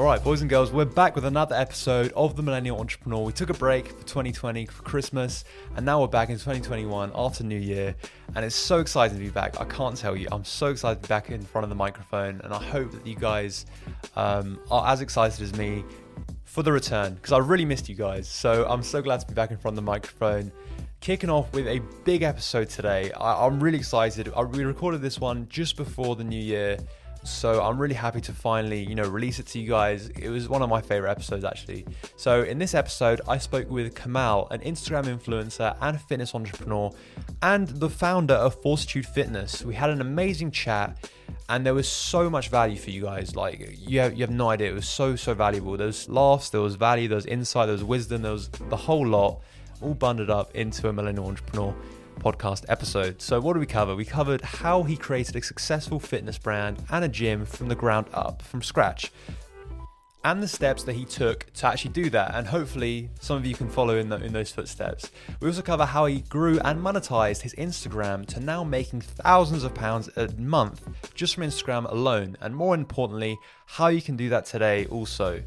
All 0.00 0.06
right, 0.06 0.24
boys 0.24 0.40
and 0.40 0.48
girls, 0.48 0.72
we're 0.72 0.86
back 0.86 1.14
with 1.14 1.26
another 1.26 1.54
episode 1.54 2.10
of 2.12 2.34
The 2.34 2.42
Millennial 2.42 2.80
Entrepreneur. 2.80 3.22
We 3.22 3.34
took 3.34 3.50
a 3.50 3.54
break 3.54 3.88
for 3.88 4.02
2020 4.04 4.64
for 4.64 4.82
Christmas, 4.82 5.44
and 5.76 5.84
now 5.84 6.00
we're 6.00 6.06
back 6.06 6.30
in 6.30 6.36
2021 6.36 7.12
after 7.14 7.44
New 7.44 7.58
Year. 7.58 7.94
And 8.34 8.42
it's 8.42 8.56
so 8.56 8.78
exciting 8.78 9.18
to 9.18 9.22
be 9.22 9.28
back. 9.28 9.60
I 9.60 9.66
can't 9.66 9.94
tell 9.94 10.16
you. 10.16 10.26
I'm 10.32 10.42
so 10.42 10.68
excited 10.68 11.02
to 11.02 11.06
be 11.06 11.08
back 11.08 11.28
in 11.28 11.42
front 11.42 11.64
of 11.64 11.68
the 11.68 11.74
microphone, 11.74 12.40
and 12.42 12.54
I 12.54 12.62
hope 12.62 12.92
that 12.92 13.06
you 13.06 13.14
guys 13.14 13.66
um, 14.16 14.58
are 14.70 14.90
as 14.90 15.02
excited 15.02 15.38
as 15.42 15.54
me 15.54 15.84
for 16.44 16.62
the 16.62 16.72
return 16.72 17.12
because 17.16 17.32
I 17.32 17.38
really 17.38 17.66
missed 17.66 17.86
you 17.90 17.94
guys. 17.94 18.26
So 18.26 18.66
I'm 18.70 18.82
so 18.82 19.02
glad 19.02 19.20
to 19.20 19.26
be 19.26 19.34
back 19.34 19.50
in 19.50 19.58
front 19.58 19.74
of 19.74 19.84
the 19.84 19.90
microphone. 19.90 20.50
Kicking 21.00 21.28
off 21.28 21.52
with 21.52 21.66
a 21.66 21.80
big 22.04 22.22
episode 22.22 22.70
today. 22.70 23.12
I, 23.12 23.46
am 23.46 23.60
really 23.60 23.78
excited. 23.78 24.32
I, 24.34 24.44
we 24.44 24.64
recorded 24.64 25.02
this 25.02 25.20
one 25.20 25.46
just 25.50 25.76
before 25.76 26.16
the 26.16 26.24
new 26.24 26.40
year. 26.40 26.78
So 27.22 27.62
I'm 27.62 27.78
really 27.78 27.94
happy 27.94 28.20
to 28.22 28.32
finally, 28.32 28.82
you 28.82 28.94
know, 28.94 29.08
release 29.08 29.38
it 29.38 29.46
to 29.48 29.60
you 29.60 29.68
guys. 29.68 30.08
It 30.08 30.30
was 30.30 30.48
one 30.48 30.62
of 30.62 30.70
my 30.70 30.80
favorite 30.80 31.10
episodes 31.10 31.44
actually. 31.44 31.86
So 32.16 32.42
in 32.42 32.58
this 32.58 32.74
episode, 32.74 33.20
I 33.28 33.38
spoke 33.38 33.70
with 33.70 33.94
Kamal, 33.94 34.48
an 34.50 34.60
Instagram 34.60 35.04
influencer 35.04 35.76
and 35.80 36.00
fitness 36.00 36.34
entrepreneur, 36.34 36.90
and 37.42 37.68
the 37.68 37.90
founder 37.90 38.34
of 38.34 38.60
Fortitude 38.62 39.06
Fitness. 39.06 39.62
We 39.64 39.74
had 39.74 39.90
an 39.90 40.00
amazing 40.00 40.50
chat 40.50 41.10
and 41.48 41.66
there 41.66 41.74
was 41.74 41.88
so 41.88 42.30
much 42.30 42.48
value 42.48 42.76
for 42.76 42.90
you 42.90 43.02
guys. 43.02 43.36
Like 43.36 43.76
you 43.78 44.00
have, 44.00 44.14
you 44.14 44.20
have 44.20 44.30
no 44.30 44.50
idea. 44.50 44.70
It 44.70 44.74
was 44.74 44.88
so 44.88 45.16
so 45.16 45.34
valuable. 45.34 45.76
There 45.76 45.86
was 45.86 46.08
laughs, 46.08 46.50
there 46.50 46.60
was 46.60 46.76
value, 46.76 47.08
there 47.08 47.16
was 47.16 47.26
insight, 47.26 47.66
there 47.66 47.74
was 47.74 47.84
wisdom, 47.84 48.22
there 48.22 48.32
was 48.32 48.48
the 48.48 48.76
whole 48.76 49.06
lot, 49.06 49.40
all 49.82 49.94
bundled 49.94 50.30
up 50.30 50.54
into 50.54 50.88
a 50.88 50.92
millennial 50.92 51.26
entrepreneur 51.26 51.74
podcast 52.20 52.64
episode. 52.68 53.20
So, 53.20 53.40
what 53.40 53.54
did 53.54 53.60
we 53.60 53.66
cover? 53.66 53.96
We 53.96 54.04
covered 54.04 54.42
how 54.42 54.82
he 54.82 54.96
created 54.96 55.34
a 55.36 55.42
successful 55.42 55.98
fitness 55.98 56.38
brand 56.38 56.82
and 56.90 57.04
a 57.04 57.08
gym 57.08 57.44
from 57.44 57.68
the 57.68 57.74
ground 57.74 58.06
up, 58.12 58.42
from 58.42 58.62
scratch, 58.62 59.10
and 60.24 60.42
the 60.42 60.48
steps 60.48 60.82
that 60.84 60.94
he 60.94 61.04
took 61.04 61.52
to 61.54 61.66
actually 61.66 61.92
do 61.92 62.10
that. 62.10 62.34
And 62.34 62.46
hopefully, 62.46 63.10
some 63.20 63.36
of 63.36 63.46
you 63.46 63.54
can 63.54 63.68
follow 63.68 63.96
in, 63.96 64.08
the, 64.08 64.16
in 64.16 64.32
those 64.32 64.52
footsteps. 64.52 65.10
We 65.40 65.48
also 65.48 65.62
cover 65.62 65.86
how 65.86 66.06
he 66.06 66.20
grew 66.20 66.58
and 66.60 66.80
monetized 66.80 67.42
his 67.42 67.54
Instagram 67.54 68.26
to 68.26 68.40
now 68.40 68.62
making 68.62 69.00
thousands 69.00 69.64
of 69.64 69.74
pounds 69.74 70.10
a 70.16 70.28
month 70.36 70.86
just 71.14 71.34
from 71.34 71.44
Instagram 71.44 71.90
alone. 71.90 72.36
And 72.40 72.54
more 72.54 72.74
importantly, 72.74 73.38
how 73.66 73.88
you 73.88 74.02
can 74.02 74.16
do 74.16 74.28
that 74.28 74.44
today 74.44 74.86
also. 74.86 75.42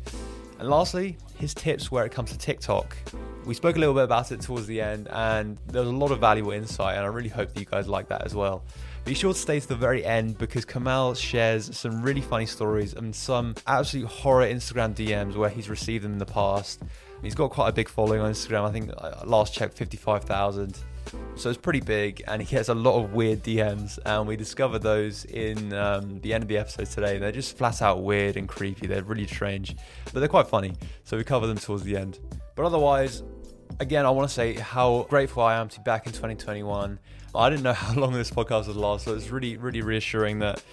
And 0.63 0.71
lastly, 0.71 1.17
his 1.37 1.53
tips 1.53 1.91
where 1.91 2.05
it 2.05 2.13
comes 2.13 2.31
to 2.31 2.37
TikTok. 2.37 2.95
We 3.43 3.53
spoke 3.53 3.75
a 3.75 3.79
little 3.79 3.93
bit 3.93 4.05
about 4.05 4.31
it 4.31 4.39
towards 4.39 4.65
the 4.65 4.79
end, 4.79 5.09
and 5.11 5.57
there 5.67 5.81
was 5.81 5.89
a 5.89 5.93
lot 5.93 6.11
of 6.11 6.21
valuable 6.21 6.51
insight, 6.53 6.95
and 6.95 7.03
I 7.03 7.09
really 7.09 7.27
hope 7.27 7.53
that 7.53 7.59
you 7.59 7.65
guys 7.65 7.89
like 7.89 8.07
that 8.07 8.21
as 8.25 8.33
well. 8.33 8.63
Be 9.03 9.13
sure 9.13 9.33
to 9.33 9.37
stay 9.37 9.59
to 9.59 9.67
the 9.67 9.75
very 9.75 10.05
end 10.05 10.37
because 10.37 10.63
Kamal 10.63 11.15
shares 11.15 11.77
some 11.77 12.01
really 12.01 12.21
funny 12.21 12.45
stories 12.45 12.93
and 12.93 13.13
some 13.13 13.55
absolute 13.67 14.07
horror 14.07 14.45
Instagram 14.45 14.95
DMs 14.95 15.35
where 15.35 15.49
he's 15.49 15.69
received 15.69 16.05
them 16.05 16.13
in 16.13 16.17
the 16.17 16.25
past. 16.25 16.81
He's 17.21 17.35
got 17.35 17.51
quite 17.51 17.67
a 17.67 17.73
big 17.73 17.89
following 17.89 18.21
on 18.21 18.31
Instagram. 18.31 18.63
I 18.63 18.71
think 18.71 18.91
uh, 18.97 19.25
last 19.25 19.53
check 19.53 19.73
55,000. 19.73 20.79
So 21.35 21.49
it's 21.49 21.57
pretty 21.57 21.79
big, 21.81 22.23
and 22.27 22.41
he 22.41 22.47
gets 22.47 22.69
a 22.69 22.75
lot 22.75 23.03
of 23.03 23.13
weird 23.13 23.43
DMs. 23.43 23.99
And 24.05 24.27
we 24.27 24.35
discovered 24.35 24.79
those 24.79 25.25
in 25.25 25.73
um, 25.73 26.19
the 26.21 26.33
end 26.33 26.43
of 26.43 26.47
the 26.47 26.57
episode 26.57 26.87
today. 26.87 27.17
They're 27.17 27.31
just 27.31 27.57
flat 27.57 27.81
out 27.81 28.03
weird 28.03 28.37
and 28.37 28.47
creepy. 28.47 28.87
They're 28.87 29.03
really 29.03 29.27
strange, 29.27 29.75
but 30.13 30.19
they're 30.19 30.29
quite 30.29 30.47
funny. 30.47 30.73
So 31.03 31.17
we 31.17 31.23
cover 31.23 31.47
them 31.47 31.57
towards 31.57 31.83
the 31.83 31.97
end. 31.97 32.19
But 32.55 32.65
otherwise, 32.65 33.23
again, 33.79 34.05
I 34.05 34.09
want 34.11 34.27
to 34.29 34.33
say 34.33 34.53
how 34.53 35.07
grateful 35.09 35.43
I 35.43 35.55
am 35.55 35.69
to 35.69 35.79
be 35.79 35.83
back 35.83 36.05
in 36.05 36.13
2021. 36.13 36.99
I 37.35 37.49
didn't 37.49 37.63
know 37.63 37.73
how 37.73 37.99
long 37.99 38.13
this 38.13 38.31
podcast 38.31 38.67
would 38.67 38.75
last, 38.75 39.05
so 39.05 39.15
it's 39.15 39.29
really, 39.29 39.57
really 39.57 39.81
reassuring 39.81 40.39
that 40.39 40.63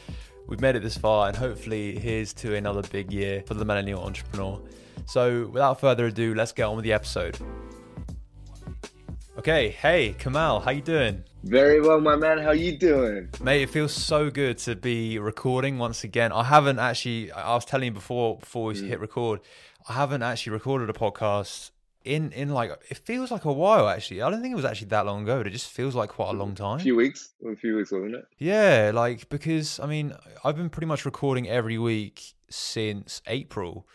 we've 0.47 0.61
made 0.61 0.77
it 0.77 0.83
this 0.83 0.99
far, 0.99 1.29
and 1.29 1.37
hopefully, 1.37 1.99
here's 1.99 2.33
to 2.35 2.55
another 2.55 2.83
big 2.83 3.13
year 3.13 3.43
for 3.47 3.55
the 3.55 3.65
millennial 3.65 4.03
entrepreneur. 4.03 4.61
So, 5.07 5.47
without 5.47 5.81
further 5.81 6.07
ado, 6.07 6.35
let's 6.35 6.53
get 6.53 6.65
on 6.65 6.77
with 6.77 6.85
the 6.85 6.93
episode. 6.93 7.39
Okay, 9.41 9.71
hey 9.71 10.15
Kamal, 10.19 10.61
how 10.61 10.71
you 10.71 10.83
doing? 10.83 11.25
Very 11.45 11.81
well, 11.81 11.99
my 11.99 12.15
man. 12.15 12.37
How 12.37 12.51
you 12.51 12.77
doing, 12.77 13.31
mate? 13.41 13.63
It 13.63 13.71
feels 13.71 13.95
so 13.95 14.29
good 14.29 14.59
to 14.59 14.77
be 14.77 15.19
recording 15.19 15.79
once 15.79 16.05
again. 16.05 16.31
I 16.31 16.45
haven't 16.45 16.79
actually. 16.79 17.33
I 17.33 17.55
was 17.55 17.65
telling 17.65 17.87
you 17.87 17.93
before 17.93 18.37
before 18.37 18.67
we 18.67 18.75
mm. 18.75 18.87
hit 18.87 19.01
record. 19.01 19.41
I 19.89 19.95
haven't 19.95 20.23
actually 20.23 20.53
recorded 20.53 20.91
a 20.91 20.93
podcast 20.93 21.71
in 22.05 22.33
in 22.33 22.51
like 22.51 22.71
it 22.91 22.99
feels 22.99 23.31
like 23.31 23.47
a 23.47 23.53
while 23.53 23.89
actually. 23.89 24.21
I 24.21 24.29
don't 24.29 24.43
think 24.43 24.53
it 24.53 24.57
was 24.57 24.67
actually 24.67 24.89
that 24.89 25.07
long 25.07 25.23
ago, 25.23 25.39
but 25.39 25.47
it 25.47 25.53
just 25.53 25.71
feels 25.71 25.95
like 25.95 26.11
quite 26.11 26.35
a 26.35 26.37
long 26.37 26.55
time. 26.55 26.79
A 26.79 26.83
few 26.83 26.97
weeks, 26.97 27.31
a 27.51 27.57
few 27.57 27.77
weeks, 27.77 27.93
wasn't 27.93 28.17
it? 28.17 28.27
Yeah, 28.37 28.91
like 28.93 29.31
because 29.31 29.81
I 29.81 29.87
mean 29.87 30.13
I've 30.45 30.59
been 30.59 30.69
pretty 30.69 30.87
much 30.87 31.07
recording 31.07 31.49
every 31.49 31.79
week 31.79 32.35
since 32.51 33.23
April, 33.27 33.89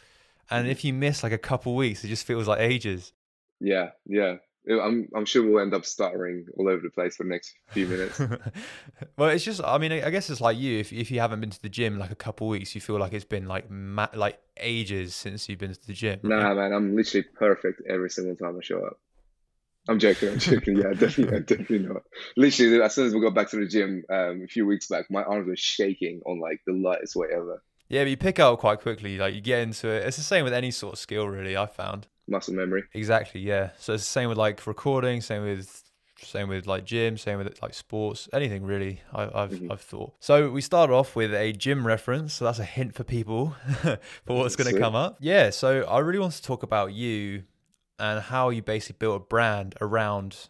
and 0.50 0.66
mm. 0.66 0.72
if 0.72 0.84
you 0.84 0.92
miss 0.92 1.22
like 1.22 1.34
a 1.34 1.38
couple 1.38 1.76
weeks, 1.76 2.04
it 2.04 2.08
just 2.08 2.26
feels 2.26 2.48
like 2.48 2.62
ages. 2.62 3.14
Yeah, 3.60 3.92
yeah. 4.08 4.38
I'm 4.70 5.08
I'm 5.16 5.26
sure 5.26 5.44
we'll 5.44 5.62
end 5.62 5.74
up 5.74 5.86
stuttering 5.86 6.46
all 6.58 6.68
over 6.68 6.82
the 6.82 6.90
place 6.90 7.16
for 7.16 7.24
the 7.24 7.30
next 7.30 7.54
few 7.68 7.88
minutes. 7.88 8.20
well, 9.18 9.30
it's 9.30 9.44
just 9.44 9.62
I 9.64 9.78
mean 9.78 9.92
I 9.92 10.10
guess 10.10 10.30
it's 10.30 10.42
like 10.42 10.58
you 10.58 10.80
if 10.80 10.92
if 10.92 11.12
you 11.12 11.20
haven't 11.20 11.42
been 11.42 11.52
to 11.52 11.62
the 11.62 11.70
gym 11.70 12.00
like 12.00 12.12
a 12.12 12.16
couple 12.16 12.48
weeks, 12.48 12.74
you 12.76 12.82
feel 12.82 13.00
like 13.00 13.14
it's 13.14 13.26
been 13.26 13.48
like 13.48 13.70
ma- 13.70 14.08
like 14.14 14.40
ages 14.58 15.16
since 15.16 15.48
you've 15.48 15.60
been 15.60 15.74
to 15.74 15.88
the 15.88 15.94
gym. 15.94 16.20
Right? 16.24 16.40
Nah, 16.40 16.54
man, 16.56 16.74
I'm 16.74 16.96
literally 16.96 17.26
perfect 17.36 17.82
every 17.88 18.10
single 18.10 18.36
time 18.36 18.58
I 18.58 18.64
show 18.64 18.84
up. 18.84 18.98
I'm 19.88 20.00
joking. 20.00 20.30
I'm 20.30 20.40
joking. 20.40 20.78
Yeah, 20.78 20.94
definitely, 20.98 21.42
definitely 21.42 21.80
not. 21.80 22.04
Literally, 22.36 22.82
as 22.82 22.96
soon 22.96 23.08
as 23.08 23.14
we 23.14 23.22
got 23.22 23.36
back 23.36 23.50
to 23.52 23.58
the 23.58 23.68
gym 23.68 24.04
um, 24.10 24.42
a 24.44 24.48
few 24.48 24.66
weeks 24.66 24.88
back, 24.88 25.06
my 25.12 25.24
arms 25.24 25.48
were 25.48 25.56
shaking 25.56 26.22
on 26.26 26.40
like 26.40 26.62
the 26.66 26.74
lightest 26.74 27.16
way 27.16 27.28
ever. 27.32 27.62
Yeah, 27.88 28.04
but 28.04 28.10
you 28.10 28.18
pick 28.18 28.40
up 28.40 28.60
quite 28.60 28.82
quickly. 28.82 29.18
Like 29.18 29.36
you 29.36 29.42
get 29.42 29.62
into 29.62 29.88
it. 29.90 30.08
It's 30.08 30.18
the 30.18 30.24
same 30.24 30.44
with 30.44 30.54
any 30.54 30.72
sort 30.72 30.94
of 30.94 31.00
skill, 31.00 31.28
really. 31.28 31.56
I 31.56 31.68
found 31.68 32.08
muscle 32.28 32.54
memory. 32.54 32.84
Exactly. 32.94 33.42
Yeah. 33.42 33.72
So 33.80 33.94
it's 33.94 34.04
the 34.04 34.10
same 34.10 34.30
with 34.30 34.38
like 34.38 34.66
recording. 34.68 35.22
Same 35.22 35.44
with 35.44 35.84
same 36.18 36.48
with 36.48 36.66
like 36.66 36.86
gym. 36.86 37.18
Same 37.18 37.38
with 37.38 37.62
like 37.62 37.74
sports. 37.74 38.30
Anything 38.34 38.64
really. 38.64 39.02
I, 39.14 39.22
have 39.24 39.52
mm-hmm. 39.52 39.72
I've 39.72 39.82
thought. 39.82 40.14
So 40.20 40.50
we 40.50 40.62
start 40.62 40.90
off 40.90 41.16
with 41.16 41.34
a 41.34 41.52
gym 41.54 41.86
reference. 41.86 42.34
So 42.34 42.46
that's 42.46 42.60
a 42.60 42.66
hint 42.66 42.96
for 42.96 43.04
people 43.04 43.56
for 44.26 44.38
what's 44.38 44.56
going 44.56 44.74
to 44.74 44.80
come 44.80 44.96
up. 44.96 45.18
Yeah. 45.20 45.50
So 45.50 45.84
I 45.84 46.00
really 46.00 46.20
want 46.20 46.34
to 46.34 46.42
talk 46.42 46.64
about 46.64 46.94
you 46.94 47.44
and 48.00 48.22
how 48.22 48.50
you 48.50 48.62
basically 48.62 48.98
built 49.00 49.16
a 49.22 49.26
brand 49.26 49.76
around 49.82 50.50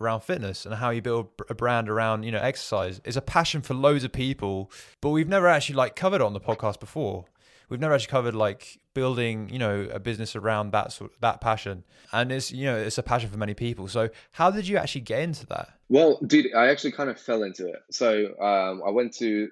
around 0.00 0.20
fitness 0.20 0.64
and 0.64 0.76
how 0.76 0.90
you 0.90 1.02
build 1.02 1.28
a 1.50 1.54
brand 1.54 1.88
around 1.88 2.22
you 2.22 2.30
know 2.30 2.38
exercise 2.38 3.00
is 3.04 3.16
a 3.16 3.20
passion 3.20 3.60
for 3.60 3.74
loads 3.74 4.04
of 4.04 4.12
people 4.12 4.70
but 5.00 5.10
we've 5.10 5.28
never 5.28 5.48
actually 5.48 5.74
like 5.74 5.96
covered 5.96 6.16
it 6.16 6.22
on 6.22 6.32
the 6.32 6.40
podcast 6.40 6.78
before 6.78 7.24
we've 7.68 7.80
never 7.80 7.94
actually 7.94 8.10
covered 8.10 8.34
like 8.34 8.78
building 8.98 9.48
you 9.48 9.60
know 9.60 9.88
a 9.92 10.00
business 10.00 10.34
around 10.34 10.72
that 10.72 10.90
sort 10.90 11.12
that 11.20 11.40
passion 11.40 11.84
and 12.12 12.32
it's 12.32 12.50
you 12.50 12.64
know 12.66 12.76
it's 12.76 12.98
a 12.98 13.02
passion 13.02 13.30
for 13.30 13.36
many 13.36 13.54
people 13.54 13.86
so 13.86 14.08
how 14.32 14.50
did 14.50 14.66
you 14.66 14.76
actually 14.76 15.00
get 15.00 15.20
into 15.20 15.46
that 15.46 15.68
well 15.88 16.18
dude 16.26 16.52
i 16.52 16.66
actually 16.66 16.90
kind 16.90 17.08
of 17.08 17.16
fell 17.20 17.44
into 17.44 17.68
it 17.68 17.80
so 17.92 18.10
um, 18.40 18.82
i 18.84 18.90
went 18.90 19.14
to 19.14 19.48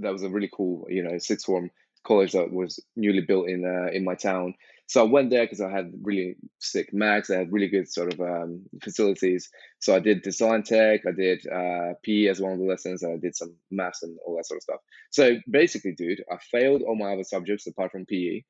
that 0.00 0.10
was 0.10 0.22
a 0.22 0.30
really 0.30 0.48
cool 0.50 0.86
you 0.88 1.02
know 1.02 1.18
sixth 1.18 1.44
form 1.44 1.70
college 2.06 2.32
that 2.32 2.50
was 2.50 2.82
newly 2.96 3.20
built 3.20 3.46
in 3.50 3.66
uh, 3.66 3.90
in 3.92 4.02
my 4.02 4.14
town 4.14 4.54
so 4.88 5.00
I 5.00 5.08
went 5.08 5.30
there 5.30 5.44
because 5.44 5.60
I 5.60 5.70
had 5.70 5.92
really 6.02 6.36
sick 6.60 6.92
max. 6.92 7.28
I 7.28 7.38
had 7.38 7.52
really 7.52 7.68
good 7.68 7.90
sort 7.90 8.12
of 8.12 8.20
um, 8.20 8.62
facilities. 8.82 9.50
So 9.80 9.96
I 9.96 9.98
did 9.98 10.22
design 10.22 10.62
tech. 10.62 11.00
I 11.06 11.10
did 11.10 11.44
uh, 11.46 11.94
PE 12.04 12.26
as 12.26 12.40
one 12.40 12.52
of 12.52 12.58
the 12.58 12.66
lessons. 12.66 13.02
And 13.02 13.12
I 13.12 13.16
did 13.16 13.34
some 13.34 13.56
maths 13.70 14.04
and 14.04 14.16
all 14.24 14.36
that 14.36 14.46
sort 14.46 14.58
of 14.58 14.62
stuff. 14.62 14.80
So 15.10 15.36
basically, 15.50 15.92
dude, 15.92 16.22
I 16.30 16.36
failed 16.52 16.82
all 16.82 16.96
my 16.96 17.12
other 17.12 17.24
subjects 17.24 17.66
apart 17.66 17.90
from 17.90 18.06
PE. 18.06 18.42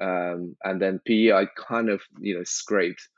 Um, 0.00 0.56
and 0.64 0.80
then 0.80 1.00
PE, 1.06 1.32
I 1.32 1.46
kind 1.68 1.88
of 1.88 2.02
you 2.18 2.36
know 2.36 2.44
scraped. 2.44 3.08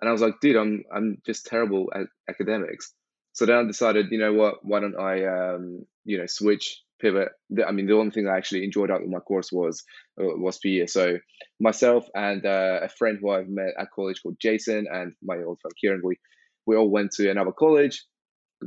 And 0.00 0.08
I 0.08 0.12
was 0.12 0.22
like, 0.22 0.40
dude, 0.40 0.56
I'm 0.56 0.84
I'm 0.94 1.18
just 1.24 1.46
terrible 1.46 1.90
at 1.94 2.06
academics. 2.28 2.92
So 3.32 3.46
then 3.46 3.56
I 3.56 3.64
decided, 3.64 4.06
you 4.10 4.18
know 4.18 4.32
what? 4.32 4.56
Why 4.62 4.80
don't 4.80 4.98
I 4.98 5.24
um, 5.26 5.86
you 6.04 6.18
know 6.18 6.26
switch 6.26 6.80
pivot. 7.00 7.28
I 7.66 7.72
mean, 7.72 7.86
the 7.86 7.94
only 7.94 8.10
thing 8.10 8.28
I 8.28 8.36
actually 8.36 8.64
enjoyed 8.64 8.90
out 8.90 9.02
of 9.02 9.08
my 9.08 9.20
course 9.20 9.50
was 9.52 9.84
uh, 10.20 10.36
was 10.36 10.58
PE. 10.58 10.86
So 10.86 11.18
myself 11.60 12.06
and 12.14 12.44
uh, 12.44 12.80
a 12.82 12.88
friend 12.88 13.18
who 13.20 13.30
I've 13.30 13.48
met 13.48 13.74
at 13.78 13.90
college 13.94 14.22
called 14.22 14.36
Jason 14.40 14.86
and 14.90 15.12
my 15.22 15.36
old 15.42 15.60
friend 15.60 15.74
Kieran, 15.80 16.00
we 16.04 16.16
we 16.66 16.76
all 16.76 16.90
went 16.90 17.12
to 17.12 17.30
another 17.30 17.52
college, 17.52 18.04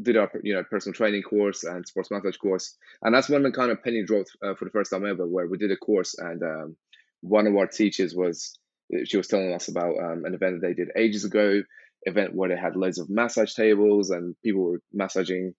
did 0.01 0.17
our 0.17 0.29
you 0.43 0.53
know 0.53 0.63
personal 0.63 0.93
training 0.93 1.23
course 1.23 1.63
and 1.63 1.87
sports 1.87 2.11
massage 2.11 2.37
course, 2.37 2.77
and 3.01 3.13
that's 3.13 3.29
when 3.29 3.43
the 3.43 3.51
kind 3.51 3.71
of 3.71 3.83
penny 3.83 4.03
dropped 4.03 4.31
uh, 4.43 4.53
for 4.55 4.65
the 4.65 4.71
first 4.71 4.91
time 4.91 5.05
ever, 5.05 5.25
where 5.27 5.47
we 5.47 5.57
did 5.57 5.71
a 5.71 5.77
course 5.77 6.15
and 6.17 6.41
um, 6.43 6.77
one 7.21 7.47
of 7.47 7.55
our 7.55 7.67
teachers 7.67 8.15
was 8.15 8.57
she 9.05 9.17
was 9.17 9.27
telling 9.27 9.53
us 9.53 9.67
about 9.67 9.95
um, 9.97 10.23
an 10.25 10.33
event 10.33 10.61
that 10.61 10.67
they 10.67 10.73
did 10.73 10.89
ages 10.95 11.25
ago 11.25 11.61
event 12.03 12.33
where 12.33 12.49
they 12.49 12.55
had 12.55 12.75
loads 12.75 12.99
of 12.99 13.09
massage 13.09 13.53
tables 13.53 14.09
and 14.09 14.35
people 14.43 14.63
were 14.63 14.81
massaging 14.93 15.53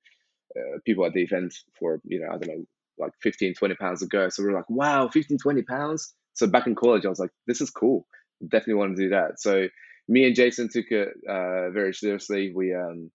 uh, 0.56 0.78
people 0.86 1.04
at 1.04 1.12
the 1.12 1.22
event 1.22 1.54
for 1.78 2.00
you 2.04 2.20
know 2.20 2.28
I 2.28 2.38
don't 2.38 2.48
know 2.48 2.64
like 2.98 3.12
15 3.22 3.54
20 3.54 3.74
pounds 3.76 4.02
a 4.02 4.06
go. 4.06 4.28
So 4.28 4.42
we 4.42 4.50
are 4.50 4.54
like 4.54 4.70
wow 4.70 5.08
15 5.08 5.38
20 5.38 5.62
pounds? 5.62 6.14
So 6.32 6.46
back 6.46 6.66
in 6.66 6.74
college 6.74 7.04
I 7.04 7.08
was 7.08 7.20
like 7.20 7.30
this 7.46 7.60
is 7.60 7.70
cool. 7.70 8.06
Definitely 8.42 8.74
want 8.74 8.96
to 8.96 9.02
do 9.02 9.08
that. 9.10 9.40
So 9.40 9.68
me 10.08 10.24
and 10.24 10.34
Jason 10.34 10.68
took 10.68 10.86
it 10.90 11.08
uh, 11.28 11.70
very 11.70 11.92
seriously. 11.92 12.52
We 12.54 12.74
um 12.74 13.10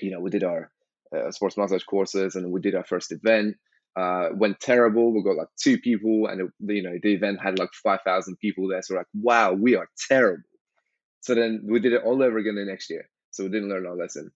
you 0.00 0.10
know 0.10 0.20
we 0.20 0.30
did 0.30 0.44
our 0.44 0.70
uh, 1.16 1.30
sports 1.32 1.56
massage 1.56 1.82
courses 1.82 2.36
and 2.36 2.52
we 2.52 2.60
did 2.60 2.76
our 2.76 2.84
first 2.84 3.10
event 3.10 3.56
Uh, 3.96 4.28
went 4.34 4.60
terrible. 4.60 5.12
We 5.12 5.22
got 5.22 5.36
like 5.36 5.48
two 5.60 5.78
people, 5.78 6.26
and 6.28 6.42
it, 6.42 6.74
you 6.74 6.82
know 6.82 6.96
the 7.02 7.12
event 7.12 7.40
had 7.42 7.58
like 7.58 7.70
five 7.82 8.00
thousand 8.04 8.36
people 8.38 8.68
there. 8.68 8.82
So 8.82 8.94
like, 8.94 9.06
wow, 9.14 9.52
we 9.52 9.74
are 9.76 9.88
terrible. 10.08 10.44
So 11.20 11.34
then 11.34 11.62
we 11.68 11.80
did 11.80 11.92
it 11.92 12.02
all 12.04 12.22
over 12.22 12.38
again 12.38 12.54
the 12.54 12.64
next 12.64 12.88
year. 12.90 13.08
So 13.30 13.44
we 13.44 13.50
didn't 13.50 13.68
learn 13.68 13.86
our 13.86 13.96
lesson, 13.96 14.30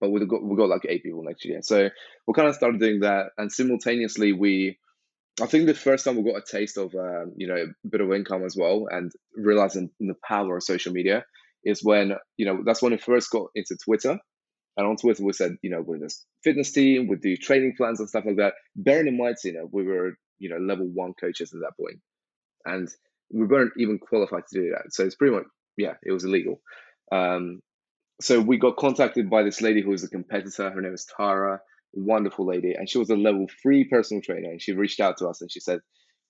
but 0.00 0.10
we 0.10 0.24
got 0.26 0.42
we 0.42 0.56
got 0.56 0.68
like 0.68 0.86
eight 0.88 1.02
people 1.02 1.22
next 1.24 1.44
year. 1.44 1.60
So 1.62 1.88
we 2.26 2.34
kind 2.34 2.48
of 2.48 2.54
started 2.54 2.80
doing 2.80 3.00
that, 3.00 3.28
and 3.38 3.50
simultaneously 3.50 4.32
we, 4.32 4.78
I 5.42 5.46
think 5.46 5.66
the 5.66 5.74
first 5.74 6.04
time 6.04 6.16
we 6.16 6.30
got 6.30 6.42
a 6.42 6.44
taste 6.56 6.76
of 6.76 6.94
um, 6.94 7.32
you 7.36 7.46
know 7.48 7.56
a 7.56 7.88
bit 7.88 8.02
of 8.02 8.12
income 8.12 8.44
as 8.44 8.56
well, 8.56 8.86
and 8.90 9.10
realizing 9.34 9.90
the 9.98 10.14
power 10.26 10.56
of 10.56 10.62
social 10.62 10.92
media 10.92 11.24
is 11.64 11.82
when 11.82 12.12
you 12.36 12.46
know 12.46 12.62
that's 12.64 12.82
when 12.82 12.92
we 12.92 12.98
first 12.98 13.30
got 13.30 13.48
into 13.54 13.76
Twitter 13.82 14.18
and 14.80 14.88
on 14.88 14.96
Twitter, 14.96 15.22
we 15.22 15.34
said, 15.34 15.56
you 15.60 15.68
know, 15.68 15.82
we're 15.82 15.98
this 15.98 16.24
fitness 16.42 16.72
team, 16.72 17.06
we 17.06 17.16
do 17.16 17.36
training 17.36 17.74
plans 17.76 18.00
and 18.00 18.08
stuff 18.08 18.24
like 18.24 18.36
that. 18.36 18.54
Bearing 18.74 19.08
in 19.08 19.18
mind, 19.18 19.36
you 19.44 19.52
know, 19.52 19.68
we 19.70 19.82
were, 19.82 20.14
you 20.38 20.48
know, 20.48 20.56
level 20.56 20.86
one 20.86 21.12
coaches 21.20 21.52
at 21.52 21.60
that 21.60 21.76
point, 21.78 22.00
and 22.64 22.88
we 23.30 23.44
weren't 23.46 23.74
even 23.76 23.98
qualified 23.98 24.44
to 24.50 24.58
do 24.58 24.70
that. 24.70 24.94
So 24.94 25.04
it's 25.04 25.16
pretty 25.16 25.34
much, 25.34 25.44
yeah, 25.76 25.94
it 26.02 26.12
was 26.12 26.24
illegal. 26.24 26.62
Um, 27.12 27.60
so 28.22 28.40
we 28.40 28.56
got 28.56 28.78
contacted 28.78 29.28
by 29.28 29.42
this 29.42 29.60
lady 29.60 29.82
who 29.82 29.90
was 29.90 30.02
a 30.02 30.08
competitor. 30.08 30.70
Her 30.70 30.80
name 30.80 30.94
is 30.94 31.06
Tara, 31.14 31.60
wonderful 31.92 32.46
lady, 32.46 32.72
and 32.72 32.88
she 32.88 32.96
was 32.96 33.10
a 33.10 33.16
level 33.16 33.48
three 33.62 33.84
personal 33.84 34.22
trainer. 34.22 34.48
And 34.48 34.62
she 34.62 34.72
reached 34.72 35.00
out 35.00 35.18
to 35.18 35.28
us 35.28 35.42
and 35.42 35.52
she 35.52 35.60
said, 35.60 35.80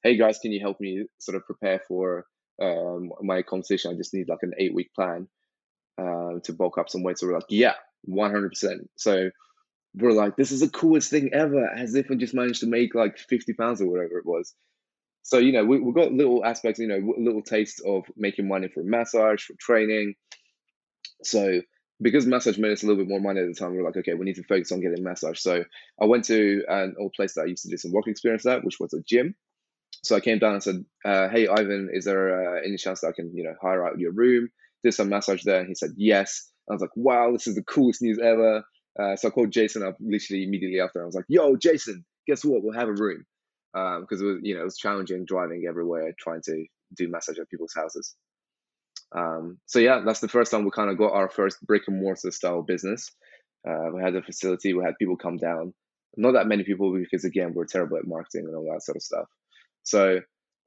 "Hey 0.02 0.16
guys, 0.16 0.40
can 0.40 0.50
you 0.50 0.58
help 0.58 0.80
me 0.80 1.04
sort 1.20 1.36
of 1.36 1.46
prepare 1.46 1.80
for 1.86 2.26
um, 2.60 3.10
my 3.22 3.42
competition? 3.42 3.92
I 3.92 3.96
just 3.96 4.12
need 4.12 4.28
like 4.28 4.42
an 4.42 4.54
eight 4.58 4.74
week 4.74 4.90
plan 4.92 5.28
uh, 6.00 6.40
to 6.42 6.52
bulk 6.52 6.78
up 6.78 6.88
some 6.88 7.04
weight." 7.04 7.16
So 7.16 7.28
we're 7.28 7.34
like, 7.34 7.44
"Yeah, 7.48 7.74
100%. 8.08 8.78
So 8.96 9.30
we're 9.94 10.12
like, 10.12 10.36
this 10.36 10.52
is 10.52 10.60
the 10.60 10.68
coolest 10.68 11.10
thing 11.10 11.30
ever, 11.32 11.66
as 11.68 11.94
if 11.94 12.08
we 12.08 12.16
just 12.16 12.34
managed 12.34 12.60
to 12.60 12.66
make 12.66 12.94
like 12.94 13.18
50 13.18 13.54
pounds 13.54 13.80
or 13.80 13.90
whatever 13.90 14.18
it 14.18 14.26
was. 14.26 14.54
So, 15.22 15.38
you 15.38 15.52
know, 15.52 15.64
we, 15.64 15.80
we 15.80 15.92
got 15.92 16.12
little 16.12 16.44
aspects, 16.44 16.80
you 16.80 16.88
know, 16.88 17.14
little 17.18 17.42
taste 17.42 17.82
of 17.86 18.04
making 18.16 18.48
money 18.48 18.68
for 18.68 18.82
massage, 18.82 19.42
for 19.44 19.54
training. 19.58 20.14
So, 21.22 21.60
because 22.00 22.26
massage 22.26 22.56
made 22.56 22.72
us 22.72 22.82
a 22.82 22.86
little 22.86 23.02
bit 23.04 23.10
more 23.10 23.20
money 23.20 23.40
at 23.40 23.46
the 23.46 23.54
time, 23.54 23.72
we 23.72 23.78
are 23.78 23.84
like, 23.84 23.96
okay, 23.98 24.14
we 24.14 24.24
need 24.24 24.36
to 24.36 24.44
focus 24.44 24.72
on 24.72 24.80
getting 24.80 25.04
massage. 25.04 25.38
So, 25.40 25.64
I 26.00 26.06
went 26.06 26.24
to 26.26 26.64
an 26.68 26.94
old 26.98 27.12
place 27.14 27.34
that 27.34 27.42
I 27.42 27.46
used 27.46 27.64
to 27.64 27.70
do 27.70 27.76
some 27.76 27.92
work 27.92 28.06
experience 28.06 28.46
at, 28.46 28.64
which 28.64 28.80
was 28.80 28.94
a 28.94 29.02
gym. 29.06 29.34
So, 30.02 30.16
I 30.16 30.20
came 30.20 30.38
down 30.38 30.54
and 30.54 30.62
said, 30.62 30.84
uh, 31.04 31.28
hey, 31.28 31.46
Ivan, 31.46 31.90
is 31.92 32.06
there 32.06 32.56
uh, 32.56 32.60
any 32.64 32.76
chance 32.76 33.02
that 33.02 33.08
I 33.08 33.12
can, 33.12 33.36
you 33.36 33.44
know, 33.44 33.54
hire 33.60 33.86
out 33.86 33.98
your 33.98 34.12
room, 34.12 34.48
do 34.82 34.90
some 34.90 35.10
massage 35.10 35.42
there? 35.44 35.60
And 35.60 35.68
he 35.68 35.74
said, 35.74 35.90
yes. 35.96 36.48
I 36.70 36.74
was 36.74 36.80
like, 36.80 36.96
wow, 36.96 37.32
this 37.32 37.46
is 37.46 37.56
the 37.56 37.62
coolest 37.64 38.00
news 38.00 38.18
ever. 38.22 38.62
Uh, 38.98 39.16
so 39.16 39.28
I 39.28 39.30
called 39.30 39.50
Jason 39.50 39.82
up 39.82 39.96
literally 40.00 40.44
immediately 40.44 40.80
after. 40.80 41.02
I 41.02 41.06
was 41.06 41.14
like, 41.14 41.24
yo, 41.28 41.56
Jason, 41.56 42.04
guess 42.26 42.44
what? 42.44 42.62
We'll 42.62 42.78
have 42.78 42.88
a 42.88 42.92
room. 42.92 43.24
Because 43.72 44.20
um, 44.20 44.26
it 44.26 44.30
was, 44.30 44.38
you 44.42 44.54
know, 44.54 44.62
it 44.62 44.64
was 44.64 44.78
challenging 44.78 45.24
driving 45.24 45.64
everywhere, 45.68 46.12
trying 46.18 46.42
to 46.42 46.64
do 46.96 47.08
massage 47.08 47.38
at 47.38 47.48
people's 47.48 47.74
houses. 47.74 48.14
Um, 49.16 49.58
so 49.66 49.78
yeah, 49.78 50.02
that's 50.04 50.20
the 50.20 50.28
first 50.28 50.50
time 50.50 50.64
we 50.64 50.70
kind 50.70 50.90
of 50.90 50.98
got 50.98 51.12
our 51.12 51.28
first 51.28 51.64
brick 51.66 51.82
and 51.88 52.00
mortar 52.00 52.30
style 52.30 52.62
business. 52.62 53.10
Uh, 53.68 53.90
we 53.92 54.02
had 54.02 54.14
a 54.14 54.22
facility, 54.22 54.74
we 54.74 54.84
had 54.84 54.98
people 54.98 55.16
come 55.16 55.36
down. 55.36 55.74
Not 56.16 56.32
that 56.32 56.46
many 56.48 56.64
people 56.64 56.92
because 56.92 57.24
again, 57.24 57.52
we're 57.54 57.66
terrible 57.66 57.96
at 57.96 58.06
marketing 58.06 58.46
and 58.46 58.56
all 58.56 58.72
that 58.72 58.82
sort 58.82 58.96
of 58.96 59.02
stuff. 59.02 59.26
So 59.82 60.20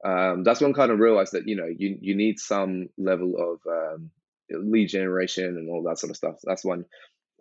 um, 0.04 0.44
that's 0.44 0.60
when 0.60 0.70
I 0.70 0.74
kind 0.74 0.92
of 0.92 0.98
realized 0.98 1.32
that 1.32 1.46
you 1.46 1.56
know 1.56 1.66
you 1.66 1.98
you 2.00 2.14
need 2.14 2.38
some 2.38 2.88
level 2.98 3.34
of 3.38 3.60
um, 3.70 4.10
lead 4.50 4.88
generation 4.88 5.44
and 5.44 5.70
all 5.70 5.82
that 5.84 5.98
sort 5.98 6.10
of 6.10 6.16
stuff. 6.16 6.36
That's 6.44 6.64
when 6.64 6.84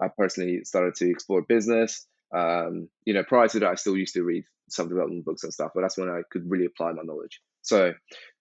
I 0.01 0.07
personally 0.17 0.63
started 0.63 0.95
to 0.95 1.09
explore 1.09 1.41
business. 1.41 2.05
Um, 2.35 2.89
you 3.05 3.13
know, 3.13 3.23
prior 3.23 3.47
to 3.47 3.59
that, 3.59 3.69
I 3.71 3.75
still 3.75 3.97
used 3.97 4.15
to 4.15 4.23
read 4.23 4.43
self 4.69 4.89
development 4.89 5.25
books 5.25 5.43
and 5.43 5.53
stuff, 5.53 5.71
but 5.75 5.81
that's 5.81 5.97
when 5.97 6.09
I 6.09 6.21
could 6.31 6.49
really 6.49 6.65
apply 6.65 6.91
my 6.93 7.03
knowledge. 7.03 7.41
So 7.61 7.93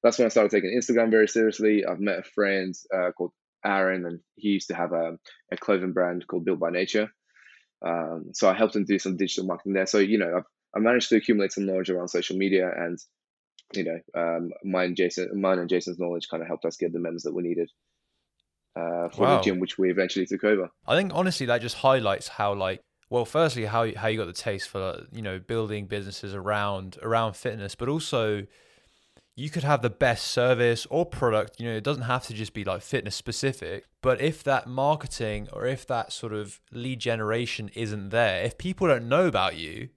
that's 0.02 0.18
when 0.18 0.26
I 0.26 0.30
started 0.30 0.50
taking 0.50 0.76
Instagram 0.76 1.10
very 1.10 1.28
seriously. 1.28 1.84
I've 1.84 2.00
met 2.00 2.20
a 2.20 2.22
friend 2.22 2.74
uh, 2.94 3.12
called 3.12 3.32
Aaron, 3.64 4.06
and 4.06 4.20
he 4.36 4.48
used 4.50 4.68
to 4.68 4.74
have 4.74 4.92
a, 4.92 5.18
a 5.52 5.56
clothing 5.56 5.92
brand 5.92 6.26
called 6.26 6.44
Built 6.44 6.58
by 6.58 6.70
Nature. 6.70 7.08
Um, 7.86 8.30
so 8.32 8.48
I 8.48 8.54
helped 8.54 8.76
him 8.76 8.84
do 8.84 8.98
some 8.98 9.16
digital 9.16 9.46
marketing 9.46 9.74
there. 9.74 9.86
So 9.86 9.98
you 9.98 10.18
know, 10.18 10.32
I've, 10.38 10.44
I 10.74 10.78
managed 10.78 11.10
to 11.10 11.16
accumulate 11.16 11.52
some 11.52 11.66
knowledge 11.66 11.90
around 11.90 12.08
social 12.08 12.36
media, 12.36 12.70
and 12.74 12.98
you 13.74 13.84
know, 13.84 14.00
um, 14.16 14.50
mine, 14.64 14.94
Jason, 14.96 15.40
mine 15.40 15.58
and 15.58 15.68
Jason's 15.68 15.98
knowledge 15.98 16.28
kind 16.30 16.42
of 16.42 16.48
helped 16.48 16.64
us 16.64 16.76
get 16.76 16.92
the 16.92 16.98
members 16.98 17.22
that 17.22 17.34
we 17.34 17.42
needed 17.42 17.70
uh, 18.76 19.08
for 19.08 19.22
wow. 19.22 19.36
the 19.36 19.42
gym, 19.42 19.60
which 19.60 19.78
we 19.78 19.90
eventually 19.90 20.26
took 20.26 20.44
over. 20.44 20.70
I 20.86 20.96
think 20.96 21.12
honestly 21.14 21.46
that 21.46 21.60
just 21.60 21.76
highlights 21.76 22.28
how 22.28 22.54
like 22.54 22.82
well, 23.12 23.26
firstly 23.26 23.66
how 23.66 23.94
how 23.94 24.08
you 24.08 24.16
got 24.16 24.26
the 24.26 24.32
taste 24.32 24.70
for 24.70 25.04
you 25.12 25.20
know 25.20 25.38
building 25.38 25.84
businesses 25.84 26.34
around 26.34 26.96
around 27.02 27.36
fitness, 27.36 27.74
but 27.74 27.90
also 27.90 28.46
you 29.36 29.50
could 29.50 29.64
have 29.64 29.82
the 29.82 29.90
best 29.90 30.28
service 30.28 30.86
or 30.88 31.04
product. 31.04 31.60
You 31.60 31.68
know, 31.68 31.76
it 31.76 31.84
doesn't 31.84 32.04
have 32.04 32.26
to 32.28 32.34
just 32.34 32.54
be 32.54 32.64
like 32.64 32.80
fitness 32.80 33.14
specific, 33.14 33.84
but 34.00 34.18
if 34.22 34.42
that 34.44 34.66
marketing 34.66 35.48
or 35.52 35.66
if 35.66 35.86
that 35.88 36.10
sort 36.10 36.32
of 36.32 36.58
lead 36.70 37.00
generation 37.00 37.70
isn't 37.74 38.08
there, 38.08 38.44
if 38.44 38.56
people 38.56 38.86
don't 38.86 39.10
know 39.10 39.26
about 39.26 39.56
you, 39.56 39.90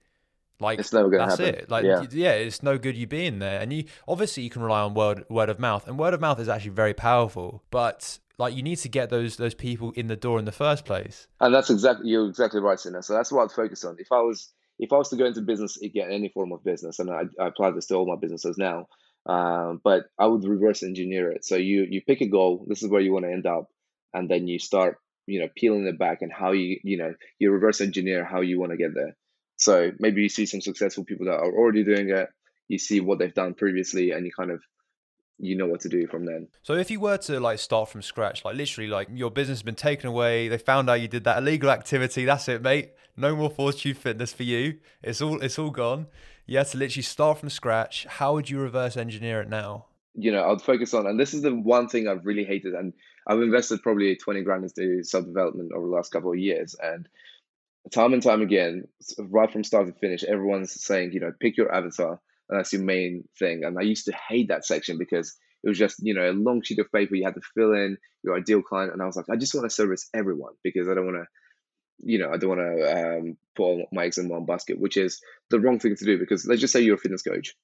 like 0.60 0.78
it's 0.78 0.92
never 0.92 1.08
gonna 1.10 1.26
that's 1.26 1.38
happen. 1.38 1.54
it. 1.54 1.70
Like 1.70 1.84
yeah. 1.84 2.04
yeah, 2.10 2.32
it's 2.32 2.62
no 2.62 2.78
good 2.78 2.96
you 2.96 3.06
being 3.06 3.38
there. 3.38 3.60
And 3.60 3.72
you 3.72 3.84
obviously 4.08 4.42
you 4.42 4.50
can 4.50 4.62
rely 4.62 4.80
on 4.80 4.94
word 4.94 5.24
word 5.28 5.48
of 5.48 5.58
mouth, 5.58 5.86
and 5.86 5.98
word 5.98 6.14
of 6.14 6.20
mouth 6.20 6.40
is 6.40 6.48
actually 6.48 6.70
very 6.70 6.94
powerful. 6.94 7.62
But 7.70 8.18
like 8.38 8.54
you 8.54 8.62
need 8.62 8.76
to 8.76 8.88
get 8.88 9.10
those 9.10 9.36
those 9.36 9.54
people 9.54 9.92
in 9.92 10.06
the 10.06 10.16
door 10.16 10.38
in 10.38 10.44
the 10.44 10.52
first 10.52 10.84
place. 10.84 11.26
And 11.40 11.54
that's 11.54 11.70
exactly 11.70 12.10
you're 12.10 12.28
exactly 12.28 12.60
right, 12.60 12.78
Sina. 12.78 13.02
So 13.02 13.14
that's 13.14 13.32
what 13.32 13.44
I'd 13.44 13.52
focus 13.52 13.84
on. 13.84 13.96
If 13.98 14.12
I 14.12 14.20
was 14.20 14.52
if 14.78 14.92
I 14.92 14.96
was 14.96 15.08
to 15.10 15.16
go 15.16 15.26
into 15.26 15.40
business 15.40 15.80
again, 15.80 16.10
any 16.10 16.28
form 16.28 16.52
of 16.52 16.64
business, 16.64 16.98
and 16.98 17.10
I, 17.10 17.22
I 17.40 17.48
apply 17.48 17.70
this 17.70 17.86
to 17.86 17.94
all 17.94 18.06
my 18.06 18.16
businesses 18.20 18.58
now, 18.58 18.88
um, 19.26 19.80
but 19.82 20.04
I 20.18 20.26
would 20.26 20.44
reverse 20.44 20.82
engineer 20.82 21.32
it. 21.32 21.44
So 21.44 21.56
you 21.56 21.86
you 21.88 22.02
pick 22.02 22.20
a 22.20 22.28
goal. 22.28 22.64
This 22.68 22.82
is 22.82 22.90
where 22.90 23.00
you 23.00 23.12
want 23.12 23.24
to 23.24 23.32
end 23.32 23.46
up, 23.46 23.68
and 24.12 24.28
then 24.28 24.48
you 24.48 24.58
start 24.58 24.98
you 25.26 25.40
know 25.40 25.48
peeling 25.56 25.86
it 25.86 25.98
back 25.98 26.22
and 26.22 26.32
how 26.32 26.52
you 26.52 26.78
you 26.82 26.98
know 26.98 27.14
you 27.38 27.50
reverse 27.50 27.80
engineer 27.80 28.24
how 28.24 28.40
you 28.40 28.60
want 28.60 28.72
to 28.72 28.78
get 28.78 28.94
there. 28.94 29.16
So 29.56 29.92
maybe 29.98 30.22
you 30.22 30.28
see 30.28 30.46
some 30.46 30.60
successful 30.60 31.04
people 31.04 31.26
that 31.26 31.38
are 31.38 31.52
already 31.52 31.84
doing 31.84 32.10
it. 32.10 32.28
You 32.68 32.78
see 32.78 33.00
what 33.00 33.18
they've 33.18 33.32
done 33.32 33.54
previously, 33.54 34.10
and 34.10 34.26
you 34.26 34.32
kind 34.32 34.50
of 34.50 34.60
you 35.38 35.56
know 35.56 35.66
what 35.66 35.80
to 35.80 35.88
do 35.88 36.06
from 36.06 36.24
then. 36.24 36.48
So 36.62 36.74
if 36.74 36.90
you 36.90 37.00
were 37.00 37.18
to 37.18 37.40
like 37.40 37.58
start 37.58 37.88
from 37.88 38.02
scratch, 38.02 38.44
like 38.44 38.56
literally 38.56 38.88
like 38.88 39.08
your 39.12 39.30
business 39.30 39.58
has 39.58 39.62
been 39.62 39.74
taken 39.74 40.08
away, 40.08 40.48
they 40.48 40.58
found 40.58 40.88
out 40.88 41.00
you 41.00 41.08
did 41.08 41.24
that 41.24 41.38
illegal 41.38 41.70
activity, 41.70 42.24
that's 42.24 42.48
it, 42.48 42.62
mate. 42.62 42.92
No 43.16 43.34
more 43.34 43.50
fortitude 43.50 43.98
fitness 43.98 44.32
for 44.32 44.42
you. 44.42 44.78
It's 45.02 45.20
all 45.20 45.40
it's 45.42 45.58
all 45.58 45.70
gone. 45.70 46.06
You 46.46 46.58
had 46.58 46.68
to 46.68 46.78
literally 46.78 47.02
start 47.02 47.38
from 47.38 47.50
scratch. 47.50 48.06
How 48.06 48.34
would 48.34 48.48
you 48.48 48.60
reverse 48.60 48.96
engineer 48.96 49.42
it 49.42 49.48
now? 49.48 49.86
You 50.14 50.32
know, 50.32 50.50
I'd 50.50 50.62
focus 50.62 50.94
on 50.94 51.06
and 51.06 51.18
this 51.18 51.34
is 51.34 51.42
the 51.42 51.54
one 51.54 51.88
thing 51.88 52.08
I've 52.08 52.24
really 52.24 52.44
hated 52.44 52.74
and 52.74 52.92
I've 53.26 53.42
invested 53.42 53.82
probably 53.82 54.16
20 54.16 54.42
grand 54.42 54.64
into 54.64 55.02
self 55.02 55.26
development 55.26 55.72
over 55.72 55.86
the 55.86 55.92
last 55.92 56.12
couple 56.12 56.30
of 56.30 56.38
years 56.38 56.74
and 56.82 57.08
time 57.92 58.12
and 58.12 58.22
time 58.22 58.42
again, 58.42 58.84
right 59.18 59.50
from 59.50 59.64
start 59.64 59.86
to 59.86 59.92
finish, 59.92 60.24
everyone's 60.24 60.82
saying, 60.82 61.12
you 61.12 61.20
know, 61.20 61.32
pick 61.40 61.56
your 61.56 61.72
avatar 61.72 62.20
and 62.48 62.58
that's 62.58 62.72
your 62.72 62.82
main 62.82 63.24
thing. 63.38 63.64
And 63.64 63.78
I 63.78 63.82
used 63.82 64.06
to 64.06 64.12
hate 64.28 64.48
that 64.48 64.64
section 64.64 64.98
because 64.98 65.36
it 65.62 65.68
was 65.68 65.78
just, 65.78 65.96
you 66.00 66.14
know, 66.14 66.30
a 66.30 66.32
long 66.32 66.62
sheet 66.62 66.78
of 66.78 66.92
paper 66.92 67.14
you 67.14 67.24
had 67.24 67.34
to 67.34 67.40
fill 67.54 67.72
in 67.72 67.96
your 68.22 68.36
ideal 68.36 68.62
client. 68.62 68.92
And 68.92 69.02
I 69.02 69.06
was 69.06 69.16
like, 69.16 69.26
I 69.30 69.36
just 69.36 69.54
want 69.54 69.68
to 69.68 69.74
service 69.74 70.08
everyone 70.14 70.54
because 70.62 70.88
I 70.88 70.94
don't 70.94 71.06
want 71.06 71.18
to, 71.18 71.26
you 72.04 72.18
know, 72.18 72.30
I 72.32 72.36
don't 72.36 72.50
want 72.50 72.60
to 72.60 73.18
um, 73.18 73.36
put 73.56 73.62
all 73.62 73.86
my 73.92 74.04
eggs 74.04 74.18
in 74.18 74.28
one 74.28 74.46
basket, 74.46 74.78
which 74.78 74.96
is 74.96 75.20
the 75.50 75.60
wrong 75.60 75.78
thing 75.78 75.96
to 75.96 76.04
do 76.04 76.18
because 76.18 76.46
let's 76.46 76.60
just 76.60 76.72
say 76.72 76.80
you're 76.80 76.96
a 76.96 76.98
fitness 76.98 77.22
coach 77.22 77.54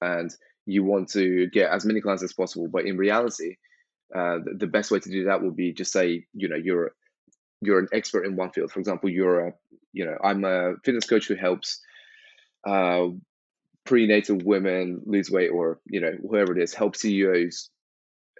and 0.00 0.30
you 0.66 0.84
want 0.84 1.10
to 1.10 1.48
get 1.48 1.70
as 1.70 1.84
many 1.84 2.00
clients 2.00 2.22
as 2.22 2.32
possible. 2.32 2.68
But 2.68 2.86
in 2.86 2.96
reality, 2.96 3.56
uh, 4.14 4.38
the, 4.58 4.66
best 4.66 4.90
way 4.90 5.00
to 5.00 5.10
do 5.10 5.24
that 5.24 5.42
would 5.42 5.56
be 5.56 5.72
just 5.72 5.92
say, 5.92 6.26
you 6.34 6.48
know, 6.48 6.56
you're 6.56 6.92
you're 7.62 7.78
an 7.78 7.88
expert 7.92 8.26
in 8.26 8.36
one 8.36 8.50
field. 8.50 8.72
For 8.72 8.80
example, 8.80 9.08
you're 9.08 9.48
a, 9.48 9.52
you 9.92 10.04
know, 10.04 10.16
I'm 10.22 10.44
a 10.44 10.74
fitness 10.84 11.06
coach 11.06 11.28
who 11.28 11.34
helps 11.34 11.80
uh, 12.66 13.06
prenatal 13.84 14.38
women 14.44 15.02
lose 15.06 15.30
weight 15.30 15.48
or 15.48 15.80
you 15.86 16.00
know 16.00 16.12
whoever 16.28 16.56
it 16.56 16.62
is 16.62 16.72
help 16.72 16.94
ceos 16.96 17.70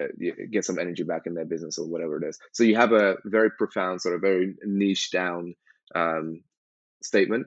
uh, 0.00 0.06
get 0.50 0.64
some 0.64 0.78
energy 0.78 1.02
back 1.02 1.22
in 1.26 1.34
their 1.34 1.44
business 1.44 1.78
or 1.78 1.86
whatever 1.86 2.22
it 2.22 2.28
is. 2.28 2.38
So 2.52 2.64
you 2.64 2.76
have 2.76 2.92
a 2.92 3.16
very 3.24 3.50
profound 3.50 4.00
sort 4.00 4.14
of 4.14 4.20
very 4.20 4.54
niche 4.64 5.10
down 5.10 5.54
um, 5.94 6.42
statement. 7.02 7.46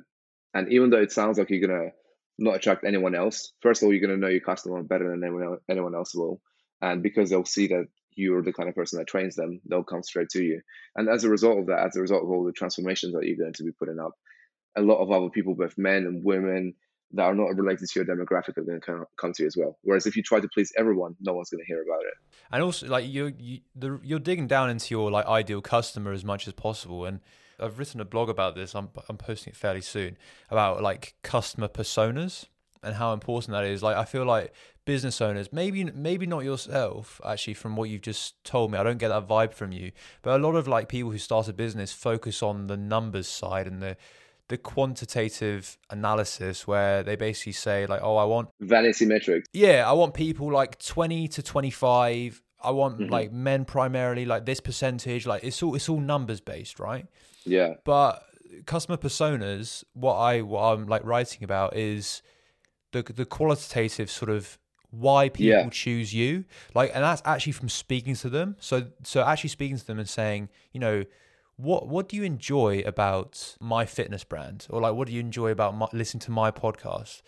And 0.53 0.71
even 0.71 0.89
though 0.89 1.01
it 1.01 1.11
sounds 1.11 1.37
like 1.37 1.49
you're 1.49 1.67
to 1.67 1.89
not 2.37 2.55
attract 2.55 2.83
anyone 2.83 3.15
else 3.15 3.53
first 3.61 3.81
of 3.81 3.87
all 3.87 3.93
you're 3.93 4.09
to 4.09 4.17
know 4.17 4.27
your 4.27 4.41
customer 4.41 4.83
better 4.83 5.09
than 5.09 5.23
anyone, 5.23 5.57
anyone 5.69 5.95
else 5.95 6.13
will. 6.13 6.41
And 6.81 7.01
because 7.01 7.29
they'll 7.29 7.45
see 7.45 7.67
that 7.67 7.87
you're 8.15 8.41
the 8.41 8.53
kind 8.53 8.69
of 8.69 8.75
person 8.75 8.99
that 8.99 9.07
trains 9.07 9.35
them 9.35 9.61
they'll 9.65 9.83
come 9.83 10.03
straight 10.03 10.29
to 10.29 10.43
you 10.43 10.61
and 10.95 11.09
as 11.09 11.23
a 11.23 11.29
result 11.29 11.59
of 11.59 11.67
that 11.67 11.85
as 11.85 11.95
a 11.95 12.01
result 12.01 12.23
of 12.23 12.29
all 12.29 12.43
the 12.43 12.51
transformations 12.51 13.13
that 13.13 13.25
you're 13.25 13.37
going 13.37 13.53
to 13.53 13.63
be 13.63 13.71
putting 13.71 13.99
up 13.99 14.11
a 14.77 14.81
lot 14.81 15.01
of 15.01 15.11
other 15.11 15.29
people 15.29 15.55
both 15.55 15.77
men 15.77 16.05
and 16.05 16.23
women 16.23 16.73
that 17.13 17.23
are 17.23 17.35
not 17.35 17.55
related 17.55 17.87
to 17.87 17.99
your 17.99 18.05
demographic 18.05 18.57
are 18.57 18.63
going 18.63 18.81
to 18.81 19.05
come 19.15 19.33
to 19.33 19.43
you 19.43 19.47
as 19.47 19.55
well. 19.55 19.77
Whereas 19.83 20.05
if 20.05 20.15
you 20.15 20.23
try 20.23 20.39
to 20.39 20.47
please 20.53 20.73
everyone, 20.77 21.15
no 21.21 21.33
one's 21.33 21.49
going 21.49 21.63
to 21.63 21.65
hear 21.65 21.81
about 21.81 22.01
it. 22.01 22.13
And 22.51 22.63
also, 22.63 22.87
like 22.87 23.07
you, 23.07 23.33
you, 23.37 23.59
the, 23.75 23.99
you're 24.03 24.19
digging 24.19 24.47
down 24.47 24.69
into 24.69 24.93
your 24.93 25.11
like 25.11 25.25
ideal 25.25 25.61
customer 25.61 26.11
as 26.11 26.25
much 26.25 26.47
as 26.47 26.53
possible. 26.53 27.05
And 27.05 27.21
I've 27.59 27.79
written 27.79 28.01
a 28.01 28.05
blog 28.05 28.29
about 28.29 28.55
this. 28.55 28.75
I'm 28.75 28.89
I'm 29.07 29.17
posting 29.17 29.51
it 29.51 29.57
fairly 29.57 29.81
soon 29.81 30.17
about 30.49 30.81
like 30.81 31.15
customer 31.23 31.67
personas 31.67 32.45
and 32.85 32.95
how 32.95 33.11
important 33.13 33.51
that 33.51 33.65
is. 33.65 33.81
Like 33.83 33.97
I 33.97 34.05
feel 34.05 34.25
like 34.25 34.53
business 34.85 35.19
owners, 35.19 35.51
maybe 35.51 35.83
maybe 35.83 36.25
not 36.25 36.43
yourself 36.43 37.19
actually 37.25 37.55
from 37.55 37.75
what 37.75 37.89
you've 37.89 38.01
just 38.03 38.41
told 38.43 38.71
me. 38.71 38.77
I 38.77 38.83
don't 38.83 38.99
get 38.99 39.09
that 39.09 39.27
vibe 39.27 39.53
from 39.53 39.71
you. 39.71 39.91
But 40.21 40.39
a 40.39 40.43
lot 40.43 40.55
of 40.55 40.67
like 40.67 40.87
people 40.89 41.11
who 41.11 41.17
start 41.17 41.47
a 41.47 41.53
business 41.53 41.91
focus 41.91 42.41
on 42.43 42.67
the 42.67 42.77
numbers 42.77 43.27
side 43.27 43.67
and 43.67 43.81
the 43.81 43.97
the 44.47 44.57
quantitative 44.57 45.77
analysis 45.89 46.67
where 46.67 47.01
they 47.03 47.15
basically 47.15 47.51
say 47.51 47.85
like 47.87 48.01
oh 48.03 48.15
I 48.15 48.25
want 48.25 48.49
vanity 48.61 49.05
metrics. 49.05 49.47
Yeah, 49.53 49.89
I 49.89 49.93
want 49.93 50.13
people 50.13 50.51
like 50.51 50.77
20 50.79 51.27
to 51.29 51.41
25 51.43 52.41
I 52.63 52.71
want 52.71 52.99
Mhm. 52.99 53.11
like 53.11 53.31
men 53.31 53.63
primarily, 53.65 54.25
like 54.25 54.45
this 54.45 54.59
percentage, 54.59 55.25
like 55.27 55.43
it's 55.43 55.61
all 55.61 55.75
it's 55.75 55.89
all 55.89 55.99
numbers 55.99 56.41
based, 56.41 56.79
right? 56.79 57.05
Yeah. 57.45 57.75
But 57.83 58.23
customer 58.65 58.97
personas, 58.97 59.83
what 59.93 60.15
I 60.15 60.41
what 60.41 60.61
I'm 60.61 60.87
like 60.87 61.03
writing 61.03 61.43
about 61.43 61.75
is 61.75 62.21
the 62.91 63.03
the 63.03 63.25
qualitative 63.25 64.09
sort 64.09 64.29
of 64.29 64.57
why 64.91 65.27
people 65.29 65.63
Yeah. 65.63 65.69
choose 65.69 66.13
you, 66.13 66.45
like, 66.73 66.91
and 66.93 67.03
that's 67.03 67.21
actually 67.25 67.51
from 67.51 67.69
speaking 67.69 68.15
to 68.15 68.29
them. 68.29 68.55
So 68.59 68.87
so 69.03 69.23
actually 69.23 69.49
speaking 69.49 69.77
to 69.77 69.85
them 69.85 69.99
and 69.99 70.09
saying, 70.09 70.49
you 70.71 70.79
know. 70.79 71.05
What 71.57 71.87
what 71.87 72.09
do 72.09 72.17
you 72.17 72.23
enjoy 72.23 72.83
about 72.85 73.55
my 73.61 73.85
fitness 73.85 74.25
brand, 74.25 74.67
or 74.69 74.81
like 74.81 74.93
what 74.93 75.07
do 75.07 75.13
you 75.13 75.21
enjoy 75.21 75.51
about 75.51 75.73
my, 75.73 75.87
listening 75.93 76.19
to 76.21 76.31
my 76.31 76.51
podcast? 76.51 77.21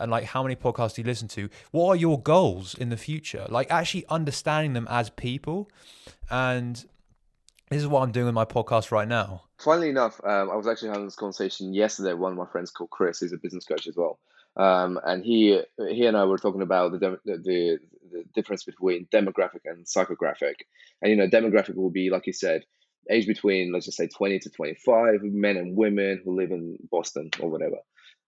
and 0.00 0.10
like 0.10 0.24
how 0.24 0.42
many 0.42 0.56
podcasts 0.56 0.94
do 0.94 1.02
you 1.02 1.06
listen 1.06 1.28
to 1.28 1.48
what 1.70 1.86
are 1.90 1.94
your 1.96 2.20
goals 2.20 2.74
in 2.74 2.88
the 2.88 2.96
future 2.96 3.46
like 3.48 3.70
actually 3.70 4.04
understanding 4.08 4.72
them 4.72 4.88
as 4.90 5.08
people 5.10 5.70
and 6.30 6.84
this 7.70 7.80
is 7.80 7.86
what 7.86 8.02
i'm 8.02 8.10
doing 8.10 8.26
with 8.26 8.34
my 8.34 8.44
podcast 8.44 8.90
right 8.90 9.06
now 9.06 9.42
Funnily 9.58 9.90
enough, 9.90 10.20
um, 10.24 10.50
I 10.50 10.56
was 10.56 10.66
actually 10.66 10.88
having 10.88 11.04
this 11.04 11.14
conversation 11.14 11.72
yesterday. 11.72 12.12
with 12.12 12.20
One 12.22 12.32
of 12.32 12.38
my 12.38 12.46
friends 12.46 12.70
called 12.72 12.90
Chris, 12.90 13.20
who's 13.20 13.32
a 13.32 13.38
business 13.38 13.64
coach 13.64 13.86
as 13.86 13.96
well, 13.96 14.18
um, 14.56 15.00
and 15.04 15.24
he 15.24 15.60
he 15.90 16.06
and 16.06 16.16
I 16.16 16.24
were 16.24 16.38
talking 16.38 16.62
about 16.62 16.92
the, 16.92 17.18
the 17.24 17.38
the 17.44 17.78
difference 18.34 18.64
between 18.64 19.06
demographic 19.12 19.62
and 19.64 19.84
psychographic. 19.84 20.54
And 21.02 21.10
you 21.10 21.16
know, 21.16 21.28
demographic 21.28 21.74
will 21.74 21.90
be 21.90 22.10
like 22.10 22.26
you 22.26 22.32
said, 22.32 22.64
age 23.10 23.26
between 23.26 23.72
let's 23.72 23.86
just 23.86 23.96
say 23.96 24.08
twenty 24.08 24.38
to 24.40 24.50
twenty 24.50 24.74
five, 24.74 25.22
men 25.22 25.56
and 25.56 25.76
women 25.76 26.22
who 26.24 26.36
live 26.36 26.52
in 26.52 26.78
Boston 26.90 27.30
or 27.40 27.50
whatever. 27.50 27.76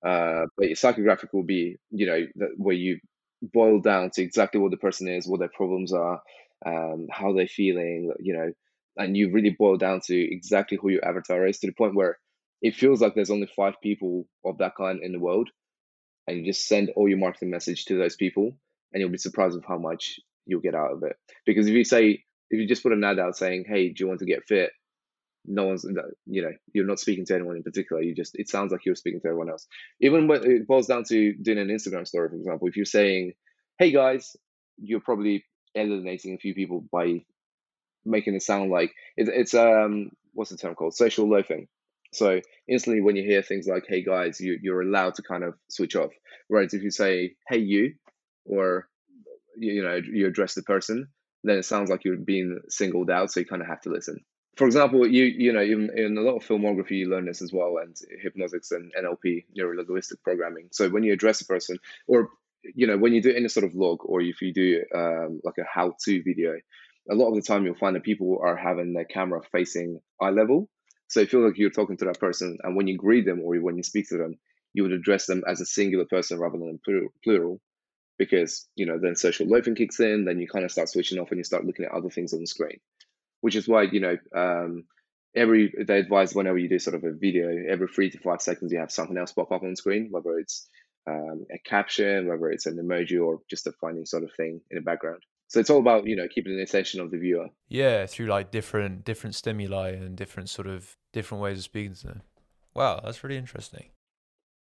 Uh, 0.04 0.46
but 0.56 0.68
psychographic 0.70 1.32
will 1.32 1.44
be 1.44 1.76
you 1.90 2.06
know 2.06 2.26
where 2.56 2.74
you 2.74 2.98
boil 3.42 3.80
down 3.80 4.10
to 4.14 4.22
exactly 4.22 4.60
what 4.60 4.70
the 4.70 4.76
person 4.78 5.08
is, 5.08 5.28
what 5.28 5.40
their 5.40 5.50
problems 5.54 5.92
are, 5.92 6.20
um, 6.64 7.06
how 7.10 7.32
they're 7.32 7.46
feeling, 7.46 8.12
you 8.18 8.34
know, 8.34 8.50
and 8.96 9.16
you 9.16 9.30
really 9.30 9.54
boil 9.56 9.76
down 9.76 10.00
to 10.06 10.16
exactly 10.16 10.78
who 10.80 10.90
your 10.90 11.04
avatar 11.04 11.46
is 11.46 11.58
to 11.58 11.66
the 11.66 11.72
point 11.74 11.94
where 11.94 12.18
it 12.62 12.74
feels 12.74 13.00
like 13.00 13.14
there's 13.14 13.30
only 13.30 13.48
five 13.54 13.74
people 13.82 14.26
of 14.44 14.58
that 14.58 14.74
kind 14.76 15.00
in 15.02 15.12
the 15.12 15.20
world 15.20 15.50
and 16.26 16.38
you 16.38 16.44
just 16.44 16.66
send 16.66 16.90
all 16.96 17.08
your 17.08 17.18
marketing 17.18 17.50
message 17.50 17.84
to 17.86 17.98
those 17.98 18.16
people 18.16 18.56
and 18.92 19.00
you'll 19.00 19.10
be 19.10 19.18
surprised 19.18 19.56
of 19.56 19.64
how 19.64 19.78
much 19.78 20.20
you'll 20.46 20.60
get 20.60 20.74
out 20.74 20.92
of 20.92 21.02
it. 21.02 21.16
Because 21.44 21.66
if 21.66 21.74
you 21.74 21.84
say 21.84 22.24
if 22.50 22.60
you 22.60 22.66
just 22.66 22.82
put 22.82 22.92
an 22.92 23.04
ad 23.04 23.18
out 23.18 23.36
saying 23.36 23.64
hey 23.68 23.88
do 23.90 24.04
you 24.04 24.08
want 24.08 24.20
to 24.20 24.26
get 24.26 24.46
fit? 24.46 24.70
No 25.44 25.66
one's 25.66 25.84
you 26.26 26.42
know 26.42 26.52
you're 26.72 26.86
not 26.86 27.00
speaking 27.00 27.24
to 27.26 27.34
anyone 27.34 27.56
in 27.56 27.62
particular 27.62 28.02
you 28.02 28.14
just 28.14 28.36
it 28.38 28.48
sounds 28.48 28.72
like 28.72 28.84
you're 28.84 28.94
speaking 28.94 29.20
to 29.20 29.28
everyone 29.28 29.50
else. 29.50 29.66
Even 30.00 30.28
when 30.28 30.44
it 30.44 30.66
boils 30.66 30.86
down 30.86 31.04
to 31.04 31.34
doing 31.34 31.58
an 31.58 31.68
instagram 31.68 32.06
story 32.06 32.28
for 32.28 32.36
example 32.36 32.68
if 32.68 32.76
you're 32.76 32.84
saying 32.84 33.32
hey 33.78 33.92
guys 33.92 34.36
you're 34.78 35.00
probably 35.00 35.44
alienating 35.76 36.34
a 36.34 36.38
few 36.38 36.54
people 36.54 36.84
by 36.92 37.24
making 38.04 38.34
it 38.34 38.42
sound 38.42 38.70
like 38.70 38.94
it, 39.16 39.28
it's 39.28 39.54
um 39.54 40.10
what's 40.32 40.50
the 40.50 40.56
term 40.56 40.74
called? 40.74 40.94
Social 40.94 41.28
loafing 41.28 41.68
so 42.16 42.40
instantly 42.68 43.02
when 43.02 43.16
you 43.16 43.22
hear 43.22 43.42
things 43.42 43.66
like 43.66 43.84
hey 43.88 44.02
guys 44.02 44.40
you, 44.40 44.58
you're 44.62 44.82
allowed 44.82 45.14
to 45.14 45.22
kind 45.22 45.44
of 45.44 45.54
switch 45.68 45.96
off 45.96 46.10
whereas 46.48 46.74
if 46.74 46.82
you 46.82 46.90
say 46.90 47.34
hey 47.48 47.58
you 47.58 47.94
or 48.44 48.88
you, 49.56 49.82
know 49.82 49.96
you 49.96 50.26
address 50.26 50.54
the 50.54 50.62
person 50.62 51.08
then 51.44 51.58
it 51.58 51.64
sounds 51.64 51.90
like 51.90 52.04
you're 52.04 52.16
being 52.16 52.58
singled 52.68 53.10
out 53.10 53.30
so 53.30 53.40
you 53.40 53.46
kind 53.46 53.62
of 53.62 53.68
have 53.68 53.80
to 53.80 53.90
listen 53.90 54.18
for 54.56 54.66
example 54.66 55.06
you 55.06 55.24
you 55.24 55.52
know 55.52 55.60
in, 55.60 55.90
in 55.96 56.16
a 56.16 56.20
lot 56.20 56.36
of 56.36 56.44
filmography 56.44 56.92
you 56.92 57.08
learn 57.08 57.26
this 57.26 57.42
as 57.42 57.52
well 57.52 57.76
and 57.82 57.96
hypnotics 58.22 58.70
and 58.70 58.92
nlp 59.00 59.44
neuro-linguistic 59.54 60.22
programming 60.22 60.68
so 60.72 60.88
when 60.88 61.02
you 61.02 61.12
address 61.12 61.40
a 61.40 61.46
person 61.46 61.78
or 62.08 62.30
you 62.74 62.86
know 62.86 62.98
when 62.98 63.12
you 63.12 63.22
do 63.22 63.32
any 63.32 63.48
sort 63.48 63.64
of 63.64 63.72
vlog 63.72 63.98
or 64.00 64.20
if 64.20 64.42
you 64.42 64.52
do 64.52 64.82
um, 64.94 65.40
like 65.44 65.54
a 65.58 65.64
how-to 65.72 66.22
video 66.22 66.54
a 67.10 67.14
lot 67.14 67.28
of 67.28 67.34
the 67.34 67.42
time 67.42 67.64
you'll 67.64 67.76
find 67.76 67.94
that 67.96 68.02
people 68.02 68.38
are 68.42 68.56
having 68.56 68.92
their 68.92 69.04
camera 69.04 69.40
facing 69.52 70.00
eye 70.20 70.30
level. 70.30 70.68
So 71.08 71.20
it 71.20 71.30
feels 71.30 71.44
like 71.44 71.58
you're 71.58 71.70
talking 71.70 71.96
to 71.98 72.06
that 72.06 72.20
person. 72.20 72.58
And 72.62 72.76
when 72.76 72.86
you 72.86 72.96
greet 72.96 73.26
them 73.26 73.40
or 73.42 73.56
when 73.56 73.76
you 73.76 73.82
speak 73.82 74.08
to 74.08 74.18
them, 74.18 74.38
you 74.74 74.82
would 74.82 74.92
address 74.92 75.26
them 75.26 75.42
as 75.46 75.60
a 75.60 75.66
singular 75.66 76.04
person 76.04 76.38
rather 76.38 76.58
than 76.58 76.80
plural, 77.24 77.60
because, 78.18 78.66
you 78.76 78.86
know, 78.86 78.98
then 78.98 79.16
social 79.16 79.46
loafing 79.46 79.74
kicks 79.74 80.00
in, 80.00 80.24
then 80.24 80.40
you 80.40 80.48
kind 80.48 80.64
of 80.64 80.70
start 80.72 80.88
switching 80.88 81.18
off 81.18 81.30
and 81.30 81.38
you 81.38 81.44
start 81.44 81.64
looking 81.64 81.84
at 81.84 81.92
other 81.92 82.10
things 82.10 82.32
on 82.32 82.40
the 82.40 82.46
screen, 82.46 82.78
which 83.40 83.56
is 83.56 83.68
why, 83.68 83.82
you 83.82 84.00
know, 84.00 84.16
um, 84.34 84.84
every, 85.34 85.72
they 85.86 85.98
advise 85.98 86.34
whenever 86.34 86.58
you 86.58 86.68
do 86.68 86.78
sort 86.78 86.96
of 86.96 87.04
a 87.04 87.12
video, 87.12 87.64
every 87.68 87.88
three 87.88 88.10
to 88.10 88.18
five 88.18 88.42
seconds, 88.42 88.72
you 88.72 88.78
have 88.78 88.90
something 88.90 89.16
else 89.16 89.32
pop 89.32 89.52
up 89.52 89.62
on 89.62 89.76
screen, 89.76 90.08
whether 90.10 90.38
it's 90.38 90.68
um, 91.06 91.46
a 91.52 91.58
caption, 91.58 92.26
whether 92.26 92.50
it's 92.50 92.66
an 92.66 92.76
emoji 92.76 93.22
or 93.24 93.40
just 93.48 93.66
a 93.66 93.72
funny 93.72 94.04
sort 94.04 94.24
of 94.24 94.32
thing 94.36 94.60
in 94.70 94.76
the 94.76 94.82
background. 94.82 95.22
So 95.48 95.60
it's 95.60 95.70
all 95.70 95.78
about 95.80 96.06
you 96.06 96.16
know 96.16 96.26
keeping 96.28 96.56
the 96.56 96.62
attention 96.62 97.00
of 97.00 97.10
the 97.10 97.18
viewer. 97.18 97.48
yeah 97.68 98.06
through 98.06 98.26
like 98.26 98.50
different 98.50 99.04
different 99.04 99.34
stimuli 99.34 99.90
and 99.90 100.16
different 100.16 100.48
sort 100.48 100.66
of 100.66 100.96
different 101.12 101.42
ways 101.42 101.58
of 101.58 101.64
speaking 101.64 101.94
to 101.94 102.06
them 102.08 102.22
wow 102.74 103.00
that's 103.02 103.22
really 103.24 103.36
interesting 103.36 103.86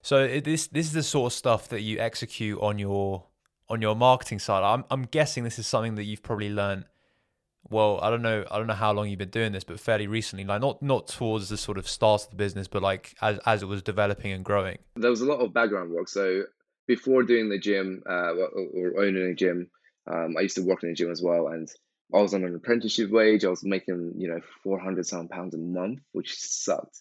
so 0.02 0.22
it, 0.22 0.44
this 0.44 0.66
this 0.68 0.86
is 0.86 0.92
the 0.92 1.02
sort 1.02 1.32
of 1.32 1.36
stuff 1.36 1.68
that 1.68 1.80
you 1.82 1.98
execute 1.98 2.58
on 2.60 2.78
your 2.78 3.24
on 3.68 3.82
your 3.82 3.94
marketing 3.94 4.38
side 4.38 4.62
i'm 4.62 4.84
i'm 4.90 5.02
guessing 5.02 5.44
this 5.44 5.58
is 5.58 5.66
something 5.66 5.94
that 5.96 6.04
you've 6.04 6.22
probably 6.22 6.48
learned 6.48 6.84
well 7.68 7.98
i 8.02 8.08
don't 8.08 8.22
know 8.22 8.44
i 8.50 8.56
don't 8.56 8.66
know 8.66 8.72
how 8.72 8.92
long 8.92 9.08
you've 9.08 9.18
been 9.18 9.28
doing 9.28 9.52
this 9.52 9.64
but 9.64 9.78
fairly 9.78 10.06
recently 10.06 10.44
like 10.44 10.60
not 10.60 10.80
not 10.82 11.06
towards 11.08 11.48
the 11.50 11.56
sort 11.58 11.76
of 11.76 11.86
start 11.86 12.22
of 12.24 12.30
the 12.30 12.36
business 12.36 12.66
but 12.68 12.80
like 12.82 13.14
as 13.20 13.38
as 13.44 13.62
it 13.62 13.66
was 13.66 13.82
developing 13.82 14.32
and 14.32 14.44
growing 14.44 14.78
There 14.96 15.10
was 15.10 15.20
a 15.20 15.26
lot 15.26 15.40
of 15.40 15.52
background 15.52 15.90
work. 15.92 16.08
So 16.08 16.44
before 16.86 17.22
doing 17.24 17.50
the 17.50 17.58
gym 17.58 18.02
uh, 18.08 18.32
or, 18.32 18.48
or 18.74 19.00
owning 19.04 19.22
a 19.30 19.34
gym, 19.34 19.68
um, 20.10 20.36
I 20.38 20.42
used 20.42 20.56
to 20.56 20.62
work 20.64 20.82
in 20.82 20.90
a 20.90 20.94
gym 20.94 21.10
as 21.10 21.22
well, 21.22 21.48
and 21.48 21.68
I 22.14 22.20
was 22.22 22.34
on 22.34 22.44
an 22.44 22.54
apprenticeship 22.54 23.10
wage. 23.10 23.44
I 23.44 23.48
was 23.50 23.64
making 23.64 24.14
you 24.16 24.28
know 24.28 24.40
four 24.64 24.78
hundred 24.78 25.06
some 25.06 25.28
pounds 25.28 25.54
a 25.54 25.58
month, 25.58 26.00
which 26.12 26.34
sucked. 26.34 26.98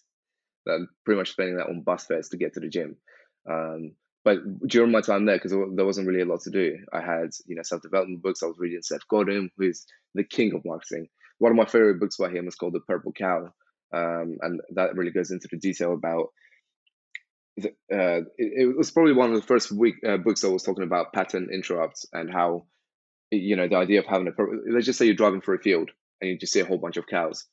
That 0.66 0.86
pretty 1.04 1.18
much 1.18 1.30
spending 1.30 1.56
that 1.56 1.68
on 1.68 1.82
bus 1.82 2.06
fares 2.06 2.28
to 2.30 2.36
get 2.36 2.54
to 2.54 2.60
the 2.60 2.68
gym. 2.68 2.96
Um, 3.48 3.92
but 4.24 4.38
during 4.66 4.92
my 4.92 5.00
time 5.00 5.24
there, 5.24 5.36
because 5.36 5.52
there 5.52 5.86
wasn't 5.86 6.06
really 6.06 6.20
a 6.20 6.26
lot 6.26 6.42
to 6.42 6.50
do, 6.50 6.78
I 6.92 7.00
had 7.00 7.30
you 7.46 7.56
know 7.56 7.62
self 7.62 7.82
development 7.82 8.22
books. 8.22 8.42
I 8.42 8.46
was 8.46 8.58
reading 8.58 8.82
Seth 8.82 9.08
Godin, 9.08 9.50
who's 9.56 9.86
the 10.14 10.24
king 10.24 10.54
of 10.54 10.64
marketing. 10.64 11.08
One 11.38 11.52
of 11.52 11.56
my 11.56 11.64
favorite 11.66 12.00
books 12.00 12.16
by 12.18 12.28
him 12.30 12.48
is 12.48 12.56
called 12.56 12.74
The 12.74 12.80
Purple 12.80 13.12
Cow, 13.12 13.52
um, 13.94 14.38
and 14.42 14.60
that 14.74 14.96
really 14.96 15.12
goes 15.12 15.30
into 15.30 15.48
the 15.50 15.56
detail 15.58 15.94
about. 15.94 16.28
the- 17.56 17.74
Uh, 17.90 18.22
it, 18.36 18.68
it 18.68 18.76
was 18.76 18.90
probably 18.90 19.14
one 19.14 19.30
of 19.32 19.40
the 19.40 19.46
first 19.46 19.72
week 19.72 19.96
uh, 20.06 20.16
books 20.18 20.42
that 20.42 20.50
was 20.50 20.62
talking 20.62 20.84
about 20.84 21.12
pattern 21.12 21.48
interrupts 21.52 22.06
and 22.12 22.30
how, 22.30 22.66
you 23.30 23.56
know, 23.56 23.68
the 23.68 23.76
idea 23.76 24.00
of 24.00 24.06
having 24.06 24.28
a. 24.28 24.32
Let's 24.72 24.86
just 24.86 24.98
say 24.98 25.06
you're 25.06 25.14
driving 25.14 25.40
through 25.40 25.56
a 25.56 25.60
field 25.60 25.90
and 26.20 26.30
you 26.30 26.38
just 26.38 26.52
see 26.52 26.60
a 26.60 26.64
whole 26.64 26.78
bunch 26.78 26.96
of 26.96 27.06
cows, 27.06 27.46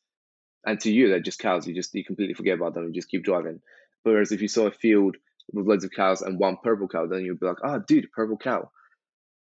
and 0.66 0.80
to 0.82 0.92
you 0.92 1.10
they're 1.10 1.20
just 1.20 1.40
cows. 1.40 1.68
You 1.68 1.76
just 1.76 1.94
you 1.94 2.04
completely 2.04 2.34
forget 2.34 2.56
about 2.56 2.74
them 2.74 2.86
and 2.86 2.94
just 2.94 3.10
keep 3.10 3.24
driving. 3.24 3.62
Whereas 4.04 4.32
if 4.32 4.42
you 4.42 4.48
saw 4.48 4.68
a 4.68 4.72
field 4.72 5.18
with 5.52 5.68
loads 5.68 5.84
of 5.84 5.92
cows 5.92 6.22
and 6.22 6.40
one 6.40 6.58
purple 6.64 6.88
cow, 6.88 7.08
then 7.08 7.22
you'd 7.24 7.40
be 7.40 7.46
like, 7.46 7.58
oh, 7.64 7.80
dude, 7.88 8.12
purple 8.12 8.38
cow. 8.38 8.70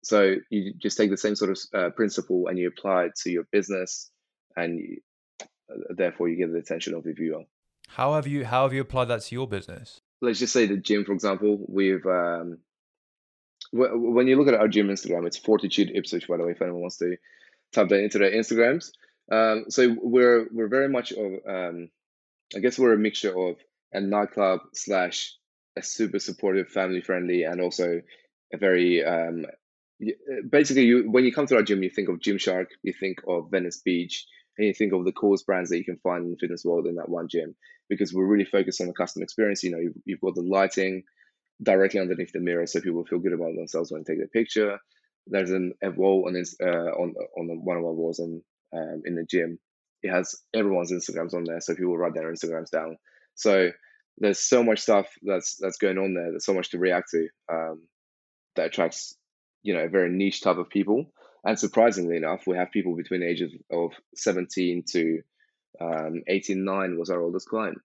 So 0.03 0.37
you 0.51 0.75
just 0.75 0.97
take 0.99 1.11
the 1.11 1.17
same 1.17 1.35
sort 1.35 1.51
of 1.51 1.59
uh, 1.75 1.91
principle 1.91 2.49
and 2.49 2.59
you 2.59 2.69
apply 2.69 3.05
it 3.05 3.17
to 3.23 3.31
your 3.31 3.45
business, 3.51 4.11
and 4.57 4.79
you, 4.79 5.01
uh, 5.41 5.95
therefore 5.97 6.29
you 6.29 6.37
get 6.37 6.53
the 6.53 6.59
attention 6.59 6.95
of 6.95 7.05
the 7.05 7.13
viewer. 7.13 7.45
how 7.89 8.15
have 8.15 8.27
you 8.27 8.45
how 8.45 8.65
have 8.65 8.73
you 8.73 8.81
applied 8.81 9.09
that 9.09 9.23
to 9.23 9.35
your 9.35 9.49
business 9.49 10.01
Let's 10.21 10.39
just 10.39 10.55
say 10.55 10.67
the 10.67 10.79
gym, 10.79 11.05
for 11.05 11.13
example, 11.13 11.59
we've 11.69 12.07
um, 12.07 12.59
when 13.75 14.29
you 14.29 14.37
look 14.37 14.49
at 14.49 14.55
our 14.55 14.69
gym 14.69 14.89
Instagram, 14.89 15.27
it's 15.27 15.37
Fortitude 15.37 15.91
Ipswich, 15.95 16.29
by 16.29 16.37
the 16.37 16.45
way, 16.45 16.53
if 16.53 16.63
anyone 16.63 16.83
wants 16.83 16.99
to 16.99 17.17
type 17.73 17.89
that 17.89 18.03
into 18.03 18.19
their 18.19 18.31
Instagrams. 18.31 18.91
Um, 19.31 19.65
so 19.69 19.97
we're 20.01 20.47
we're 20.53 20.69
very 20.69 20.89
much 20.89 21.13
of 21.13 21.33
um, 21.49 21.89
I 22.55 22.61
guess 22.61 22.79
we're 22.79 22.95
a 22.95 22.99
mixture 22.99 23.37
of 23.37 23.57
a 23.93 24.01
nightclub 24.01 24.61
slash 24.75 25.35
a 25.77 25.83
super 25.83 26.19
supportive, 26.19 26.69
family 26.69 27.01
friendly, 27.01 27.43
and 27.43 27.61
also 27.61 28.01
a 28.53 28.57
very 28.57 29.05
um, 29.05 29.47
basically 30.49 30.85
you 30.85 31.11
when 31.11 31.25
you 31.25 31.33
come 31.33 31.47
to 31.47 31.57
our 31.57 31.63
gym, 31.63 31.83
you 31.83 31.91
think 31.91 32.09
of 32.09 32.21
Gymshark, 32.21 32.67
you 32.83 32.93
think 32.93 33.19
of 33.27 33.51
Venice 33.51 33.81
Beach, 33.85 34.27
and 34.57 34.67
you 34.67 34.75
think 34.75 34.93
of 34.93 35.05
the 35.05 35.13
coolest 35.13 35.47
brands 35.47 35.71
that 35.71 35.79
you 35.79 35.85
can 35.85 35.99
find 35.99 36.25
in 36.25 36.31
the 36.31 36.37
fitness 36.37 36.65
world 36.65 36.87
in 36.87 36.97
that 36.97 37.09
one 37.09 37.29
gym 37.29 37.57
because 37.89 38.13
we're 38.13 38.27
really 38.27 38.45
focused 38.45 38.81
on 38.81 38.87
the 38.87 38.93
customer 38.93 39.25
experience. 39.25 39.63
You 39.63 39.73
know, 39.73 39.79
you've, 39.79 39.97
you've 40.05 40.21
got 40.21 40.35
the 40.35 40.43
lighting 40.43 41.03
directly 41.63 42.01
underneath 42.01 42.33
the 42.33 42.41
mirror, 42.41 42.67
so 42.67 42.81
people 42.81 43.05
feel 43.05 43.19
good 43.19 43.33
about 43.33 43.55
themselves 43.55 43.91
when 43.91 44.03
they 44.03 44.13
take 44.13 44.19
their 44.19 44.29
picture. 44.29 44.79
There's 45.27 45.51
an 45.51 45.73
a 45.83 45.91
wall 45.91 46.25
on 46.27 46.35
this 46.35 46.55
uh, 46.63 46.67
on 46.67 47.15
on 47.37 47.65
one 47.65 47.77
of 47.77 47.85
our 47.85 47.93
walls 47.93 48.21
on 48.21 48.43
um, 48.75 49.03
in 49.05 49.15
the 49.15 49.25
gym 49.25 49.59
it 50.05 50.11
has 50.11 50.37
everyone's 50.53 50.93
Instagrams 50.93 51.33
on 51.33 51.45
there, 51.45 51.61
so 51.61 51.75
people 51.75 51.97
write 51.97 52.15
their 52.15 52.31
Instagrams 52.31 52.71
down. 52.71 52.99
So 53.35 53.71
there's 54.19 54.39
so 54.39 54.63
much 54.63 54.81
stuff 54.81 55.09
that's 55.23 55.57
that's 55.57 55.79
going 55.79 55.97
on 55.97 56.13
there. 56.13 56.31
There's 56.31 56.45
so 56.45 56.53
much 56.53 56.71
to 56.71 56.79
react 56.79 57.11
to 57.13 57.29
um, 57.51 57.83
that 58.55 58.67
attracts 58.67 59.17
you 59.63 59.75
know 59.75 59.85
a 59.85 59.89
very 59.89 60.11
niche 60.11 60.43
type 60.43 60.59
of 60.59 60.69
people. 60.69 61.07
And 61.43 61.59
surprisingly 61.59 62.19
enough, 62.19 62.47
we 62.47 62.57
have 62.59 62.71
people 62.71 62.95
between 62.97 63.21
the 63.21 63.29
ages 63.29 63.53
of 63.71 63.93
17 64.15 64.85
to 64.93 65.23
um, 65.81 66.23
18, 66.27 66.65
9 66.65 66.99
was 66.99 67.11
our 67.11 67.21
oldest 67.21 67.49
client. 67.49 67.79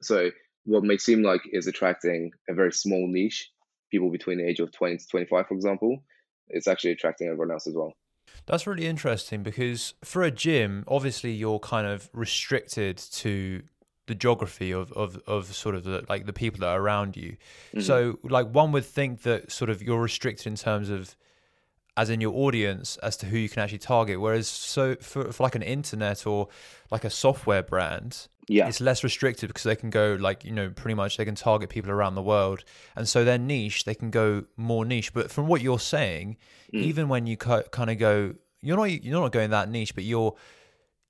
So 0.00 0.30
what 0.64 0.82
may 0.82 0.98
seem 0.98 1.22
like 1.22 1.42
is 1.52 1.66
attracting 1.66 2.30
a 2.48 2.54
very 2.54 2.72
small 2.72 3.06
niche, 3.06 3.50
people 3.90 4.10
between 4.10 4.38
the 4.38 4.48
age 4.48 4.60
of 4.60 4.72
20 4.72 4.98
to 4.98 5.06
25, 5.06 5.46
for 5.46 5.54
example, 5.54 6.02
it's 6.48 6.68
actually 6.68 6.92
attracting 6.92 7.28
everyone 7.28 7.50
else 7.50 7.66
as 7.66 7.74
well. 7.74 7.92
That's 8.46 8.66
really 8.66 8.86
interesting 8.86 9.42
because 9.42 9.94
for 10.02 10.22
a 10.22 10.30
gym, 10.30 10.84
obviously 10.88 11.32
you're 11.32 11.58
kind 11.58 11.86
of 11.86 12.10
restricted 12.12 12.98
to 12.98 13.62
the 14.06 14.14
geography 14.14 14.70
of, 14.70 14.92
of, 14.92 15.18
of 15.26 15.54
sort 15.54 15.74
of 15.74 15.84
the, 15.84 16.04
like 16.08 16.26
the 16.26 16.32
people 16.32 16.60
that 16.60 16.68
are 16.68 16.80
around 16.80 17.16
you. 17.16 17.36
Mm-hmm. 17.70 17.80
So 17.80 18.18
like 18.22 18.48
one 18.48 18.72
would 18.72 18.84
think 18.84 19.22
that 19.22 19.50
sort 19.50 19.70
of 19.70 19.82
you're 19.82 20.00
restricted 20.00 20.46
in 20.46 20.56
terms 20.56 20.90
of 20.90 21.16
as 21.96 22.10
in 22.10 22.20
your 22.20 22.34
audience 22.34 22.96
as 22.98 23.16
to 23.18 23.26
who 23.26 23.38
you 23.38 23.48
can 23.48 23.62
actually 23.62 23.78
target. 23.78 24.20
Whereas 24.20 24.48
so 24.48 24.96
for, 24.96 25.32
for 25.32 25.42
like 25.42 25.54
an 25.54 25.62
internet 25.62 26.26
or 26.26 26.48
like 26.90 27.04
a 27.04 27.10
software 27.10 27.62
brand, 27.62 28.28
yeah. 28.48 28.68
it's 28.68 28.80
less 28.80 29.04
restricted 29.04 29.48
because 29.48 29.62
they 29.62 29.76
can 29.76 29.90
go 29.90 30.16
like, 30.20 30.44
you 30.44 30.52
know, 30.52 30.70
pretty 30.70 30.94
much 30.94 31.16
they 31.16 31.24
can 31.24 31.34
target 31.34 31.70
people 31.70 31.90
around 31.90 32.14
the 32.14 32.22
world. 32.22 32.64
And 32.96 33.08
so 33.08 33.24
their 33.24 33.38
niche, 33.38 33.84
they 33.84 33.94
can 33.94 34.10
go 34.10 34.44
more 34.56 34.84
niche. 34.84 35.12
But 35.12 35.30
from 35.30 35.46
what 35.46 35.60
you're 35.60 35.78
saying, 35.78 36.36
mm. 36.72 36.80
even 36.80 37.08
when 37.08 37.26
you 37.26 37.36
kind 37.36 37.90
of 37.90 37.98
go, 37.98 38.34
you're 38.60 38.76
not 38.76 38.84
you're 39.04 39.20
not 39.20 39.32
going 39.32 39.50
that 39.50 39.68
niche, 39.68 39.94
but 39.94 40.04
you're 40.04 40.34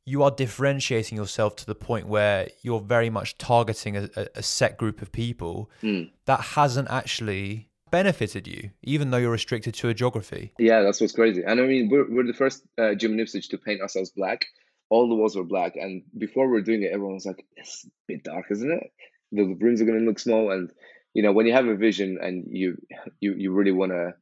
you 0.07 0.23
are 0.23 0.31
differentiating 0.31 1.17
yourself 1.17 1.57
to 1.57 1.67
the 1.67 1.75
point 1.75 2.07
where 2.07 2.49
you're 2.63 2.81
very 2.81 3.09
much 3.09 3.39
targeting 3.39 3.97
a, 3.97 4.09
a 4.35 4.43
set 4.43 4.77
group 4.77 5.01
of 5.01 5.11
people 5.11 5.71
mm. 5.83 6.11
that 6.27 6.41
hasn't 6.41 6.91
actually 6.91 7.71
benefited 7.91 8.47
you, 8.47 8.71
even 8.83 9.11
though 9.11 9.17
you're 9.17 9.31
restricted 9.31 9.73
to 9.73 9.89
a 9.89 9.95
geography. 9.95 10.53
Yeah, 10.59 10.83
that's 10.83 11.01
what's 11.01 11.13
crazy. 11.15 11.43
And 11.47 11.61
I 11.61 11.65
mean, 11.65 11.89
we're, 11.89 12.11
we're 12.11 12.27
the 12.27 12.35
first 12.35 12.65
uh, 12.77 12.95
gym 12.95 13.13
in 13.13 13.21
Ipswich 13.21 13.49
to 13.51 13.59
paint 13.59 13.81
ourselves 13.81 14.11
black. 14.11 14.47
All 14.91 15.09
the 15.09 15.15
walls 15.15 15.37
were 15.37 15.45
black. 15.45 15.77
And 15.77 16.03
before 16.17 16.49
we 16.49 16.59
are 16.59 16.65
doing 16.65 16.83
it, 16.83 16.93
everyone 16.93 17.15
was 17.15 17.27
like, 17.27 17.45
it's 17.57 17.85
a 17.85 17.89
bit 18.07 18.25
dark, 18.25 18.47
isn't 18.51 18.71
it? 18.71 18.93
The 19.33 19.57
rooms 19.61 19.81
are 19.81 19.87
going 19.87 19.99
to 19.99 20.05
look 20.05 20.19
small. 20.19 20.51
And, 20.51 20.71
you 21.15 21.23
know, 21.23 21.33
when 21.33 21.47
you 21.47 21.53
have 21.53 21.67
a 21.67 21.77
vision 21.77 22.19
and 22.21 22.45
you, 22.49 22.77
you, 23.21 23.35
you 23.37 23.53
really 23.53 23.73
want 23.73 23.93
to 23.93 24.13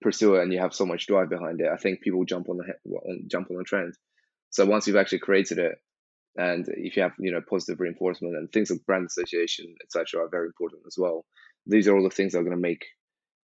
pursue 0.00 0.36
it 0.36 0.42
and 0.42 0.52
you 0.52 0.60
have 0.60 0.74
so 0.74 0.86
much 0.86 1.06
drive 1.06 1.30
behind 1.30 1.60
it, 1.60 1.68
I 1.72 1.76
think 1.76 2.00
people 2.00 2.24
jump 2.24 2.48
on 2.48 2.58
the, 2.58 3.22
jump 3.28 3.50
on 3.50 3.56
the 3.56 3.64
trend. 3.64 3.94
So 4.50 4.66
once 4.66 4.86
you've 4.86 4.96
actually 4.96 5.20
created 5.20 5.58
it, 5.58 5.76
and 6.36 6.66
if 6.68 6.96
you 6.96 7.02
have 7.02 7.12
you 7.18 7.32
know 7.32 7.40
positive 7.40 7.80
reinforcement 7.80 8.36
and 8.36 8.50
things 8.50 8.70
like 8.70 8.86
brand 8.86 9.06
association, 9.06 9.74
etc., 9.82 10.24
are 10.24 10.28
very 10.28 10.46
important 10.46 10.82
as 10.86 10.96
well. 10.96 11.26
These 11.66 11.88
are 11.88 11.96
all 11.96 12.04
the 12.04 12.14
things 12.14 12.32
that 12.32 12.38
are 12.38 12.44
going 12.44 12.56
to 12.56 12.60
make 12.60 12.84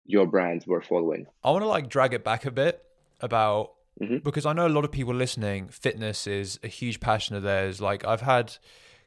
your 0.04 0.26
brand 0.26 0.64
worth 0.66 0.86
following. 0.86 1.26
I 1.44 1.50
want 1.52 1.62
to 1.62 1.68
like 1.68 1.88
drag 1.88 2.14
it 2.14 2.24
back 2.24 2.44
a 2.44 2.50
bit 2.50 2.82
about 3.20 3.72
mm-hmm. 4.00 4.18
because 4.18 4.46
I 4.46 4.52
know 4.52 4.66
a 4.66 4.68
lot 4.68 4.84
of 4.84 4.92
people 4.92 5.14
listening. 5.14 5.68
Fitness 5.68 6.26
is 6.26 6.58
a 6.62 6.68
huge 6.68 7.00
passion 7.00 7.36
of 7.36 7.42
theirs. 7.42 7.80
Like 7.80 8.04
I've 8.04 8.22
had 8.22 8.56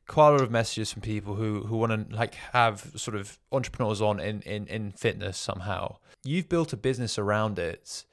quite 0.08 0.30
a 0.30 0.32
lot 0.32 0.42
of 0.42 0.52
messages 0.52 0.92
from 0.92 1.02
people 1.02 1.36
who 1.36 1.62
who 1.62 1.78
want 1.78 2.10
to 2.10 2.16
like 2.16 2.36
have 2.54 2.92
sort 2.96 3.16
of 3.16 3.38
entrepreneurs 3.52 4.02
on 4.02 4.20
in 4.20 4.42
in 4.42 4.68
in 4.68 4.92
fitness 4.92 5.38
somehow. 5.38 5.98
You've 6.24 6.50
built 6.50 6.74
a 6.74 6.78
business 6.78 7.20
around 7.20 7.60
it 7.60 8.06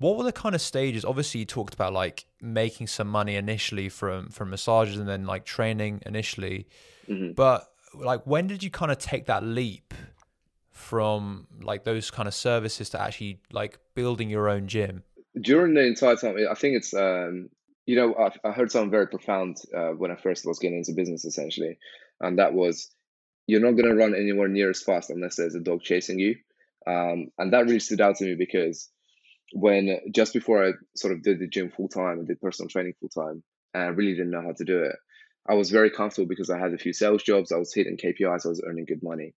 what 0.00 0.16
were 0.16 0.24
the 0.24 0.32
kind 0.32 0.54
of 0.54 0.60
stages 0.60 1.04
obviously 1.04 1.40
you 1.40 1.46
talked 1.46 1.74
about 1.74 1.92
like 1.92 2.26
making 2.40 2.86
some 2.86 3.06
money 3.06 3.36
initially 3.36 3.88
from 3.88 4.28
from 4.28 4.50
massages 4.50 4.98
and 4.98 5.08
then 5.08 5.24
like 5.24 5.44
training 5.44 6.02
initially 6.04 6.66
mm-hmm. 7.08 7.32
but 7.32 7.72
like 7.94 8.26
when 8.26 8.46
did 8.46 8.62
you 8.62 8.70
kind 8.70 8.90
of 8.90 8.98
take 8.98 9.26
that 9.26 9.44
leap 9.44 9.94
from 10.72 11.46
like 11.60 11.84
those 11.84 12.10
kind 12.10 12.26
of 12.26 12.34
services 12.34 12.88
to 12.90 13.00
actually 13.00 13.38
like 13.52 13.78
building 13.94 14.30
your 14.30 14.48
own 14.48 14.66
gym 14.66 15.02
during 15.40 15.74
the 15.74 15.86
entire 15.86 16.16
time 16.16 16.36
i 16.50 16.54
think 16.54 16.76
it's 16.76 16.94
um 16.94 17.48
you 17.86 17.96
know 17.96 18.14
i, 18.14 18.48
I 18.48 18.52
heard 18.52 18.70
something 18.70 18.90
very 18.90 19.06
profound 19.08 19.58
uh, 19.76 19.90
when 19.90 20.10
i 20.10 20.16
first 20.16 20.46
was 20.46 20.58
getting 20.58 20.78
into 20.78 20.92
business 20.92 21.24
essentially 21.24 21.78
and 22.20 22.38
that 22.38 22.54
was 22.54 22.90
you're 23.46 23.60
not 23.60 23.72
going 23.72 23.88
to 23.88 23.94
run 23.94 24.14
anywhere 24.14 24.48
near 24.48 24.70
as 24.70 24.82
fast 24.82 25.10
unless 25.10 25.36
there's 25.36 25.54
a 25.54 25.60
dog 25.60 25.82
chasing 25.82 26.18
you 26.18 26.36
um, 26.86 27.28
and 27.38 27.52
that 27.52 27.66
really 27.66 27.80
stood 27.80 28.00
out 28.00 28.16
to 28.16 28.24
me 28.24 28.34
because 28.34 28.90
when 29.52 29.98
just 30.14 30.32
before 30.32 30.66
I 30.66 30.72
sort 30.96 31.12
of 31.12 31.22
did 31.22 31.40
the 31.40 31.48
gym 31.48 31.70
full 31.70 31.88
time 31.88 32.18
and 32.18 32.26
did 32.26 32.40
personal 32.40 32.68
training 32.68 32.94
full 33.00 33.08
time, 33.08 33.42
and 33.74 33.82
I 33.82 33.86
really 33.88 34.12
didn't 34.12 34.30
know 34.30 34.42
how 34.42 34.52
to 34.52 34.64
do 34.64 34.82
it. 34.84 34.96
I 35.48 35.54
was 35.54 35.70
very 35.70 35.90
comfortable 35.90 36.28
because 36.28 36.50
I 36.50 36.58
had 36.58 36.72
a 36.72 36.78
few 36.78 36.92
sales 36.92 37.22
jobs, 37.22 37.50
I 37.52 37.56
was 37.56 37.74
hitting 37.74 37.96
KPIs, 37.96 38.46
I 38.46 38.48
was 38.48 38.62
earning 38.66 38.84
good 38.86 39.02
money. 39.02 39.34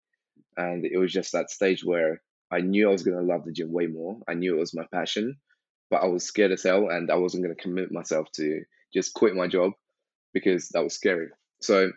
And 0.58 0.86
it 0.86 0.98
was 0.98 1.12
just 1.12 1.32
that 1.32 1.50
stage 1.50 1.84
where 1.84 2.22
I 2.52 2.60
knew 2.60 2.88
I 2.88 2.92
was 2.92 3.04
going 3.04 3.18
to 3.18 3.24
love 3.24 3.46
the 3.46 3.52
gym 3.52 3.72
way 3.72 3.88
more. 3.88 4.20
I 4.28 4.36
knew 4.36 4.56
it 4.56 4.60
was 4.60 4.76
my 4.76 4.86
passion, 4.94 5.38
but 5.94 6.02
I 6.02 6.08
was 6.08 6.26
scared 6.26 6.52
as 6.52 6.64
hell 6.64 6.90
and 6.90 7.12
I 7.12 7.18
wasn't 7.18 7.44
going 7.44 7.56
to 7.56 7.62
commit 7.62 7.92
myself 7.92 8.28
to 8.38 8.64
just 8.92 9.14
quit 9.14 9.36
my 9.36 9.46
job 9.48 9.74
because 10.34 10.70
that 10.70 10.84
was 10.84 10.96
scary. 10.96 11.28
So 11.62 11.92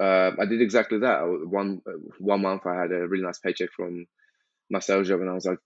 uh, 0.00 0.30
I 0.40 0.46
did 0.46 0.62
exactly 0.62 1.00
that. 1.00 1.20
One 1.46 1.82
one 2.18 2.40
month 2.40 2.62
I 2.64 2.74
had 2.74 2.92
a 2.92 3.06
really 3.06 3.22
nice 3.22 3.38
paycheck 3.38 3.68
from 3.76 4.06
my 4.70 4.78
sales 4.80 5.08
job, 5.08 5.20
and 5.20 5.28
I 5.28 5.34
was 5.34 5.44
like, 5.44 5.58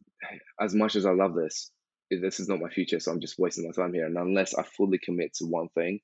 as 0.60 0.74
much 0.74 0.96
as 0.96 1.06
I 1.06 1.12
love 1.12 1.36
this, 1.36 1.70
this 2.10 2.40
is 2.40 2.48
not 2.48 2.58
my 2.58 2.68
future, 2.68 2.98
so 2.98 3.12
I'm 3.12 3.20
just 3.20 3.38
wasting 3.38 3.64
my 3.64 3.70
time 3.80 3.94
here. 3.94 4.06
And 4.06 4.16
unless 4.16 4.52
I 4.54 4.64
fully 4.64 4.98
commit 4.98 5.32
to 5.34 5.44
one 5.44 5.68
thing, 5.76 6.00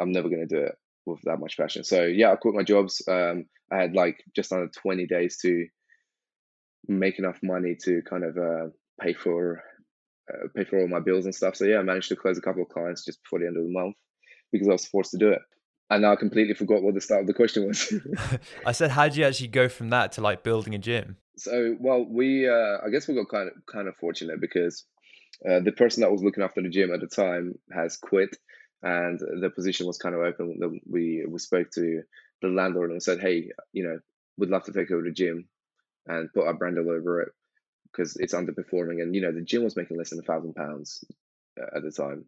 I'm 0.00 0.12
never 0.12 0.30
going 0.30 0.48
to 0.48 0.54
do 0.54 0.62
it 0.62 0.76
with 1.04 1.20
that 1.24 1.40
much 1.40 1.58
passion. 1.58 1.84
So 1.84 2.04
yeah, 2.04 2.32
I 2.32 2.36
quit 2.36 2.54
my 2.54 2.62
jobs. 2.62 3.02
Um, 3.06 3.44
I 3.70 3.82
had 3.82 3.94
like 3.94 4.24
just 4.34 4.50
under 4.50 4.68
20 4.68 5.06
days 5.08 5.36
to 5.42 5.66
make 6.88 7.18
enough 7.18 7.38
money 7.42 7.76
to 7.84 8.00
kind 8.08 8.24
of 8.24 8.38
uh, 8.38 8.70
pay 8.98 9.12
for 9.12 9.62
uh, 10.32 10.48
pay 10.54 10.64
for 10.64 10.80
all 10.80 10.88
my 10.88 11.00
bills 11.00 11.24
and 11.24 11.34
stuff. 11.34 11.56
So 11.56 11.64
yeah, 11.64 11.78
I 11.78 11.82
managed 11.82 12.08
to 12.08 12.16
close 12.16 12.38
a 12.38 12.42
couple 12.42 12.62
of 12.62 12.68
clients 12.68 13.04
just 13.04 13.22
before 13.22 13.40
the 13.40 13.46
end 13.46 13.56
of 13.56 13.64
the 13.64 13.70
month 13.70 13.96
because 14.52 14.68
I 14.68 14.72
was 14.72 14.86
forced 14.86 15.10
to 15.12 15.18
do 15.18 15.30
it. 15.30 15.40
And 15.90 16.02
now 16.02 16.12
I 16.12 16.16
completely 16.16 16.54
forgot 16.54 16.82
what 16.82 16.94
the 16.94 17.00
start 17.00 17.22
of 17.22 17.26
the 17.26 17.34
question 17.34 17.66
was. 17.66 17.92
I 18.66 18.72
said, 18.72 18.90
how 18.90 19.04
did 19.04 19.16
you 19.16 19.24
actually 19.24 19.48
go 19.48 19.68
from 19.68 19.90
that 19.90 20.12
to 20.12 20.22
like 20.22 20.42
building 20.42 20.74
a 20.74 20.78
gym? 20.78 21.16
So, 21.36 21.76
well, 21.78 22.06
we 22.08 22.48
uh, 22.48 22.78
I 22.84 22.90
guess 22.90 23.06
we 23.08 23.14
got 23.14 23.28
kind 23.28 23.48
of 23.48 23.54
kind 23.70 23.88
of 23.88 23.96
fortunate 23.96 24.40
because 24.40 24.84
uh, 25.48 25.60
the 25.60 25.72
person 25.72 26.00
that 26.00 26.12
was 26.12 26.22
looking 26.22 26.44
after 26.44 26.62
the 26.62 26.68
gym 26.68 26.94
at 26.94 27.00
the 27.00 27.08
time 27.08 27.54
has 27.72 27.96
quit, 27.96 28.36
and 28.82 29.18
the 29.18 29.50
position 29.50 29.86
was 29.86 29.98
kind 29.98 30.14
of 30.14 30.20
open. 30.20 30.80
We 30.88 31.26
we 31.28 31.38
spoke 31.38 31.70
to 31.72 32.02
the 32.40 32.48
landlord 32.48 32.92
and 32.92 33.02
said, 33.02 33.18
"Hey, 33.18 33.48
you 33.72 33.82
know, 33.82 33.98
we'd 34.38 34.50
love 34.50 34.62
to 34.64 34.72
take 34.72 34.92
over 34.92 35.02
the 35.02 35.10
gym 35.10 35.48
and 36.06 36.32
put 36.32 36.46
our 36.46 36.54
brand 36.54 36.78
all 36.78 36.90
over 36.90 37.22
it 37.22 37.32
because 37.94 38.16
it's 38.16 38.34
underperforming." 38.34 39.02
And 39.02 39.14
you 39.14 39.20
know, 39.20 39.32
the 39.32 39.42
gym 39.42 39.64
was 39.64 39.76
making 39.76 39.96
less 39.98 40.10
than 40.10 40.20
a 40.20 40.22
thousand 40.22 40.54
pounds 40.54 41.04
uh, 41.60 41.76
at 41.76 41.82
the 41.82 41.90
time, 41.90 42.26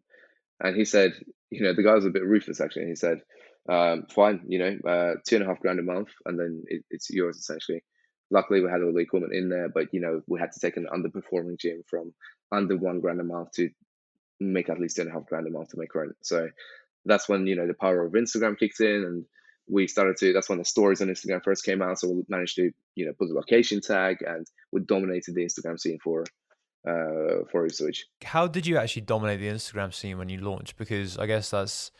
and 0.59 0.75
he 0.75 0.85
said, 0.85 1.13
you 1.49 1.63
know, 1.63 1.73
the 1.73 1.83
guy 1.83 1.93
was 1.93 2.05
a 2.05 2.09
bit 2.11 2.25
ruthless 2.25 2.61
actually. 2.61 2.83
And 2.83 2.91
he 2.91 2.95
said, 2.95 3.21
um, 3.69 4.05
"Fine, 4.13 4.45
you 4.47 4.59
know, 4.59 4.89
uh, 4.89 5.13
two 5.27 5.37
and 5.37 5.45
a 5.45 5.47
half 5.47 5.59
grand 5.59 5.79
a 5.79 5.83
month, 5.83 6.09
and 6.25 6.39
then 6.39 6.63
it, 6.67 6.83
it's 6.89 7.09
yours 7.09 7.37
essentially." 7.37 7.83
luckily 8.29 8.61
we 8.61 8.69
had 8.69 8.81
all 8.81 8.93
the 8.93 8.99
equipment 8.99 9.33
in 9.33 9.49
there, 9.49 9.69
but 9.69 9.93
you 9.93 10.01
know 10.01 10.21
we 10.27 10.39
had 10.39 10.51
to 10.51 10.59
take 10.59 10.77
an 10.77 10.87
underperforming 10.93 11.59
gym 11.59 11.81
from 11.87 12.13
under 12.51 12.77
one 12.77 12.99
grand 12.99 13.21
a 13.21 13.23
month 13.23 13.51
to 13.53 13.69
make 14.39 14.69
at 14.69 14.79
least 14.79 14.95
two 14.95 15.03
and 15.03 15.11
a 15.11 15.13
half 15.13 15.25
grand 15.25 15.47
a 15.47 15.51
month 15.51 15.69
to 15.69 15.77
make 15.77 15.93
rent. 15.95 16.15
So 16.23 16.49
that's 17.05 17.29
when 17.29 17.47
you 17.47 17.55
know 17.55 17.67
the 17.67 17.73
power 17.73 18.05
of 18.05 18.13
Instagram 18.13 18.57
kicked 18.57 18.79
in, 18.79 19.03
and 19.03 19.25
we 19.69 19.87
started 19.87 20.17
to. 20.17 20.33
That's 20.33 20.49
when 20.49 20.59
the 20.59 20.65
stories 20.65 21.01
on 21.01 21.07
Instagram 21.07 21.43
first 21.43 21.63
came 21.63 21.81
out. 21.81 21.99
So 21.99 22.09
we 22.09 22.23
managed 22.29 22.55
to 22.55 22.71
you 22.95 23.05
know 23.05 23.13
put 23.13 23.27
the 23.27 23.33
location 23.33 23.81
tag, 23.81 24.17
and 24.21 24.47
we 24.71 24.81
dominated 24.81 25.35
the 25.35 25.45
Instagram 25.45 25.79
scene 25.79 25.99
for 26.03 26.23
uh 26.87 27.43
for 27.51 27.61
research. 27.61 28.05
How 28.23 28.47
did 28.47 28.65
you 28.65 28.77
actually 28.77 29.03
dominate 29.03 29.39
the 29.39 29.47
Instagram 29.47 29.93
scene 29.93 30.17
when 30.17 30.29
you 30.29 30.39
launched? 30.39 30.77
Because 30.77 31.17
I 31.17 31.25
guess 31.25 31.49
that's 31.49 31.91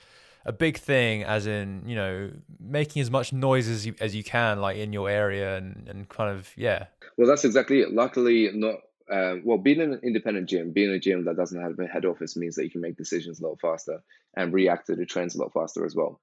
a 0.48 0.54
big 0.54 0.78
thing 0.78 1.24
as 1.24 1.46
in 1.46 1.84
you 1.86 1.96
know 1.96 2.32
making 2.60 3.02
as 3.02 3.12
much 3.12 3.34
noise 3.34 3.68
as 3.68 3.86
you 3.86 3.94
as 4.00 4.16
you 4.16 4.24
can 4.24 4.62
like 4.62 4.78
in 4.78 4.94
your 4.94 5.10
area 5.10 5.58
and 5.58 5.88
and 5.90 6.08
kind 6.08 6.36
of 6.36 6.50
yeah 6.56 6.86
well 7.18 7.28
that's 7.28 7.44
exactly 7.44 7.82
it 7.82 7.92
luckily 7.92 8.50
not 8.54 8.76
um, 9.12 9.42
well 9.44 9.58
being 9.58 9.82
an 9.82 10.00
independent 10.04 10.50
gym 10.50 10.72
being 10.72 10.90
a 10.90 11.00
gym 11.00 11.26
that 11.26 11.36
doesn't 11.36 11.62
have 11.62 11.78
a 11.80 11.86
head 11.86 12.06
office 12.06 12.38
means 12.38 12.56
that 12.56 12.64
you 12.64 12.72
can 12.72 12.82
make 12.82 12.96
decisions 12.96 13.40
a 13.40 13.46
lot 13.46 13.60
faster 13.60 14.02
and 14.38 14.54
react 14.54 14.88
to 14.88 14.96
the 14.96 15.06
trends 15.06 15.36
a 15.36 15.40
lot 15.40 15.52
faster 15.54 15.86
as 15.86 15.96
well 15.96 16.20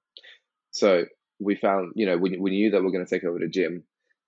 so 0.71 1.05
we 1.39 1.55
found 1.55 1.93
you 1.95 2.05
know 2.05 2.17
we, 2.17 2.37
we 2.37 2.51
knew 2.51 2.71
that 2.71 2.81
we 2.81 2.87
are 2.87 2.91
going 2.91 3.05
to 3.05 3.09
take 3.09 3.23
over 3.23 3.39
the 3.39 3.47
gym 3.47 3.83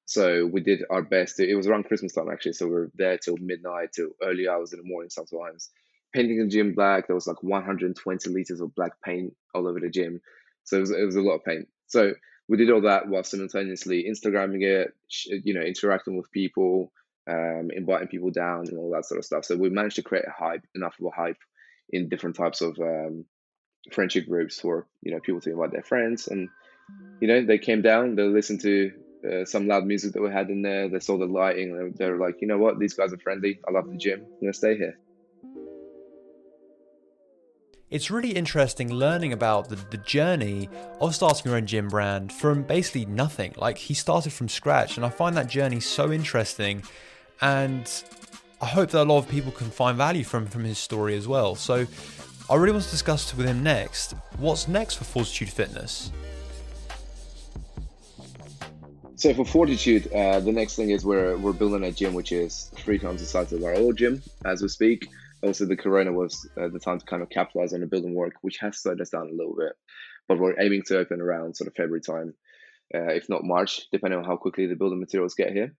so 0.05 0.45
we 0.45 0.61
did 0.61 0.83
our 0.89 1.01
best 1.01 1.39
it 1.39 1.55
was 1.55 1.67
around 1.67 1.85
christmas 1.85 2.13
time 2.13 2.29
actually 2.31 2.53
so 2.53 2.67
we 2.67 2.73
are 2.73 2.91
there 2.95 3.17
till 3.17 3.37
midnight 3.37 3.89
till 3.93 4.09
early 4.21 4.47
hours 4.47 4.73
in 4.73 4.79
the 4.79 4.85
morning 4.85 5.09
sometimes 5.09 5.69
painting 6.13 6.39
the 6.39 6.47
gym 6.47 6.73
black. 6.73 7.07
There 7.07 7.15
was 7.15 7.27
like 7.27 7.43
120 7.43 8.29
liters 8.29 8.61
of 8.61 8.75
black 8.75 8.93
paint 9.03 9.35
all 9.53 9.67
over 9.67 9.79
the 9.79 9.89
gym. 9.89 10.21
So 10.63 10.77
it 10.77 10.81
was, 10.81 10.91
it 10.91 11.05
was 11.05 11.15
a 11.15 11.21
lot 11.21 11.35
of 11.35 11.45
paint. 11.45 11.67
So 11.87 12.13
we 12.47 12.57
did 12.57 12.71
all 12.71 12.81
that 12.81 13.07
while 13.07 13.23
simultaneously 13.23 14.05
Instagramming 14.09 14.63
it, 14.63 14.93
you 15.43 15.53
know, 15.53 15.61
interacting 15.61 16.17
with 16.17 16.31
people, 16.31 16.91
um, 17.29 17.69
inviting 17.73 18.07
people 18.07 18.31
down 18.31 18.67
and 18.67 18.77
all 18.77 18.91
that 18.91 19.05
sort 19.05 19.19
of 19.19 19.25
stuff. 19.25 19.45
So 19.45 19.55
we 19.55 19.69
managed 19.69 19.97
to 19.97 20.03
create 20.03 20.25
a 20.25 20.31
hype, 20.31 20.63
enough 20.75 20.95
of 20.99 21.07
a 21.07 21.15
hype 21.15 21.37
in 21.89 22.09
different 22.09 22.35
types 22.35 22.61
of 22.61 22.77
um, 22.79 23.25
friendship 23.91 24.27
groups 24.27 24.59
for 24.59 24.87
you 25.01 25.13
know 25.13 25.19
people 25.19 25.41
to 25.41 25.51
invite 25.51 25.71
their 25.71 25.83
friends, 25.83 26.27
and 26.27 26.49
you 27.21 27.28
know 27.28 27.45
they 27.45 27.58
came 27.58 27.82
down, 27.82 28.15
they 28.15 28.23
listened 28.23 28.62
to 28.62 28.91
uh, 29.28 29.45
some 29.45 29.67
loud 29.67 29.86
music 29.86 30.13
that 30.13 30.21
we 30.21 30.30
had 30.32 30.50
in 30.50 30.62
there. 30.62 30.88
They 30.88 31.00
saw 31.00 31.17
the 31.17 31.26
lighting. 31.26 31.93
They 31.97 32.10
were 32.10 32.17
like, 32.17 32.36
you 32.41 32.47
know 32.47 32.58
what? 32.58 32.80
These 32.80 32.93
guys 32.93 33.13
are 33.13 33.17
friendly. 33.17 33.60
I 33.67 33.71
love 33.71 33.89
the 33.89 33.97
gym. 33.97 34.21
I'm 34.21 34.39
gonna 34.41 34.54
stay 34.54 34.78
here. 34.78 34.97
It's 37.89 38.12
really 38.12 38.32
interesting 38.32 38.91
learning 38.91 39.32
about 39.32 39.69
the, 39.69 39.76
the 39.76 39.97
journey 39.97 40.69
of 41.00 41.15
starting 41.15 41.50
your 41.50 41.56
own 41.56 41.65
gym 41.65 41.88
brand 41.88 42.34
from 42.34 42.63
basically 42.63 43.06
nothing. 43.06 43.54
Like 43.56 43.78
he 43.78 43.93
started 43.93 44.34
from 44.34 44.50
scratch, 44.50 44.97
and 44.97 45.06
I 45.06 45.10
find 45.10 45.38
that 45.38 45.47
journey 45.47 45.80
so 45.80 46.12
interesting. 46.12 46.84
And 47.39 47.89
I 48.62 48.65
hope 48.65 48.89
that 48.89 49.04
a 49.04 49.04
lot 49.04 49.19
of 49.19 49.30
people 49.30 49.52
can 49.52 49.69
find 49.69 49.97
value 49.97 50.26
from 50.26 50.47
from 50.47 50.65
his 50.65 50.78
story 50.78 51.15
as 51.15 51.28
well. 51.28 51.56
So 51.56 51.88
I 52.50 52.56
really 52.56 52.73
want 52.73 52.84
to 52.86 52.91
discuss 52.91 53.36
with 53.36 53.45
him 53.45 53.63
next. 53.63 54.15
What's 54.38 54.67
next 54.67 54.95
for 54.95 55.06
Fortitude 55.06 55.50
Fitness? 55.50 56.12
So 59.17 59.34
for 59.34 59.45
Fortitude, 59.45 60.13
uh, 60.13 60.39
the 60.41 60.51
next 60.51 60.75
thing 60.75 60.91
is 60.91 61.03
we're 61.03 61.38
we're 61.38 61.51
building 61.51 61.84
a 61.84 61.91
gym 61.91 62.13
which 62.13 62.32
is 62.32 62.71
three 62.75 62.99
times 62.99 63.19
the 63.19 63.25
size 63.25 63.51
of 63.51 63.63
our 63.63 63.73
old 63.73 63.97
gym 63.97 64.21
as 64.45 64.62
we 64.62 64.67
speak. 64.67 65.08
Also 65.41 65.65
the 65.65 65.75
corona 65.75 66.13
was 66.13 66.47
uh, 66.56 66.67
the 66.67 66.80
time 66.80 66.99
to 66.99 67.06
kind 67.06 67.23
of 67.23 67.30
capitalize 67.30 67.73
on 67.73 67.80
the 67.80 67.88
building 67.88 68.13
work 68.13 68.34
which 68.41 68.58
has 68.60 68.77
slowed 68.77 69.01
us 69.01 69.10
down 69.10 69.27
a 69.27 69.36
little 69.36 69.56
bit 69.56 69.73
but 70.27 70.39
we're 70.39 70.60
aiming 70.60 70.84
to 70.88 70.97
open 70.97 71.21
around 71.21 71.56
sort 71.56 71.67
of 71.67 71.75
february 71.75 72.01
time 72.01 72.34
uh, 72.93 73.13
if 73.13 73.30
not 73.30 73.43
march 73.43 73.88
depending 73.91 74.19
on 74.19 74.25
how 74.25 74.36
quickly 74.36 74.67
the 74.67 74.75
building 74.75 74.99
materials 74.99 75.34
get 75.34 75.51
here. 75.51 75.73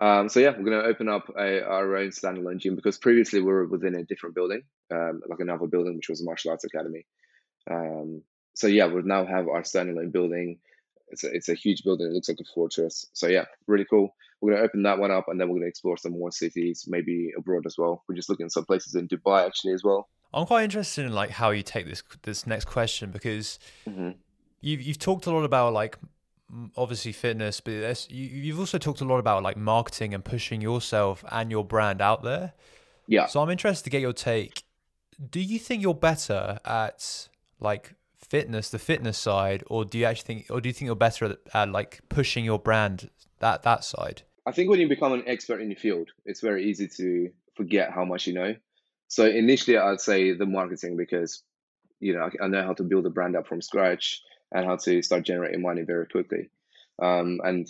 Um, 0.00 0.28
so 0.28 0.40
yeah 0.40 0.50
we're 0.50 0.70
going 0.70 0.82
to 0.82 0.88
open 0.88 1.08
up 1.08 1.30
a, 1.38 1.62
our 1.62 1.96
own 1.96 2.08
standalone 2.08 2.58
gym 2.58 2.76
because 2.76 2.98
previously 2.98 3.40
we 3.40 3.52
were 3.52 3.66
within 3.66 3.94
a 3.94 4.04
different 4.04 4.34
building 4.34 4.62
um, 4.92 5.22
like 5.28 5.40
another 5.40 5.66
building 5.66 5.96
which 5.96 6.10
was 6.10 6.20
a 6.20 6.24
martial 6.24 6.50
arts 6.50 6.64
academy. 6.64 7.06
Um, 7.70 8.22
so 8.54 8.66
yeah 8.66 8.86
we 8.86 9.00
now 9.02 9.24
have 9.24 9.48
our 9.48 9.62
standalone 9.62 10.12
building 10.12 10.58
it's 11.10 11.24
a, 11.24 11.34
it's 11.34 11.48
a 11.48 11.54
huge 11.54 11.82
building 11.84 12.06
it 12.06 12.12
looks 12.12 12.28
like 12.28 12.38
a 12.40 12.54
fortress 12.54 13.06
so 13.12 13.26
yeah 13.26 13.44
really 13.66 13.86
cool 13.88 14.14
we're 14.40 14.52
going 14.52 14.62
to 14.62 14.64
open 14.64 14.82
that 14.84 14.98
one 14.98 15.10
up 15.10 15.28
and 15.28 15.40
then 15.40 15.48
we're 15.48 15.54
going 15.54 15.62
to 15.62 15.68
explore 15.68 15.96
some 15.96 16.12
more 16.12 16.32
cities, 16.32 16.86
maybe 16.88 17.32
abroad 17.36 17.66
as 17.66 17.76
well. 17.76 18.02
We're 18.08 18.14
just 18.14 18.28
looking 18.28 18.46
at 18.46 18.52
some 18.52 18.64
places 18.64 18.94
in 18.94 19.06
Dubai 19.06 19.46
actually 19.46 19.74
as 19.74 19.84
well. 19.84 20.08
I'm 20.32 20.46
quite 20.46 20.64
interested 20.64 21.04
in 21.04 21.12
like 21.12 21.30
how 21.30 21.50
you 21.50 21.62
take 21.62 21.86
this 21.86 22.02
this 22.22 22.46
next 22.46 22.66
question 22.66 23.10
because 23.10 23.58
mm-hmm. 23.86 24.10
you've 24.60 24.80
you've 24.80 24.98
talked 24.98 25.26
a 25.26 25.30
lot 25.30 25.44
about 25.44 25.72
like 25.72 25.98
obviously 26.76 27.12
fitness, 27.12 27.60
but 27.60 28.10
you, 28.10 28.26
you've 28.26 28.58
also 28.58 28.78
talked 28.78 29.00
a 29.00 29.04
lot 29.04 29.18
about 29.18 29.42
like 29.42 29.56
marketing 29.56 30.14
and 30.14 30.24
pushing 30.24 30.60
yourself 30.60 31.24
and 31.30 31.50
your 31.50 31.64
brand 31.64 32.00
out 32.00 32.22
there. 32.22 32.52
Yeah. 33.08 33.26
So 33.26 33.42
I'm 33.42 33.50
interested 33.50 33.84
to 33.84 33.90
get 33.90 34.00
your 34.00 34.12
take. 34.12 34.62
Do 35.30 35.40
you 35.40 35.58
think 35.58 35.82
you're 35.82 35.94
better 35.94 36.60
at 36.64 37.28
like 37.58 37.94
fitness, 38.30 38.70
the 38.70 38.78
fitness 38.78 39.18
side, 39.18 39.64
or 39.66 39.84
do 39.84 39.98
you 39.98 40.04
actually 40.04 40.34
think, 40.34 40.46
or 40.50 40.60
do 40.60 40.68
you 40.68 40.72
think 40.72 40.86
you're 40.86 40.94
better 40.94 41.36
at, 41.52 41.68
like 41.68 42.00
pushing 42.08 42.44
your 42.44 42.58
brand 42.58 43.10
that 43.40 43.64
that 43.64 43.84
side? 43.84 44.22
I 44.46 44.52
think 44.52 44.70
when 44.70 44.80
you 44.80 44.88
become 44.88 45.12
an 45.12 45.24
expert 45.26 45.60
in 45.60 45.68
your 45.68 45.78
field, 45.78 46.08
it's 46.24 46.40
very 46.40 46.64
easy 46.64 46.88
to 46.96 47.30
forget 47.56 47.92
how 47.92 48.04
much 48.04 48.26
you 48.26 48.32
know. 48.32 48.54
So 49.08 49.26
initially, 49.26 49.76
I'd 49.76 50.00
say 50.00 50.32
the 50.32 50.46
marketing 50.46 50.96
because 50.96 51.42
you 51.98 52.14
know 52.14 52.30
I, 52.40 52.46
know 52.46 52.62
how 52.62 52.72
to 52.74 52.84
build 52.84 53.04
a 53.04 53.10
brand 53.10 53.36
up 53.36 53.48
from 53.48 53.60
scratch 53.60 54.22
and 54.52 54.64
how 54.64 54.76
to 54.76 55.02
start 55.02 55.24
generating 55.24 55.60
money 55.60 55.82
very 55.82 56.06
quickly. 56.06 56.50
Um, 57.02 57.40
and 57.44 57.68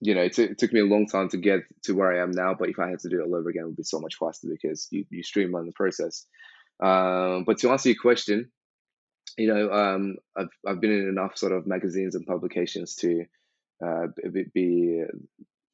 you 0.00 0.14
know, 0.14 0.22
it, 0.22 0.34
t- 0.34 0.44
it, 0.44 0.58
took 0.58 0.72
me 0.72 0.80
a 0.80 0.84
long 0.84 1.06
time 1.06 1.28
to 1.30 1.38
get 1.38 1.60
to 1.84 1.94
where 1.94 2.12
I 2.12 2.22
am 2.22 2.30
now. 2.30 2.54
But 2.54 2.68
if 2.68 2.78
I 2.78 2.90
had 2.90 3.00
to 3.00 3.08
do 3.08 3.20
it 3.20 3.24
all 3.24 3.34
over 3.34 3.48
again, 3.48 3.62
it 3.62 3.66
would 3.66 3.76
be 3.76 3.82
so 3.82 3.98
much 3.98 4.16
faster 4.16 4.46
because 4.48 4.86
you 4.90 5.04
you 5.10 5.22
streamline 5.24 5.66
the 5.66 5.72
process. 5.72 6.26
Um, 6.80 7.44
but 7.44 7.58
to 7.58 7.70
answer 7.70 7.88
your 7.88 7.98
question, 8.00 8.52
you 9.36 9.52
know, 9.52 9.70
um, 9.70 10.16
I've 10.36 10.48
I've 10.66 10.80
been 10.80 10.92
in 10.92 11.08
enough 11.08 11.36
sort 11.36 11.52
of 11.52 11.66
magazines 11.66 12.14
and 12.14 12.26
publications 12.26 12.94
to 12.96 13.24
uh, 13.84 14.06
be 14.54 15.04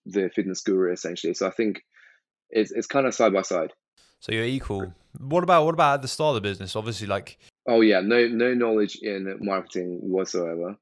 the 0.07 0.31
fitness 0.31 0.61
guru 0.63 0.93
essentially. 0.93 1.35
So 1.35 1.47
I 1.47 1.51
think 1.51 1.83
it's 2.51 2.73
it's 2.73 2.87
kind 2.87 3.07
of 3.07 3.15
side 3.15 3.33
by 3.33 3.43
side. 3.43 3.73
So 4.21 4.33
you're 4.33 4.45
equal. 4.45 4.95
What 5.19 5.43
about 5.43 5.65
what 5.65 5.75
about 5.75 5.95
at 5.95 6.03
the 6.03 6.09
start 6.09 6.37
of 6.37 6.43
the 6.43 6.49
business? 6.49 6.77
Obviously, 6.77 7.07
like 7.07 7.39
oh 7.69 7.81
yeah, 7.81 8.01
no 8.01 8.27
no 8.29 8.55
knowledge 8.55 8.97
in 8.97 9.39
marketing 9.41 9.99
whatsoever, 10.03 10.77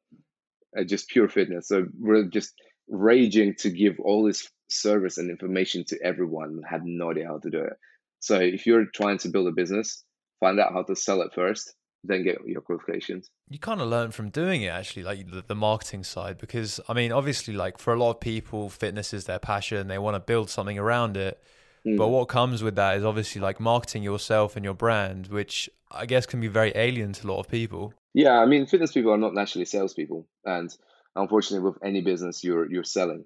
uh, 0.79 0.85
just 0.85 1.09
pure 1.09 1.29
fitness. 1.29 1.69
So 1.69 1.87
we're 1.99 2.25
just 2.25 2.55
raging 2.89 3.55
to 3.57 3.71
give 3.71 3.99
all 4.01 4.25
this 4.25 4.49
service 4.69 5.19
and 5.19 5.31
information 5.31 5.85
to 5.89 5.99
everyone. 6.03 6.61
Had 6.69 6.85
no 6.85 7.11
idea 7.11 7.29
how 7.29 7.39
to 7.39 7.51
do 7.51 7.59
it. 7.59 7.75
So 8.21 8.39
if 8.39 8.67
you're 8.67 8.87
trying 8.87 9.19
to 9.19 9.29
build 9.29 9.49
a 9.49 9.53
business, 9.53 10.05
find 10.41 10.61
out 10.61 10.73
how 10.73 10.83
to 10.83 10.95
sell 10.95 11.23
it 11.23 11.33
first, 11.35 11.75
then 12.03 12.23
get 12.23 12.39
your 12.47 12.61
qualifications. 12.61 13.31
You 13.49 13.59
kind 13.59 13.81
of 13.81 13.89
learn 13.89 14.11
from 14.11 14.31
doing 14.31 14.63
it 14.63 14.69
actually, 14.69 15.03
like 15.03 15.31
the, 15.31 15.43
the, 15.47 15.55
marketing 15.55 16.05
side, 16.05 16.39
because 16.39 16.81
I 16.89 16.95
mean, 16.95 17.13
obviously, 17.13 17.55
like 17.55 17.79
for 17.79 17.93
a 17.93 17.99
lot 17.99 18.11
of 18.11 18.21
people, 18.21 18.71
fitness 18.71 19.13
is 19.13 19.25
their 19.25 19.39
passion. 19.39 19.89
They 19.89 19.99
want 19.99 20.15
to 20.15 20.21
build 20.21 20.51
something 20.51 20.79
around 20.79 21.17
it. 21.17 21.43
Mm. 21.87 21.97
But 21.97 22.09
what 22.09 22.27
comes 22.27 22.63
with 22.63 22.77
that 22.77 22.97
is 22.97 23.05
obviously 23.05 23.41
like 23.41 23.61
marketing 23.61 24.03
yourself 24.03 24.57
and 24.57 24.65
your 24.65 24.75
brand, 24.75 25.29
which 25.29 25.69
I 25.91 26.07
guess 26.07 26.27
can 26.27 26.41
be 26.41 26.49
very 26.49 26.73
alien 26.75 27.13
to 27.15 27.27
a 27.27 27.29
lot 27.29 27.41
of 27.41 27.49
people. 27.49 27.95
Yeah, 28.13 28.39
I 28.39 28.47
mean, 28.47 28.67
fitness 28.67 28.93
people 28.93 29.13
are 29.13 29.19
not 29.19 29.35
naturally 29.35 29.65
salespeople, 29.65 30.27
and 30.45 30.75
unfortunately, 31.15 31.69
with 31.69 31.79
any 31.85 32.01
business, 32.01 32.43
you're 32.43 32.71
you're 32.71 32.85
selling, 32.85 33.25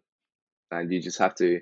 and 0.70 0.92
you 0.92 1.00
just 1.00 1.18
have 1.18 1.34
to. 1.36 1.60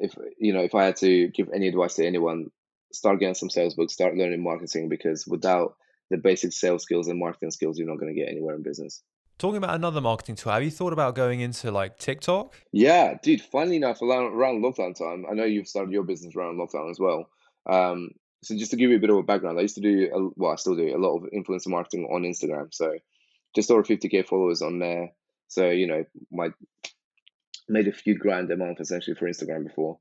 If 0.00 0.14
you 0.38 0.52
know, 0.52 0.62
if 0.62 0.74
I 0.74 0.84
had 0.84 0.96
to 0.96 1.28
give 1.28 1.50
any 1.54 1.68
advice 1.68 1.96
to 1.96 2.06
anyone, 2.06 2.50
start 2.92 3.20
getting 3.20 3.34
some 3.34 3.50
sales 3.50 3.74
books, 3.74 3.92
start 3.92 4.16
learning 4.16 4.42
marketing, 4.42 4.88
because 4.88 5.26
without 5.26 5.76
the 6.10 6.16
basic 6.16 6.52
sales 6.52 6.82
skills 6.82 7.08
and 7.08 7.18
marketing 7.18 7.50
skills, 7.50 7.78
you're 7.78 7.88
not 7.88 7.98
going 7.98 8.14
to 8.14 8.18
get 8.18 8.28
anywhere 8.28 8.54
in 8.54 8.62
business. 8.62 9.02
Talking 9.38 9.58
about 9.58 9.76
another 9.76 10.00
marketing 10.00 10.34
tool, 10.34 10.52
have 10.52 10.64
you 10.64 10.70
thought 10.70 10.92
about 10.92 11.14
going 11.14 11.40
into 11.40 11.70
like 11.70 11.98
TikTok? 11.98 12.54
Yeah, 12.72 13.14
dude. 13.22 13.40
Funnily 13.40 13.76
enough, 13.76 14.02
around, 14.02 14.34
around 14.34 14.62
lockdown 14.64 14.98
time, 14.98 15.26
I 15.30 15.34
know 15.34 15.44
you've 15.44 15.68
started 15.68 15.92
your 15.92 16.02
business 16.02 16.34
around 16.34 16.58
lockdown 16.58 16.90
as 16.90 16.98
well. 16.98 17.28
Um, 17.68 18.10
so 18.42 18.56
just 18.56 18.72
to 18.72 18.76
give 18.76 18.90
you 18.90 18.96
a 18.96 19.00
bit 19.00 19.10
of 19.10 19.16
a 19.16 19.22
background, 19.22 19.58
I 19.58 19.62
used 19.62 19.76
to 19.76 19.80
do, 19.80 20.10
a, 20.12 20.40
well, 20.40 20.52
I 20.52 20.56
still 20.56 20.74
do 20.74 20.94
a 20.94 20.98
lot 20.98 21.16
of 21.16 21.30
influencer 21.30 21.68
marketing 21.68 22.08
on 22.12 22.22
Instagram. 22.22 22.74
So 22.74 22.98
just 23.54 23.70
over 23.70 23.82
50k 23.82 24.26
followers 24.26 24.62
on 24.62 24.78
there. 24.78 25.12
So 25.48 25.70
you 25.70 25.86
know, 25.86 26.04
my 26.30 26.50
made 27.68 27.88
a 27.88 27.92
few 27.92 28.16
grand 28.16 28.50
a 28.50 28.56
month 28.56 28.80
essentially 28.80 29.14
for 29.14 29.28
Instagram 29.28 29.64
before. 29.64 29.98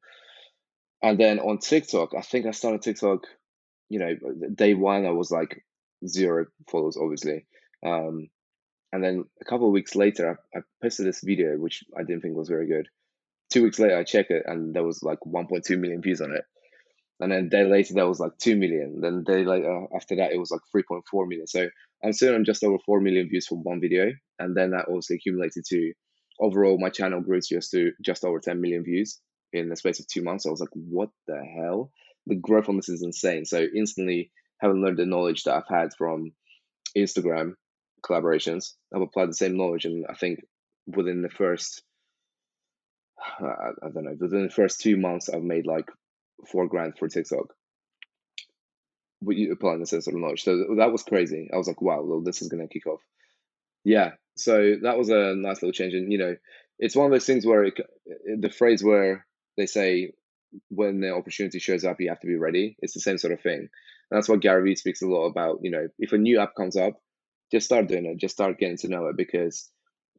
And 1.02 1.20
then 1.20 1.40
on 1.40 1.60
TikTok, 1.60 2.14
I 2.18 2.22
think 2.22 2.46
I 2.46 2.52
started 2.52 2.82
TikTok. 2.82 3.26
You 3.90 4.00
know, 4.00 4.16
day 4.54 4.74
one 4.74 5.06
I 5.06 5.12
was 5.12 5.32
like 5.32 5.64
zero 6.06 6.46
followers, 6.70 6.98
obviously. 7.02 7.46
Um, 7.86 8.28
and 8.92 9.04
then 9.04 9.26
a 9.42 9.46
couple 9.46 9.68
of 9.68 9.74
weeks 9.74 9.96
later, 9.96 10.40
I, 10.54 10.60
I, 10.60 10.62
posted 10.82 11.06
this 11.06 11.22
video, 11.24 11.58
which 11.58 11.84
I 11.98 12.04
didn't 12.04 12.22
think 12.22 12.36
was 12.36 12.50
very 12.50 12.68
good. 12.68 12.88
Two 13.52 13.64
weeks 13.64 13.80
later, 13.80 13.98
I 13.98 14.04
check 14.04 14.28
it, 14.30 14.44
and 14.46 14.74
there 14.74 14.84
was 14.84 15.04
like 15.04 15.20
1.2 15.26 15.80
million 15.80 16.02
views 16.02 16.22
on 16.22 16.34
it. 16.36 16.44
And 17.20 17.32
then 17.32 17.46
a 17.46 17.50
day 17.50 17.64
later, 17.66 17.94
there 17.94 18.08
was 18.08 18.20
like 18.20 18.38
2 18.40 18.56
million. 18.56 19.02
Then 19.02 19.24
day 19.24 19.44
later, 19.44 19.88
after 19.96 20.16
that, 20.18 20.32
it 20.32 20.38
was 20.38 20.52
like 20.52 20.62
3.4 20.76 21.28
million. 21.28 21.48
So 21.48 21.68
I'm 22.04 22.14
still 22.14 22.36
on 22.36 22.46
just 22.46 22.64
over 22.64 22.78
4 22.86 23.02
million 23.02 23.28
views 23.28 23.48
from 23.48 23.64
one 23.64 23.82
video. 23.82 24.12
And 24.40 24.56
then 24.56 24.72
that 24.72 24.86
also 24.86 25.16
accumulated 25.16 25.64
to 25.70 25.94
overall, 26.40 26.78
my 26.80 26.90
channel 26.90 27.22
grew 27.22 27.42
to 27.42 27.56
just, 27.56 27.72
to 27.72 27.92
just 28.06 28.24
over 28.24 28.40
10 28.40 28.62
million 28.62 28.84
views 28.84 29.20
in 29.52 29.70
the 29.70 29.76
space 29.76 30.00
of 30.00 30.08
two 30.08 30.22
months. 30.22 30.46
I 30.46 30.52
was 30.52 30.60
like, 30.60 30.70
what 30.74 31.10
the 31.28 31.42
hell? 31.58 31.92
The 32.28 32.36
growth 32.36 32.70
on 32.70 32.76
this 32.76 32.90
is 32.90 33.02
insane. 33.02 33.46
So 33.46 33.66
instantly, 33.76 34.32
having 34.60 34.82
learned 34.82 34.98
the 34.98 35.06
knowledge 35.06 35.44
that 35.44 35.56
I've 35.56 35.68
had 35.70 35.94
from 35.98 36.32
Instagram 36.98 37.54
collaborations, 38.04 38.74
I've 38.94 39.02
applied 39.02 39.30
the 39.30 39.34
same 39.34 39.58
knowledge, 39.58 39.86
and 39.86 40.06
I 40.10 40.14
think 40.14 40.40
within 40.88 41.22
the 41.22 41.30
first, 41.30 41.84
I, 43.20 43.72
I 43.84 43.90
don't 43.94 44.06
know, 44.06 44.16
within 44.20 44.44
the 44.44 44.54
first 44.54 44.82
two 44.82 44.98
months, 44.98 45.30
I've 45.30 45.44
made 45.44 45.66
like 45.66 45.90
four 46.52 46.68
grand 46.68 46.98
for 46.98 47.08
TikTok. 47.08 47.54
With 49.20 49.38
you 49.38 49.52
applying 49.52 49.80
the 49.80 49.88
same 49.88 50.02
sort 50.02 50.16
of 50.16 50.22
knowledge, 50.22 50.44
so 50.44 50.76
that 50.78 50.92
was 50.92 51.02
crazy. 51.02 51.50
I 51.52 51.58
was 51.58 51.68
like, 51.68 51.82
wow, 51.82 52.04
well, 52.04 52.22
this 52.22 52.44
is 52.44 52.50
gonna 52.50 52.68
kick 52.68 52.86
off. 52.86 53.02
Yeah, 53.84 54.12
so 54.36 54.76
that 54.84 54.98
was 54.98 55.10
a 55.10 55.34
nice 55.36 55.62
little 55.62 55.72
change, 55.72 55.96
and 55.96 56.12
you 56.12 56.20
know, 56.20 56.36
it's 56.78 56.96
one 56.96 57.08
of 57.08 57.12
those 57.12 57.26
things 57.26 57.46
where 57.46 57.64
it, 57.64 57.80
the 58.40 58.52
phrase 58.52 58.84
where 58.84 59.26
they 59.58 59.66
say 59.66 60.12
when 60.70 61.00
the 61.02 61.12
opportunity 61.14 61.60
shows 61.60 61.84
up, 61.84 62.00
you 62.00 62.10
have 62.10 62.20
to 62.22 62.28
be 62.28 62.36
ready. 62.36 62.78
It's 62.80 62.94
the 62.94 63.00
same 63.00 63.18
sort 63.18 63.34
of 63.34 63.42
thing. 63.42 63.70
That's 64.12 64.30
what 64.30 64.42
Gary 64.42 64.64
Vee 64.64 64.76
speaks 64.76 65.02
a 65.02 65.08
lot 65.08 65.26
about. 65.26 65.60
You 65.62 65.72
know, 65.72 65.88
if 66.00 66.14
a 66.14 66.18
new 66.18 66.40
app 66.40 66.56
comes 66.56 66.76
up, 66.76 66.94
just 67.52 67.66
start 67.66 67.88
doing 67.88 68.06
it. 68.06 68.18
Just 68.18 68.36
start 68.36 68.60
getting 68.60 68.78
to 68.78 68.88
know 68.88 69.08
it 69.08 69.18
because 69.18 69.70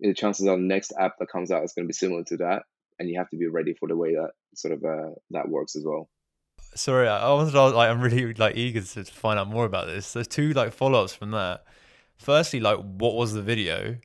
the 0.01 0.15
chances 0.15 0.47
are 0.47 0.57
the 0.57 0.63
next 0.63 0.93
app 0.99 1.19
that 1.19 1.31
comes 1.31 1.51
out 1.51 1.65
is 1.65 1.73
going 1.73 1.85
to 1.85 1.89
be 1.89 1.95
similar 1.95 2.25
to 2.25 2.37
that, 2.39 2.63
and 2.99 3.09
you 3.09 3.19
have 3.19 3.31
to 3.31 3.37
be 3.37 3.47
ready 3.47 3.75
for 3.75 3.89
the 3.89 3.97
way 3.97 4.15
that 4.15 4.31
sort 4.55 4.75
of 4.75 4.85
uh, 4.85 5.11
that 5.31 5.49
works 5.49 5.77
as 5.77 5.85
well. 5.85 6.09
Sorry, 6.75 7.09
I 7.09 7.33
was 7.33 7.55
like, 7.55 7.91
I'm 7.91 8.01
really 8.01 8.35
like 8.35 8.57
eager 8.57 8.83
to 8.83 9.05
find 9.05 9.39
out 9.39 9.49
more 9.49 9.65
about 9.65 9.87
this. 9.87 10.13
There's 10.13 10.29
two 10.29 10.53
like 10.53 10.73
follow 10.73 11.03
ups 11.03 11.15
from 11.15 11.31
that. 11.31 11.65
Firstly, 12.19 12.61
like, 12.61 12.79
what 12.79 13.15
was 13.15 13.33
the 13.33 13.43
video? 13.43 13.97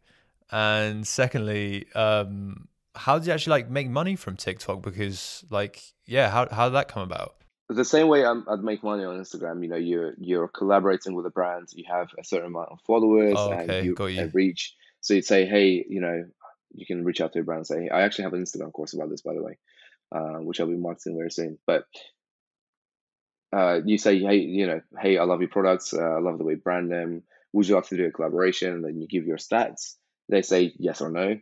And 0.52 1.06
secondly, 1.06 1.88
um, 1.94 2.68
how 2.96 3.18
did 3.18 3.28
you 3.28 3.34
actually 3.34 3.52
like 3.52 3.70
make 3.70 3.90
money 3.90 4.16
from 4.16 4.38
TikTok? 4.38 4.82
Because 4.82 5.44
like, 5.50 5.82
yeah, 6.06 6.30
how 6.30 6.48
how 6.50 6.70
did 6.70 6.76
that 6.76 6.88
come 6.88 7.04
about? 7.04 7.36
The 7.70 7.86
same 7.86 8.08
way 8.08 8.26
I'm, 8.26 8.46
I'd 8.50 8.64
make 8.64 8.84
money 8.84 9.04
on 9.06 9.20
Instagram, 9.20 9.64
you 9.64 9.70
know, 9.70 9.78
you're 9.78 10.14
you're 10.20 10.48
collaborating 10.48 11.16
with 11.16 11.26
a 11.26 11.30
brand, 11.32 11.70
you 11.74 11.86
have 11.90 12.10
a 12.20 12.24
certain 12.24 12.48
amount 12.48 12.70
of 12.72 12.80
followers 12.86 13.36
Oh, 13.38 13.52
and 13.52 13.86
you 13.86 13.96
you. 14.00 14.20
and 14.20 14.34
reach. 14.36 14.76
So 15.02 15.14
you'd 15.14 15.26
say, 15.26 15.46
hey, 15.46 15.84
you 15.88 16.02
know, 16.02 16.26
you 16.74 16.86
can 16.86 17.04
reach 17.04 17.22
out 17.22 17.34
to 17.34 17.40
a 17.40 17.44
brand 17.44 17.60
and 17.60 17.68
say, 17.68 17.90
I 17.90 18.02
actually 18.04 18.26
have 18.26 18.34
an 18.34 18.44
Instagram 18.44 18.72
course 18.72 18.94
about 18.94 19.10
this, 19.10 19.22
by 19.22 19.34
the 19.34 19.44
way, 19.44 19.58
uh, 20.14 20.40
which 20.40 20.60
I'll 20.60 20.68
be 20.68 20.76
marketing 20.76 21.18
very 21.18 21.32
soon. 21.32 21.58
But 21.68 21.86
uh, 23.52 23.82
you 23.86 23.98
say, 23.98 24.20
hey, 24.20 24.38
you 24.38 24.68
know, 24.68 24.82
hey, 25.00 25.18
I 25.18 25.24
love 25.24 25.42
your 25.42 25.50
products, 25.50 25.94
uh, 25.94 26.02
I 26.02 26.20
love 26.20 26.38
the 26.38 26.44
way 26.44 26.54
you 26.54 26.60
brand 26.60 26.92
them. 26.92 27.24
Would 27.54 27.68
you 27.68 27.76
like 27.76 27.88
to 27.88 27.98
do 27.98 28.06
a 28.08 28.12
collaboration? 28.12 28.82
Then 28.82 29.00
you 29.00 29.08
give 29.08 29.26
your 29.26 29.38
stats. 29.38 29.96
They 30.30 30.42
say 30.42 30.74
yes 30.80 31.02
or 31.02 31.12
no. 31.12 31.38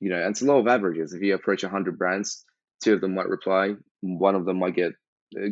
You 0.00 0.10
know, 0.10 0.16
and 0.16 0.30
it's 0.30 0.42
a 0.42 0.46
lot 0.46 0.58
of 0.58 0.66
averages. 0.66 1.12
If 1.12 1.22
you 1.22 1.34
approach 1.34 1.62
hundred 1.62 1.98
brands, 1.98 2.44
two 2.82 2.94
of 2.94 3.00
them 3.00 3.14
might 3.14 3.28
reply, 3.28 3.74
one 4.00 4.34
of 4.34 4.44
them 4.44 4.58
might 4.58 4.74
get 4.74 4.94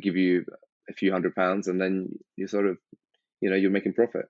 give 0.00 0.16
you 0.16 0.44
a 0.88 0.92
few 0.92 1.12
hundred 1.12 1.34
pounds, 1.34 1.68
and 1.68 1.80
then 1.80 2.08
you 2.36 2.46
sort 2.46 2.66
of, 2.66 2.78
you 3.40 3.50
know, 3.50 3.56
you're 3.56 3.70
making 3.70 3.94
profit. 3.94 4.26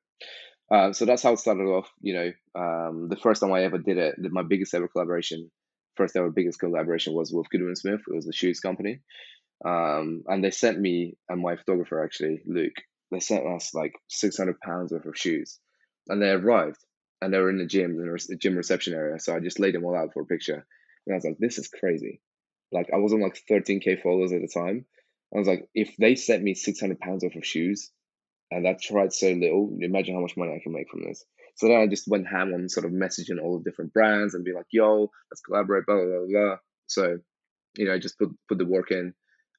Uh, 0.71 0.93
so 0.93 1.05
that's 1.05 1.23
how 1.23 1.33
it 1.33 1.39
started 1.39 1.65
off. 1.65 1.91
You 2.01 2.15
know, 2.15 2.33
um, 2.55 3.09
the 3.09 3.17
first 3.17 3.41
time 3.41 3.53
I 3.53 3.65
ever 3.65 3.79
did 3.79 3.99
it, 3.99 4.15
my 4.19 4.43
biggest 4.43 4.75
ever 4.75 4.89
collaboration, 4.89 5.51
first 5.97 6.17
ever 6.17 6.31
biggest 6.31 6.61
collaboration 6.61 7.13
was 7.15 7.33
with 7.33 7.51
Goodwin 7.51 7.75
Smith. 7.77 8.01
It 8.07 8.15
was 8.15 8.29
a 8.29 8.33
shoes 8.33 8.61
company, 8.61 9.01
um, 9.65 10.23
and 10.27 10.45
they 10.45 10.51
sent 10.51 10.79
me 10.79 11.17
and 11.29 11.43
my 11.43 11.57
photographer 11.57 12.05
actually, 12.05 12.43
Luke. 12.47 12.77
They 13.11 13.21
sent 13.21 13.47
us 13.47 13.75
like 13.75 13.95
six 14.09 14.37
hundred 14.37 14.61
pounds 14.61 14.93
worth 14.93 15.07
of 15.07 15.19
shoes, 15.19 15.59
and 16.09 16.23
they 16.23 16.31
arrived, 16.31 16.79
and 17.21 17.35
they 17.35 17.39
were 17.39 17.51
in 17.51 17.59
the 17.59 17.67
gym, 17.67 17.99
in 17.99 18.17
the 18.29 18.37
gym 18.37 18.57
reception 18.57 18.95
area. 18.95 19.19
So 19.19 19.35
I 19.35 19.41
just 19.41 19.59
laid 19.59 19.75
them 19.75 19.85
all 19.85 19.97
out 19.97 20.13
for 20.13 20.23
a 20.23 20.27
picture, 20.27 20.65
and 21.07 21.15
I 21.15 21.17
was 21.17 21.25
like, 21.25 21.39
"This 21.39 21.59
is 21.59 21.67
crazy." 21.69 22.21
Like 22.71 22.91
I 22.95 22.99
was 22.99 23.13
on 23.13 23.21
like 23.21 23.37
thirteen 23.49 23.81
k 23.81 23.97
followers 23.97 24.33
at 24.33 24.43
the 24.43 24.47
time. 24.49 24.87
I 25.35 25.39
was 25.39 25.49
like, 25.49 25.69
if 25.75 25.95
they 25.99 26.15
sent 26.17 26.43
me 26.43 26.55
six 26.55 26.81
hundred 26.81 26.99
pounds 27.01 27.23
worth 27.25 27.37
of 27.37 27.47
shoes, 27.47 27.91
and 28.51 28.67
I 28.67 28.77
tried 28.83 29.13
so 29.13 29.31
little, 29.31 29.77
imagine 29.81 30.15
how 30.15 30.21
much 30.21 30.37
money 30.37 30.53
I 30.53 30.63
can 30.63 30.73
make 30.73 30.89
from 30.91 31.05
this. 31.05 31.25
So 31.57 31.69
then 31.69 31.81
I 31.81 31.87
just 31.87 32.09
went 32.09 32.27
ham 32.27 32.53
on 32.55 32.69
sort 32.69 32.87
of 32.87 32.93
messaging 32.93 33.41
all 33.43 33.59
the 33.59 33.65
different 33.71 33.93
brands 33.93 34.35
and 34.35 34.45
be 34.45 34.53
like, 34.53 34.67
"Yo, 34.73 35.09
let's 35.31 35.41
collaborate." 35.47 35.87
Blah 35.87 35.97
blah 35.97 36.05
blah. 36.05 36.27
blah. 36.29 36.57
So, 36.87 37.19
you 37.77 37.85
know, 37.85 37.95
I 37.95 37.99
just 37.99 38.19
put 38.19 38.31
put 38.49 38.59
the 38.59 38.65
work 38.67 38.91
in, 38.91 39.15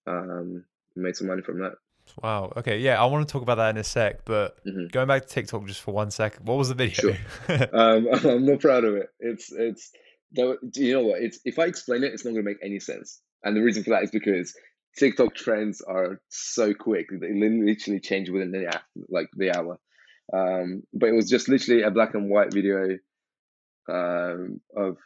um, 0.07 0.65
made 0.95 1.15
some 1.15 1.27
money 1.27 1.41
from 1.41 1.60
that. 1.60 1.73
Wow. 2.21 2.51
Okay. 2.57 2.79
Yeah, 2.79 3.01
I 3.01 3.05
want 3.05 3.25
to 3.27 3.31
talk 3.31 3.41
about 3.43 3.55
that 3.55 3.69
in 3.69 3.77
a 3.77 3.84
sec, 3.84 4.25
but 4.25 4.57
Mhm. 4.65 4.91
going 4.91 5.07
back 5.07 5.21
to 5.21 5.27
TikTok 5.27 5.65
just 5.67 5.81
for 5.81 5.93
one 5.93 6.12
sec, 6.12 6.36
what 6.38 6.57
was 6.57 6.69
the 6.69 6.75
video? 6.75 7.15
Um, 7.73 8.07
I'm 8.25 8.45
not 8.45 8.60
proud 8.60 8.84
of 8.84 8.95
it. 8.95 9.07
It's 9.19 9.51
it's. 9.51 9.91
though- 10.36 10.57
Do 10.69 10.84
you 10.84 10.93
know 10.93 11.03
what? 11.07 11.21
It's 11.21 11.39
if 11.45 11.60
I 11.60 11.65
explain 11.65 12.03
it, 12.03 12.13
it's 12.13 12.25
not 12.25 12.31
going 12.31 12.43
to 12.43 12.49
make 12.49 12.57
any 12.63 12.79
sense. 12.79 13.21
And 13.43 13.55
the 13.55 13.62
reason 13.62 13.84
for 13.84 13.91
that 13.91 14.03
is 14.03 14.12
because 14.12 14.53
TikTok 14.97 15.36
trends 15.36 15.82
are 15.82 16.21
so 16.30 16.73
quick; 16.73 17.08
they 17.10 17.34
literally 17.34 17.99
change 17.99 18.30
within 18.30 18.51
the 18.51 18.67
hour, 18.67 18.82
like 19.10 19.30
the 19.36 19.56
hour. 19.56 19.80
Um, 20.34 20.84
but 20.93 21.10
it 21.10 21.15
was 21.15 21.30
just 21.30 21.49
literally 21.49 21.84
a 21.84 21.91
black 21.91 22.13
and 22.13 22.30
white 22.30 22.54
video 22.54 22.97
um, 23.89 24.62
of. 24.75 24.97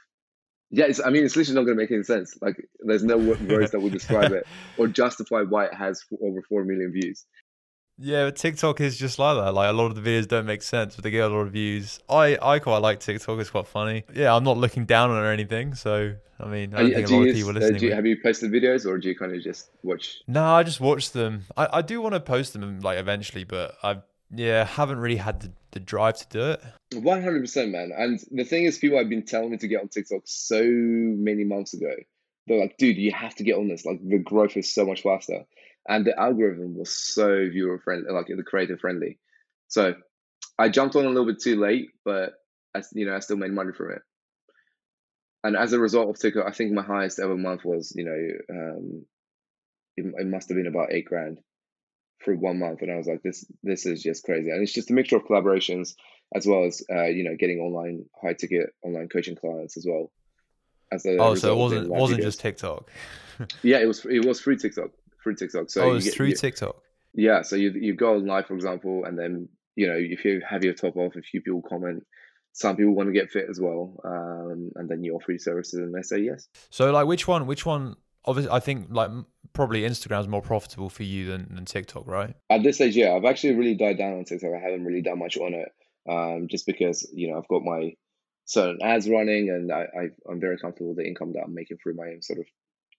Yeah, 0.72 0.86
it's, 0.86 1.00
I 1.00 1.12
mean, 1.12 1.24
it's 1.24 1.36
literally 1.36 1.56
not 1.56 1.66
going 1.66 1.78
to 1.78 1.84
make 1.84 1.92
any 1.92 2.04
sense. 2.04 2.38
Like, 2.42 2.56
there's 2.80 3.04
no 3.04 3.18
words 3.18 3.72
that 3.72 3.80
would 3.80 3.94
describe 3.94 4.32
it 4.32 4.44
or 4.78 4.88
justify 5.04 5.42
why 5.42 5.66
it 5.66 5.74
has 5.74 6.04
over 6.22 6.42
four 6.50 6.66
million 6.66 6.92
views. 6.92 7.24
Yeah, 7.98 8.26
but 8.26 8.36
TikTok 8.36 8.82
is 8.82 8.98
just 8.98 9.20
like 9.20 9.38
that. 9.38 9.54
Like 9.54 9.70
a 9.70 9.74
lot 9.74 9.86
of 9.86 9.96
the 9.96 10.02
videos 10.02 10.28
don't 10.28 10.46
make 10.46 10.62
sense, 10.62 10.96
but 10.96 11.04
they 11.04 11.12
get 11.12 11.30
a 11.32 11.34
lot 11.34 11.42
of 11.42 11.52
views. 11.54 12.00
I, 12.10 12.38
I 12.42 12.60
quite 12.60 12.80
like 12.80 13.00
TikTok. 13.00 13.40
It's 13.40 13.50
quite 13.50 13.68
funny. 13.68 14.04
Yeah, 14.14 14.36
I'm 14.36 14.44
not 14.44 14.58
looking 14.58 14.86
down 14.86 15.12
on 15.12 15.18
it 15.18 15.28
or 15.28 15.32
anything. 15.32 15.76
So 15.76 16.16
I 16.40 16.46
mean, 16.48 16.74
I 16.74 16.80
don't 16.80 16.90
you- 16.90 16.96
think 16.96 17.06
a 17.06 17.10
do 17.10 17.14
you 17.16 17.20
lot 17.22 17.30
of 17.30 17.36
people 17.36 17.50
are 17.50 17.52
uh, 17.52 17.60
listening. 17.60 17.80
do 17.80 17.86
you- 17.88 17.94
have 17.94 18.06
you 18.06 18.18
posted 18.22 18.52
videos, 18.52 18.86
or 18.86 18.98
do 18.98 19.08
you 19.08 19.16
kind 19.16 19.34
of 19.34 19.42
just 19.42 19.70
watch? 19.84 20.22
No, 20.28 20.44
I 20.44 20.64
just 20.64 20.82
watch 20.82 21.12
them. 21.12 21.46
I, 21.56 21.68
I 21.74 21.82
do 21.82 22.02
want 22.02 22.16
to 22.16 22.20
post 22.20 22.54
them 22.54 22.80
like 22.82 22.98
eventually, 23.00 23.46
but 23.46 23.76
I 23.82 23.98
yeah 24.32 24.66
haven't 24.66 24.98
really 25.00 25.16
had 25.18 25.40
the, 25.40 25.52
the 25.72 25.80
drive 25.80 26.18
to 26.18 26.28
do 26.30 26.52
it. 26.52 26.64
One 27.02 27.24
hundred 27.24 27.42
percent, 27.42 27.72
man. 27.72 27.92
And 27.98 28.20
the 28.32 28.44
thing 28.44 28.66
is, 28.66 28.78
people 28.78 28.98
have 28.98 29.08
been 29.08 29.24
telling 29.24 29.52
me 29.52 29.58
to 29.58 29.68
get 29.70 29.80
on 29.82 29.88
TikTok 29.88 30.24
so 30.26 30.62
many 30.62 31.46
months 31.46 31.74
ago. 31.74 31.94
They're 32.48 32.60
like, 32.60 32.76
dude, 32.78 32.98
you 32.98 33.12
have 33.12 33.34
to 33.36 33.44
get 33.44 33.56
on 33.58 33.70
this. 33.70 33.86
Like 33.86 34.00
the 34.06 34.18
growth 34.20 34.58
is 34.58 34.72
so 34.74 34.86
much 34.86 35.02
faster, 35.04 35.46
and 35.88 36.06
the 36.06 36.20
algorithm 36.20 36.78
was 36.78 36.90
so 36.92 37.48
viewer 37.50 37.80
friendly, 37.80 38.12
like 38.12 38.28
the 38.28 38.44
creator 38.44 38.78
friendly. 38.78 39.20
So 39.68 39.94
I 40.58 40.70
jumped 40.70 40.96
on 40.96 41.06
a 41.06 41.10
little 41.10 41.26
bit 41.26 41.42
too 41.42 41.60
late, 41.60 41.90
but 42.04 42.34
I, 42.76 42.82
you 42.94 43.06
know, 43.06 43.16
I 43.16 43.20
still 43.20 43.38
made 43.38 43.52
money 43.52 43.72
from 43.74 43.92
it. 43.92 44.02
And 45.44 45.56
as 45.56 45.74
a 45.74 45.80
result 45.80 46.10
of 46.10 46.20
TikTok, 46.20 46.48
I 46.48 46.52
think 46.52 46.72
my 46.72 46.82
highest 46.82 47.20
ever 47.20 47.38
month 47.38 47.64
was, 47.64 47.94
you 47.96 48.06
know, 48.06 48.56
um, 48.56 49.06
it, 49.96 50.06
it 50.18 50.28
must 50.28 50.50
have 50.50 50.58
been 50.58 50.68
about 50.68 50.92
eight 50.92 51.06
grand 51.06 51.40
for 52.20 52.34
one 52.36 52.58
month, 52.58 52.82
and 52.82 52.92
I 52.92 52.96
was 52.96 53.08
like, 53.08 53.22
this, 53.22 53.46
this 53.62 53.86
is 53.86 54.02
just 54.02 54.24
crazy. 54.24 54.50
And 54.50 54.64
it's 54.64 54.74
just 54.74 54.90
a 54.90 54.94
mixture 54.94 55.18
of 55.18 55.26
collaborations 55.26 55.94
as 56.34 56.48
well 56.48 56.66
as 56.66 56.82
uh, 56.92 57.06
you 57.06 57.24
know 57.24 57.36
getting 57.38 57.60
online 57.60 58.06
high 58.22 58.34
ticket 58.34 58.74
online 58.84 59.10
coaching 59.10 59.36
clients 59.36 59.78
as 59.78 59.86
well. 59.88 60.12
As 60.92 61.06
a 61.06 61.18
Oh, 61.18 61.36
so 61.36 61.54
it 61.54 61.58
wasn't 61.58 61.90
wasn't 61.90 62.22
videos. 62.22 62.24
just 62.24 62.40
TikTok. 62.40 62.90
yeah, 63.64 63.78
it 63.78 63.86
was 63.86 64.06
it 64.06 64.26
was 64.26 64.42
through 64.42 64.58
TikTok 64.58 64.92
through 65.26 65.36
TikTok. 65.36 65.70
So 65.70 65.82
oh, 65.82 65.86
it 65.86 65.88
you 65.90 65.94
was 65.96 66.04
get- 66.06 66.14
through 66.14 66.28
you- 66.28 66.36
TikTok. 66.36 66.76
yeah, 67.14 67.42
so 67.42 67.58
you 67.58 67.72
you 67.72 67.94
go 67.96 68.16
on 68.16 68.26
live 68.26 68.46
for 68.46 68.56
example, 68.56 69.04
and 69.06 69.20
then 69.20 69.50
you 69.76 69.88
know 69.88 69.96
if 69.98 70.24
you 70.24 70.42
have 70.50 70.64
your 70.64 70.74
top 70.74 70.96
off, 70.96 71.16
a 71.18 71.22
few 71.22 71.42
people 71.42 71.62
comment. 71.68 72.06
Some 72.54 72.78
people 72.78 72.96
want 72.96 73.10
to 73.10 73.14
get 73.14 73.32
fit 73.32 73.48
as 73.50 73.60
well, 73.60 74.00
um, 74.06 74.72
and 74.76 74.88
then 74.88 75.04
you 75.04 75.14
offer 75.16 75.34
your 75.34 75.40
services, 75.40 75.74
and 75.80 75.94
they 75.94 76.04
say 76.04 76.20
yes. 76.20 76.48
So 76.70 76.90
like, 76.90 77.06
which 77.06 77.28
one? 77.28 77.48
Which 77.48 77.66
one? 77.66 77.98
Obviously, 78.24 78.50
I 78.50 78.62
think 78.62 78.88
like 78.92 79.12
probably 79.52 79.82
Instagram's 79.82 80.30
more 80.30 80.42
profitable 80.42 80.90
for 80.90 81.04
you 81.04 81.26
than, 81.26 81.54
than 81.54 81.66
TikTok, 81.66 82.08
right? 82.08 82.34
At 82.50 82.64
this 82.64 82.78
stage, 82.78 82.96
yeah, 82.96 83.12
I've 83.14 83.26
actually 83.26 83.56
really 83.56 83.76
died 83.76 83.98
down 83.98 84.14
on 84.14 84.24
TikTok. 84.24 84.52
I 84.56 84.60
haven't 84.64 84.86
really 84.86 85.02
done 85.02 85.20
much 85.20 85.36
on 85.38 85.54
it, 85.54 85.70
um, 86.10 86.48
just 86.50 86.66
because 86.66 87.06
you 87.14 87.30
know 87.30 87.38
I've 87.40 87.48
got 87.50 87.62
my 87.64 87.94
certain 88.46 88.80
ads 88.82 89.10
running, 89.10 89.50
and 89.50 89.70
I, 89.70 89.88
I 89.94 90.04
I'm 90.32 90.40
very 90.40 90.58
comfortable 90.58 90.92
with 90.92 90.98
the 91.00 91.08
income 91.08 91.34
that 91.34 91.44
I'm 91.46 91.54
making 91.54 91.76
through 91.84 91.96
my 91.96 92.08
own 92.08 92.22
sort 92.22 92.40
of 92.40 92.46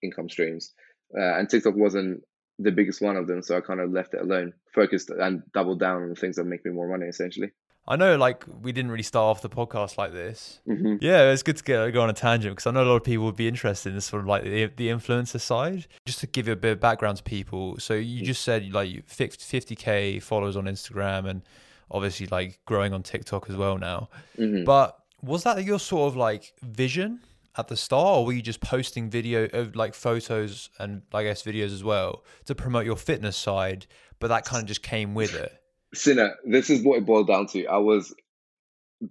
income 0.03 0.29
streams. 0.29 0.71
Uh, 1.15 1.37
and 1.37 1.49
TikTok 1.49 1.75
wasn't 1.75 2.23
the 2.59 2.71
biggest 2.71 3.01
one 3.01 3.15
of 3.15 3.27
them, 3.27 3.41
so 3.41 3.57
I 3.57 3.61
kind 3.61 3.79
of 3.79 3.91
left 3.91 4.13
it 4.13 4.21
alone, 4.21 4.53
focused 4.73 5.09
and 5.09 5.43
doubled 5.53 5.79
down 5.79 6.01
on 6.03 6.09
the 6.09 6.15
things 6.15 6.37
that 6.37 6.45
make 6.45 6.65
me 6.65 6.71
more 6.71 6.87
money, 6.87 7.05
essentially. 7.05 7.51
I 7.89 7.95
know, 7.95 8.17
like 8.17 8.43
we 8.61 8.73
didn't 8.73 8.91
really 8.91 9.03
start 9.03 9.23
off 9.37 9.41
the 9.41 9.49
podcast 9.49 9.97
like 9.97 10.11
this. 10.11 10.59
hmm 10.65 10.95
Yeah, 10.99 11.31
it's 11.31 11.41
good 11.43 11.55
to 11.57 11.63
get 11.63 11.93
go 11.93 12.01
on 12.01 12.09
a 12.09 12.13
tangent 12.13 12.53
because 12.53 12.67
I 12.67 12.71
know 12.71 12.83
a 12.83 12.89
lot 12.89 12.97
of 12.97 13.03
people 13.05 13.25
would 13.25 13.37
be 13.37 13.47
interested 13.47 13.89
in 13.89 13.95
this 13.95 14.05
sort 14.05 14.21
of 14.21 14.27
like 14.27 14.43
the, 14.43 14.65
the 14.75 14.89
influencer 14.89 15.39
side. 15.39 15.87
Just 16.05 16.19
to 16.19 16.27
give 16.27 16.47
you 16.47 16.53
a 16.53 16.57
bit 16.57 16.73
of 16.73 16.79
background 16.81 17.17
to 17.17 17.23
people, 17.23 17.77
so 17.79 17.93
you 17.93 18.25
just 18.25 18.41
said 18.43 18.73
like 18.73 18.89
you 18.89 19.03
fixed 19.05 19.39
50k 19.39 20.21
followers 20.21 20.57
on 20.57 20.65
Instagram 20.65 21.29
and 21.29 21.43
obviously 21.89 22.27
like 22.27 22.59
growing 22.65 22.91
on 22.93 23.03
TikTok 23.03 23.49
as 23.49 23.55
well 23.55 23.77
now. 23.77 24.09
hmm 24.35 24.65
But 24.65 24.97
was 25.21 25.43
that 25.43 25.63
your 25.63 25.79
sort 25.79 26.09
of 26.11 26.17
like 26.17 26.53
vision 26.61 27.21
at 27.57 27.67
the 27.67 27.77
start, 27.77 28.19
or 28.19 28.25
were 28.25 28.33
you 28.33 28.41
just 28.41 28.61
posting 28.61 29.09
video 29.09 29.45
of 29.45 29.75
like 29.75 29.93
photos 29.93 30.69
and 30.79 31.01
I 31.13 31.23
guess 31.23 31.43
videos 31.43 31.73
as 31.73 31.83
well 31.83 32.23
to 32.45 32.55
promote 32.55 32.85
your 32.85 32.95
fitness 32.95 33.35
side? 33.35 33.87
But 34.19 34.27
that 34.27 34.45
kind 34.45 34.61
of 34.61 34.67
just 34.67 34.83
came 34.83 35.13
with 35.13 35.33
it. 35.33 35.51
Sina, 35.93 36.35
this 36.45 36.69
is 36.69 36.83
what 36.83 36.97
it 36.97 37.05
boiled 37.05 37.27
down 37.27 37.47
to. 37.47 37.65
I 37.67 37.77
was, 37.77 38.13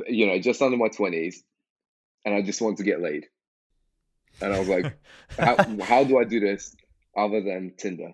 you 0.07 0.27
know, 0.27 0.39
just 0.39 0.63
under 0.63 0.77
my 0.77 0.89
twenties, 0.89 1.43
and 2.25 2.35
I 2.35 2.43
just 2.43 2.61
wanted 2.61 2.79
to 2.79 2.85
get 2.85 3.01
laid. 3.01 3.27
And 4.41 4.53
I 4.53 4.59
was 4.59 4.69
like, 4.69 4.99
how, 5.39 5.57
how 5.83 6.05
do 6.05 6.19
I 6.19 6.25
do 6.25 6.41
this 6.41 6.77
other 7.17 7.41
than 7.43 7.73
Tinder? 7.77 8.13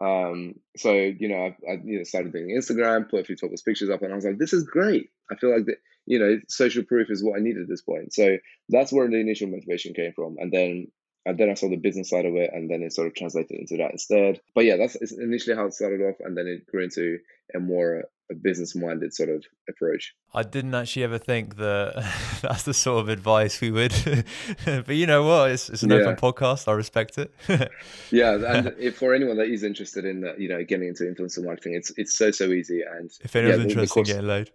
Um, 0.00 0.56
so 0.76 0.92
you 0.92 1.28
know, 1.28 1.36
I, 1.36 1.72
I 1.72 1.80
you 1.84 1.98
know 1.98 2.04
started 2.04 2.32
doing 2.32 2.56
Instagram, 2.56 3.08
put 3.08 3.20
a 3.20 3.24
few 3.24 3.36
topless 3.36 3.62
pictures 3.62 3.90
up, 3.90 4.02
and 4.02 4.12
I 4.12 4.16
was 4.16 4.24
like, 4.24 4.38
this 4.38 4.52
is 4.52 4.64
great. 4.64 5.10
I 5.30 5.36
feel 5.36 5.54
like 5.54 5.66
that 5.66 5.78
you 6.06 6.18
know, 6.18 6.38
social 6.48 6.84
proof 6.84 7.10
is 7.10 7.22
what 7.22 7.38
I 7.38 7.42
need 7.42 7.56
at 7.56 7.68
this 7.68 7.82
point. 7.82 8.12
So 8.12 8.38
that's 8.68 8.92
where 8.92 9.08
the 9.08 9.20
initial 9.20 9.48
motivation 9.48 9.94
came 9.94 10.12
from, 10.12 10.36
and 10.38 10.52
then 10.52 10.88
and 11.26 11.38
then 11.38 11.48
I 11.48 11.54
saw 11.54 11.70
the 11.70 11.76
business 11.76 12.10
side 12.10 12.26
of 12.26 12.36
it, 12.36 12.50
and 12.52 12.70
then 12.70 12.82
it 12.82 12.92
sort 12.92 13.06
of 13.06 13.14
translated 13.14 13.58
into 13.58 13.78
that 13.78 13.92
instead. 13.92 14.40
But 14.54 14.64
yeah, 14.66 14.76
that's 14.76 14.96
initially 15.12 15.56
how 15.56 15.66
it 15.66 15.74
started 15.74 16.02
off, 16.02 16.16
and 16.20 16.36
then 16.36 16.46
it 16.46 16.66
grew 16.66 16.84
into 16.84 17.18
a 17.54 17.60
more 17.60 18.04
a 18.30 18.34
business 18.34 18.74
minded 18.74 19.12
sort 19.14 19.28
of 19.28 19.44
approach. 19.68 20.14
I 20.32 20.42
didn't 20.42 20.74
actually 20.74 21.04
ever 21.04 21.18
think 21.18 21.56
that 21.56 22.12
that's 22.42 22.62
the 22.62 22.72
sort 22.74 23.00
of 23.00 23.08
advice 23.08 23.60
we 23.60 23.70
would. 23.70 23.92
but 24.64 24.88
you 24.96 25.06
know 25.06 25.24
what? 25.24 25.50
It's, 25.50 25.68
it's 25.68 25.82
an 25.82 25.90
Yeah. 25.90 25.96
open 25.98 26.16
podcast. 26.16 26.66
I 26.68 26.72
respect 26.72 27.18
it. 27.18 27.30
Yeah, 28.10 28.34
and 28.34 28.74
if 28.78 28.96
for 28.96 29.14
anyone 29.14 29.36
that 29.38 29.48
is 29.48 29.62
interested 29.62 30.04
in 30.04 30.24
uh, 30.24 30.34
you 30.38 30.48
know 30.48 30.62
getting 30.64 30.88
into 30.88 31.04
influencer 31.04 31.44
marketing, 31.44 31.74
it's 31.74 31.92
it's 31.96 32.16
so 32.16 32.30
so 32.30 32.46
easy. 32.46 32.82
And 32.82 33.10
if 33.22 33.34
anyone's 33.36 33.58
the 33.58 33.68
interested 33.68 33.98
in 34.00 34.04
getting 34.04 34.26
load. 34.26 34.50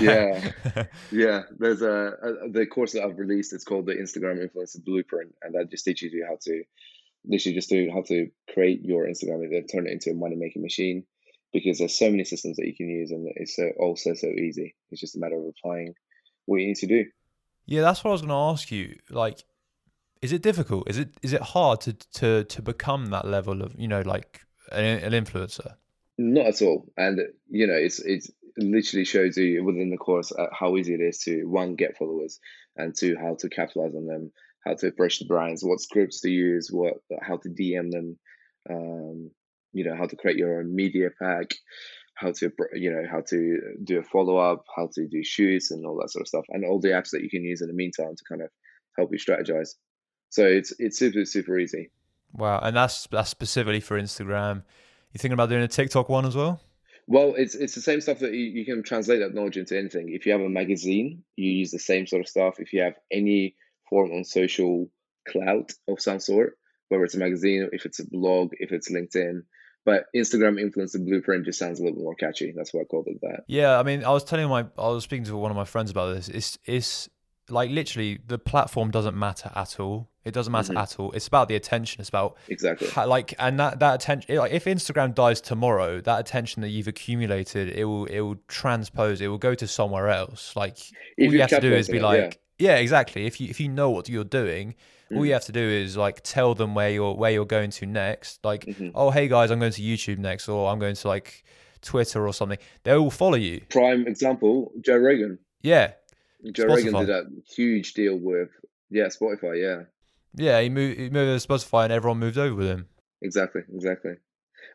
Yeah. 0.00 0.52
Yeah, 1.10 1.42
there's 1.58 1.82
a, 1.82 2.12
a 2.22 2.48
the 2.50 2.66
course 2.66 2.92
that 2.92 3.02
I've 3.04 3.18
released. 3.18 3.52
It's 3.52 3.64
called 3.64 3.86
the 3.86 3.94
Instagram 3.94 4.38
Influencer 4.46 4.84
Blueprint, 4.84 5.34
and 5.42 5.54
that 5.54 5.70
just 5.70 5.84
teaches 5.84 6.12
you 6.12 6.24
how 6.28 6.38
to 6.42 6.62
literally 7.26 7.54
just 7.54 7.70
do 7.70 7.90
how 7.92 8.02
to 8.02 8.28
create 8.52 8.82
your 8.84 9.06
Instagram 9.06 9.42
and 9.44 9.52
then 9.52 9.66
turn 9.66 9.86
it 9.86 9.92
into 9.92 10.10
a 10.10 10.14
money 10.14 10.36
making 10.36 10.62
machine. 10.62 11.04
Because 11.54 11.78
there's 11.78 11.98
so 11.98 12.10
many 12.10 12.24
systems 12.24 12.56
that 12.56 12.66
you 12.66 12.74
can 12.74 12.90
use, 12.90 13.10
and 13.10 13.26
it's 13.36 13.56
so 13.56 13.70
also 13.78 14.12
so 14.12 14.26
easy. 14.26 14.74
It's 14.90 15.00
just 15.00 15.16
a 15.16 15.20
matter 15.20 15.38
of 15.38 15.46
applying 15.46 15.94
what 16.44 16.58
you 16.58 16.66
need 16.66 16.76
to 16.76 16.86
do. 16.86 17.06
yeah, 17.64 17.80
that's 17.80 18.04
what 18.04 18.10
I 18.10 18.12
was 18.12 18.20
going 18.20 18.28
to 18.28 18.52
ask 18.52 18.70
you. 18.70 18.98
Like, 19.08 19.42
is 20.20 20.32
it 20.32 20.42
difficult? 20.42 20.90
Is 20.90 20.98
it 20.98 21.10
is 21.22 21.32
it 21.32 21.40
hard 21.40 21.80
to 21.82 21.92
to 21.92 22.44
to 22.44 22.62
become 22.62 23.06
that 23.06 23.26
level 23.26 23.62
of 23.62 23.74
you 23.78 23.88
know 23.88 24.02
like 24.02 24.44
an, 24.72 24.84
an 24.84 25.24
influencer. 25.24 25.74
Not 26.18 26.46
at 26.46 26.62
all. 26.62 26.86
And 26.96 27.20
you 27.48 27.66
know, 27.66 27.74
it's 27.74 28.00
it's 28.00 28.30
it 28.56 28.64
literally 28.64 29.04
shows 29.04 29.36
you 29.36 29.64
within 29.64 29.90
the 29.90 29.96
course 29.96 30.32
uh, 30.32 30.46
how 30.52 30.76
easy 30.76 30.94
it 30.94 31.00
is 31.00 31.18
to 31.20 31.44
one 31.44 31.74
get 31.74 31.96
followers 31.96 32.38
and 32.76 32.94
two 32.96 33.16
how 33.20 33.34
to 33.40 33.48
capitalize 33.48 33.94
on 33.94 34.06
them, 34.06 34.32
how 34.64 34.74
to 34.74 34.86
approach 34.86 35.18
the 35.18 35.26
brands, 35.26 35.64
what 35.64 35.80
scripts 35.80 36.20
to 36.20 36.30
use, 36.30 36.70
what 36.70 36.94
how 37.20 37.36
to 37.38 37.48
DM 37.48 37.90
them, 37.90 38.18
um, 38.70 39.30
you 39.74 39.84
know, 39.84 39.96
how 39.96 40.06
to 40.06 40.16
create 40.16 40.38
your 40.38 40.60
own 40.60 40.74
media 40.74 41.10
pack, 41.20 41.54
how 42.14 42.32
to 42.32 42.50
you 42.74 42.90
know 42.90 43.02
how 43.10 43.20
to 43.28 43.58
do 43.82 43.98
a 43.98 44.02
follow 44.02 44.36
up, 44.38 44.64
how 44.74 44.88
to 44.94 45.06
do 45.08 45.22
shoots 45.22 45.70
and 45.70 45.84
all 45.84 45.98
that 46.00 46.10
sort 46.10 46.22
of 46.22 46.28
stuff, 46.28 46.44
and 46.48 46.64
all 46.64 46.80
the 46.80 46.88
apps 46.88 47.10
that 47.10 47.22
you 47.22 47.28
can 47.28 47.42
use 47.42 47.60
in 47.60 47.68
the 47.68 47.74
meantime 47.74 48.14
to 48.16 48.24
kind 48.28 48.40
of 48.40 48.48
help 48.96 49.10
you 49.12 49.18
strategize. 49.18 49.70
So 50.30 50.46
it's 50.46 50.72
it's 50.78 50.98
super 50.98 51.24
super 51.24 51.58
easy. 51.58 51.90
Wow, 52.32 52.60
and 52.62 52.76
that's 52.76 53.06
that's 53.08 53.30
specifically 53.30 53.80
for 53.80 54.00
Instagram. 54.00 54.62
You 55.12 55.18
thinking 55.18 55.34
about 55.34 55.48
doing 55.48 55.62
a 55.62 55.68
TikTok 55.68 56.08
one 56.08 56.24
as 56.24 56.36
well? 56.36 56.60
Well, 57.06 57.34
it's 57.36 57.54
it's 57.54 57.74
the 57.74 57.80
same 57.80 58.00
stuff 58.00 58.20
that 58.20 58.32
you, 58.32 58.44
you 58.44 58.64
can 58.64 58.82
translate 58.82 59.20
that 59.20 59.34
knowledge 59.34 59.56
into 59.56 59.78
anything. 59.78 60.08
If 60.12 60.24
you 60.24 60.32
have 60.32 60.40
a 60.40 60.48
magazine, 60.48 61.22
you 61.36 61.50
use 61.50 61.70
the 61.70 61.78
same 61.78 62.06
sort 62.06 62.20
of 62.20 62.28
stuff. 62.28 62.56
If 62.58 62.72
you 62.72 62.82
have 62.82 62.94
any 63.12 63.56
form 63.88 64.10
on 64.12 64.24
social 64.24 64.88
clout 65.28 65.72
of 65.88 66.00
some 66.00 66.20
sort, 66.20 66.58
whether 66.88 67.04
it's 67.04 67.14
a 67.14 67.18
magazine, 67.18 67.68
if 67.72 67.84
it's 67.86 68.00
a 68.00 68.08
blog, 68.08 68.52
if 68.58 68.72
it's 68.72 68.90
LinkedIn, 68.90 69.42
but 69.84 70.06
Instagram 70.14 70.60
influencer 70.60 71.04
blueprint 71.04 71.44
just 71.44 71.58
sounds 71.58 71.80
a 71.80 71.82
little 71.82 71.96
bit 71.96 72.04
more 72.04 72.14
catchy. 72.14 72.52
That's 72.56 72.72
why 72.72 72.82
I 72.82 72.84
called 72.84 73.06
it 73.08 73.20
that. 73.22 73.44
Yeah, 73.46 73.78
I 73.78 73.82
mean, 73.82 74.04
I 74.04 74.10
was 74.10 74.24
telling 74.24 74.48
my, 74.48 74.66
I 74.78 74.88
was 74.88 75.04
speaking 75.04 75.24
to 75.26 75.36
one 75.36 75.50
of 75.50 75.56
my 75.56 75.64
friends 75.64 75.90
about 75.90 76.14
this. 76.14 76.28
It's, 76.28 76.58
it's 76.64 77.08
like 77.50 77.70
literally 77.70 78.18
the 78.26 78.38
platform 78.38 78.90
doesn't 78.90 79.16
matter 79.16 79.50
at 79.54 79.78
all. 79.78 80.08
It 80.24 80.32
doesn't 80.32 80.52
matter 80.52 80.72
mm-hmm. 80.72 80.78
at 80.78 80.98
all. 80.98 81.12
It's 81.12 81.26
about 81.26 81.48
the 81.48 81.56
attention. 81.56 82.00
It's 82.00 82.08
about 82.08 82.38
exactly 82.48 82.88
how, 82.88 83.06
like 83.06 83.34
and 83.38 83.60
that 83.60 83.78
that 83.80 83.96
attention. 83.96 84.36
Like 84.36 84.52
if 84.52 84.64
Instagram 84.64 85.14
dies 85.14 85.42
tomorrow, 85.42 86.00
that 86.00 86.20
attention 86.20 86.62
that 86.62 86.70
you've 86.70 86.88
accumulated, 86.88 87.68
it 87.68 87.84
will 87.84 88.06
it 88.06 88.20
will 88.20 88.36
transpose. 88.48 89.20
It 89.20 89.28
will 89.28 89.38
go 89.38 89.54
to 89.54 89.66
somewhere 89.66 90.08
else. 90.08 90.56
Like 90.56 90.78
if 91.18 91.28
all 91.28 91.34
you 91.34 91.40
have 91.42 91.50
to 91.50 91.60
do 91.60 91.74
is 91.74 91.88
be 91.88 92.00
like, 92.00 92.20
yeah. 92.20 92.30
Yeah. 92.58 92.76
exactly. 92.76 93.26
If 93.26 93.40
you 93.40 93.48
if 93.48 93.60
you 93.60 93.68
know 93.68 93.90
what 93.90 94.08
you're 94.08 94.24
doing, 94.24 94.74
mm. 95.10 95.16
all 95.16 95.26
you 95.26 95.32
have 95.32 95.44
to 95.46 95.52
do 95.52 95.60
is 95.60 95.96
like 95.96 96.20
tell 96.22 96.54
them 96.54 96.74
where 96.74 96.90
you're 96.90 97.14
where 97.14 97.30
you're 97.30 97.44
going 97.44 97.70
to 97.70 97.86
next. 97.86 98.44
Like, 98.44 98.66
mm-hmm. 98.66 98.90
oh 98.94 99.10
hey 99.10 99.28
guys, 99.28 99.50
I'm 99.50 99.60
going 99.60 99.72
to 99.72 99.82
YouTube 99.82 100.18
next, 100.18 100.48
or 100.48 100.70
I'm 100.70 100.78
going 100.78 100.94
to 100.94 101.08
like 101.08 101.44
Twitter 101.82 102.26
or 102.26 102.32
something. 102.32 102.58
They 102.82 102.96
will 102.96 103.10
follow 103.10 103.36
you. 103.36 103.62
Prime 103.68 104.06
example, 104.06 104.72
Joe 104.80 104.96
Rogan. 104.96 105.38
Yeah, 105.62 105.92
Joe 106.52 106.66
Spotify. 106.66 106.92
Rogan 106.92 107.06
did 107.06 107.10
a 107.10 107.24
huge 107.54 107.94
deal 107.94 108.18
with 108.18 108.50
yeah 108.90 109.06
Spotify. 109.06 109.60
Yeah, 109.60 109.84
yeah, 110.36 110.60
he 110.60 110.68
moved, 110.68 110.98
he 110.98 111.10
moved 111.10 111.42
to 111.42 111.48
Spotify 111.48 111.84
and 111.84 111.92
everyone 111.92 112.18
moved 112.18 112.38
over 112.38 112.54
with 112.54 112.68
him. 112.68 112.88
Exactly, 113.22 113.62
exactly. 113.72 114.14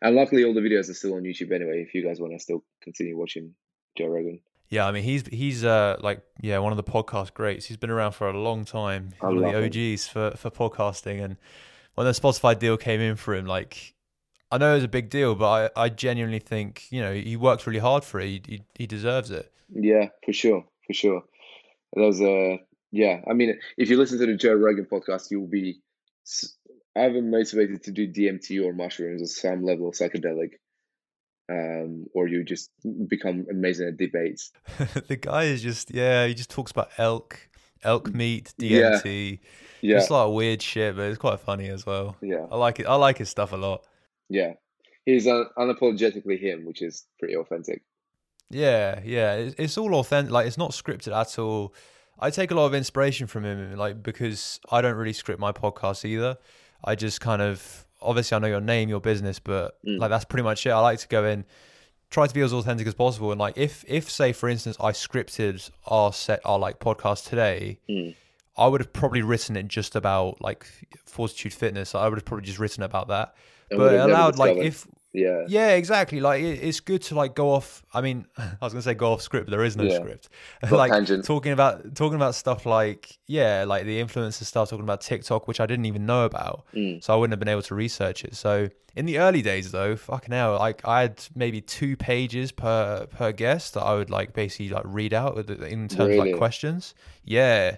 And 0.02 0.16
luckily, 0.16 0.44
all 0.44 0.54
the 0.54 0.60
videos 0.60 0.88
are 0.88 0.94
still 0.94 1.14
on 1.14 1.22
YouTube 1.22 1.52
anyway. 1.52 1.84
If 1.86 1.94
you 1.94 2.02
guys 2.02 2.20
want 2.20 2.32
to 2.32 2.38
still 2.38 2.64
continue 2.82 3.18
watching 3.18 3.54
Joe 3.96 4.06
Rogan. 4.06 4.40
Yeah, 4.70 4.86
I 4.86 4.92
mean 4.92 5.02
he's 5.02 5.26
he's 5.26 5.64
uh 5.64 5.96
like 6.00 6.22
yeah 6.40 6.58
one 6.58 6.72
of 6.72 6.76
the 6.76 6.84
podcast 6.84 7.34
greats. 7.34 7.66
He's 7.66 7.76
been 7.76 7.90
around 7.90 8.12
for 8.12 8.28
a 8.28 8.38
long 8.38 8.64
time. 8.64 9.12
I 9.20 9.26
one 9.26 9.38
of 9.38 9.42
the 9.42 9.66
OGs 9.66 10.06
him. 10.06 10.12
for 10.12 10.36
for 10.36 10.50
podcasting. 10.50 11.22
And 11.22 11.36
when 11.96 12.06
the 12.06 12.12
Spotify 12.12 12.58
deal 12.58 12.76
came 12.76 13.00
in 13.00 13.16
for 13.16 13.34
him, 13.34 13.46
like 13.46 13.94
I 14.50 14.58
know 14.58 14.72
it 14.72 14.76
was 14.76 14.84
a 14.84 14.88
big 14.88 15.10
deal, 15.10 15.34
but 15.34 15.72
I 15.76 15.84
I 15.84 15.88
genuinely 15.88 16.38
think 16.38 16.86
you 16.90 17.00
know 17.00 17.12
he 17.12 17.36
worked 17.36 17.66
really 17.66 17.80
hard 17.80 18.04
for 18.04 18.20
it. 18.20 18.26
He 18.26 18.42
he, 18.46 18.62
he 18.74 18.86
deserves 18.86 19.32
it. 19.32 19.52
Yeah, 19.72 20.08
for 20.24 20.32
sure, 20.32 20.64
for 20.86 20.92
sure. 20.92 21.24
That 21.94 22.02
was 22.02 22.20
a 22.20 22.60
yeah, 22.92 23.20
I 23.28 23.34
mean, 23.34 23.58
if 23.76 23.88
you 23.88 23.96
listen 23.96 24.18
to 24.18 24.26
the 24.26 24.36
Joe 24.36 24.54
Rogan 24.54 24.86
podcast, 24.86 25.30
you'll 25.30 25.46
be 25.46 25.80
either 26.96 27.22
motivated 27.22 27.84
to 27.84 27.92
do 27.92 28.08
DMT 28.08 28.64
or 28.64 28.72
mushrooms 28.72 29.22
or 29.22 29.26
some 29.26 29.62
level 29.64 29.88
of 29.88 29.94
psychedelic, 29.94 30.52
um, 31.50 32.06
or 32.14 32.28
you 32.28 32.44
just 32.44 32.70
become 33.08 33.46
amazing 33.50 33.88
at 33.88 33.96
debates. 33.96 34.52
the 35.08 35.16
guy 35.16 35.44
is 35.44 35.62
just 35.62 35.90
yeah, 35.92 36.26
he 36.26 36.34
just 36.34 36.50
talks 36.50 36.70
about 36.70 36.90
elk, 36.98 37.38
elk 37.82 38.12
meat, 38.14 38.54
DMT, 38.58 39.40
yeah. 39.80 39.96
just 39.96 40.10
like 40.10 40.32
weird 40.32 40.62
shit, 40.62 40.96
but 40.96 41.02
it's 41.02 41.18
quite 41.18 41.40
funny 41.40 41.68
as 41.68 41.84
well. 41.84 42.16
Yeah, 42.22 42.46
I 42.50 42.56
like 42.56 42.80
it. 42.80 42.86
I 42.86 42.94
like 42.94 43.18
his 43.18 43.28
stuff 43.28 43.52
a 43.52 43.56
lot. 43.56 43.84
Yeah, 44.28 44.52
he's 45.04 45.26
uh, 45.26 45.44
unapologetically 45.58 46.38
him, 46.38 46.64
which 46.64 46.82
is 46.82 47.06
pretty 47.18 47.36
authentic. 47.36 47.82
Yeah, 48.48 49.00
yeah, 49.04 49.34
it's, 49.34 49.54
it's 49.58 49.78
all 49.78 49.94
authentic. 49.96 50.32
Like 50.32 50.46
it's 50.46 50.58
not 50.58 50.70
scripted 50.70 51.14
at 51.14 51.38
all 51.38 51.74
I 52.20 52.30
take 52.30 52.50
a 52.50 52.54
lot 52.54 52.66
of 52.66 52.74
inspiration 52.74 53.26
from 53.26 53.44
him, 53.44 53.76
like 53.76 54.02
because 54.02 54.60
I 54.70 54.82
don't 54.82 54.96
really 54.96 55.14
script 55.14 55.40
my 55.40 55.52
podcast 55.52 56.04
either. 56.04 56.36
I 56.84 56.94
just 56.94 57.20
kind 57.20 57.40
of 57.40 57.86
obviously 58.02 58.36
I 58.36 58.38
know 58.38 58.48
your 58.48 58.60
name, 58.60 58.88
your 58.88 59.00
business, 59.00 59.38
but 59.38 59.78
mm. 59.84 59.98
like 59.98 60.10
that's 60.10 60.24
pretty 60.24 60.42
much 60.42 60.66
it. 60.66 60.70
I 60.70 60.80
like 60.80 60.98
to 61.00 61.08
go 61.08 61.24
in, 61.24 61.44
try 62.10 62.26
to 62.26 62.34
be 62.34 62.40
as 62.40 62.52
authentic 62.52 62.86
as 62.86 62.94
possible, 62.94 63.30
and 63.30 63.40
like 63.40 63.56
if 63.56 63.84
if 63.88 64.10
say 64.10 64.32
for 64.32 64.48
instance 64.48 64.76
I 64.80 64.92
scripted 64.92 65.70
our 65.86 66.12
set 66.12 66.40
our 66.44 66.58
like 66.58 66.78
podcast 66.78 67.28
today. 67.28 67.78
Mm. 67.88 68.14
I 68.56 68.66
would 68.66 68.80
have 68.82 68.92
probably 68.92 69.22
written 69.22 69.56
it 69.56 69.68
just 69.68 69.96
about 69.96 70.42
like 70.42 70.66
fortitude 71.06 71.54
fitness. 71.54 71.94
I 71.94 72.06
would 72.08 72.18
have 72.18 72.26
probably 72.26 72.44
just 72.44 72.58
written 72.58 72.82
about 72.82 73.08
that. 73.08 73.34
but 73.70 73.94
it 73.94 74.00
allowed 74.00 74.36
like 74.36 74.58
if 74.58 74.86
yeah 75.12 75.44
yeah 75.48 75.70
exactly 75.70 76.20
like 76.20 76.40
it, 76.40 76.62
it's 76.62 76.78
good 76.78 77.02
to 77.02 77.14
like 77.14 77.34
go 77.34 77.50
off 77.50 77.82
i 77.92 78.00
mean 78.00 78.24
i 78.38 78.56
was 78.60 78.72
gonna 78.72 78.82
say 78.82 78.94
go 78.94 79.12
off 79.12 79.20
script 79.20 79.50
there 79.50 79.64
is 79.64 79.76
no 79.76 79.84
yeah. 79.84 79.96
script 79.96 80.28
like 80.70 80.92
tangent. 80.92 81.24
talking 81.24 81.52
about 81.52 81.94
talking 81.96 82.14
about 82.14 82.34
stuff 82.34 82.64
like 82.64 83.18
yeah 83.26 83.64
like 83.66 83.84
the 83.84 84.00
influencer 84.00 84.44
stuff 84.44 84.70
talking 84.70 84.84
about 84.84 85.00
tiktok 85.00 85.48
which 85.48 85.58
i 85.58 85.66
didn't 85.66 85.86
even 85.86 86.06
know 86.06 86.24
about 86.24 86.64
mm. 86.74 87.02
so 87.02 87.12
i 87.12 87.16
wouldn't 87.16 87.32
have 87.32 87.40
been 87.40 87.48
able 87.48 87.62
to 87.62 87.74
research 87.74 88.24
it 88.24 88.36
so 88.36 88.68
in 88.94 89.04
the 89.06 89.18
early 89.18 89.42
days 89.42 89.72
though 89.72 89.96
fucking 89.96 90.32
hell 90.32 90.56
like 90.58 90.86
i 90.86 91.02
had 91.02 91.20
maybe 91.34 91.60
two 91.60 91.96
pages 91.96 92.52
per 92.52 93.06
per 93.10 93.32
guest 93.32 93.74
that 93.74 93.82
i 93.82 93.94
would 93.94 94.10
like 94.10 94.32
basically 94.32 94.68
like 94.68 94.84
read 94.86 95.12
out 95.12 95.36
in 95.50 95.88
terms 95.88 95.98
really? 95.98 96.18
of 96.18 96.26
like 96.26 96.36
questions 96.36 96.94
yeah 97.24 97.76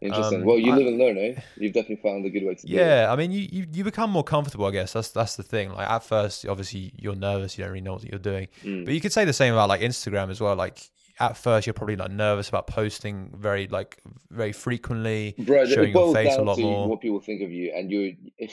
Interesting. 0.00 0.40
Um, 0.42 0.46
well, 0.46 0.58
you 0.58 0.74
live 0.74 0.86
and 0.86 0.98
learn, 0.98 1.18
eh? 1.18 1.40
You've 1.56 1.72
definitely 1.72 2.08
found 2.08 2.24
a 2.24 2.30
good 2.30 2.44
way 2.44 2.54
to 2.54 2.66
do 2.66 2.72
yeah, 2.72 2.80
it. 2.80 2.84
Yeah, 2.84 3.12
I 3.12 3.16
mean, 3.16 3.32
you, 3.32 3.48
you 3.50 3.66
you 3.72 3.84
become 3.84 4.10
more 4.10 4.22
comfortable, 4.22 4.66
I 4.66 4.70
guess. 4.70 4.92
That's 4.92 5.10
that's 5.10 5.36
the 5.36 5.42
thing. 5.42 5.72
Like 5.72 5.90
at 5.90 6.04
first, 6.04 6.46
obviously, 6.46 6.92
you're 6.96 7.16
nervous. 7.16 7.58
You 7.58 7.64
don't 7.64 7.72
really 7.72 7.82
know 7.82 7.94
what 7.94 8.04
you're 8.04 8.18
doing. 8.18 8.48
Mm. 8.62 8.84
But 8.84 8.94
you 8.94 9.00
could 9.00 9.12
say 9.12 9.24
the 9.24 9.32
same 9.32 9.54
about 9.54 9.68
like 9.68 9.80
Instagram 9.80 10.30
as 10.30 10.40
well. 10.40 10.54
Like 10.54 10.78
at 11.18 11.36
first, 11.36 11.66
you're 11.66 11.74
probably 11.74 11.96
like 11.96 12.12
nervous 12.12 12.48
about 12.48 12.68
posting 12.68 13.32
very 13.36 13.66
like 13.66 14.00
very 14.30 14.52
frequently, 14.52 15.34
showing 15.44 15.92
your 15.92 16.14
face 16.14 16.36
a 16.36 16.42
lot 16.42 16.58
more. 16.58 16.88
What 16.88 17.00
people 17.00 17.20
think 17.20 17.42
of 17.42 17.50
you, 17.50 17.72
and 17.74 17.90
you, 17.90 18.16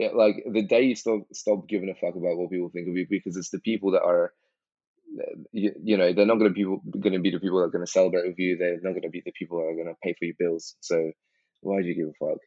yeah, 0.00 0.08
like 0.14 0.42
the 0.50 0.62
day 0.62 0.82
you 0.82 0.96
stop 0.96 1.20
stop 1.32 1.68
giving 1.68 1.90
a 1.90 1.94
fuck 1.94 2.16
about 2.16 2.38
what 2.38 2.50
people 2.50 2.70
think 2.70 2.88
of 2.88 2.96
you, 2.96 3.06
because 3.08 3.36
it's 3.36 3.50
the 3.50 3.60
people 3.60 3.90
that 3.90 4.02
are 4.02 4.32
you, 5.52 5.72
you 5.82 5.96
know 5.98 6.12
they're 6.12 6.26
not 6.26 6.38
going 6.38 6.54
to 6.54 6.54
be 6.54 6.64
going 7.00 7.14
to 7.14 7.20
be 7.20 7.30
the 7.30 7.40
people 7.40 7.58
that 7.58 7.66
are 7.66 7.70
going 7.70 7.84
to 7.86 7.90
celebrate 7.90 8.26
with 8.28 8.38
you. 8.38 8.56
They're 8.58 8.76
not 8.82 8.92
going 8.92 9.02
to 9.02 9.10
be 9.10 9.22
the 9.24 9.32
people 9.32 9.58
that 9.58 9.66
are 9.68 9.74
going 9.74 9.88
to 9.88 9.96
pay 10.02 10.14
for 10.18 10.26
your 10.26 10.34
bills. 10.38 10.76
So 10.80 11.12
why 11.62 11.82
do 11.82 11.88
you 11.88 11.94
give 11.96 12.08
a 12.08 12.26
fuck? 12.26 12.38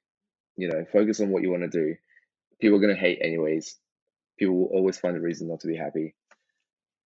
You 0.57 0.69
know, 0.69 0.85
focus 0.93 1.21
on 1.21 1.29
what 1.31 1.43
you 1.43 1.51
want 1.51 1.63
to 1.63 1.69
do. 1.69 1.95
People 2.61 2.77
are 2.77 2.81
going 2.81 2.95
to 2.95 3.01
hate 3.01 3.19
anyways. 3.23 3.77
People 4.39 4.55
will 4.57 4.77
always 4.77 4.99
find 4.99 5.17
a 5.17 5.21
reason 5.21 5.49
not 5.49 5.61
to 5.61 5.67
be 5.67 5.77
happy. 5.77 6.15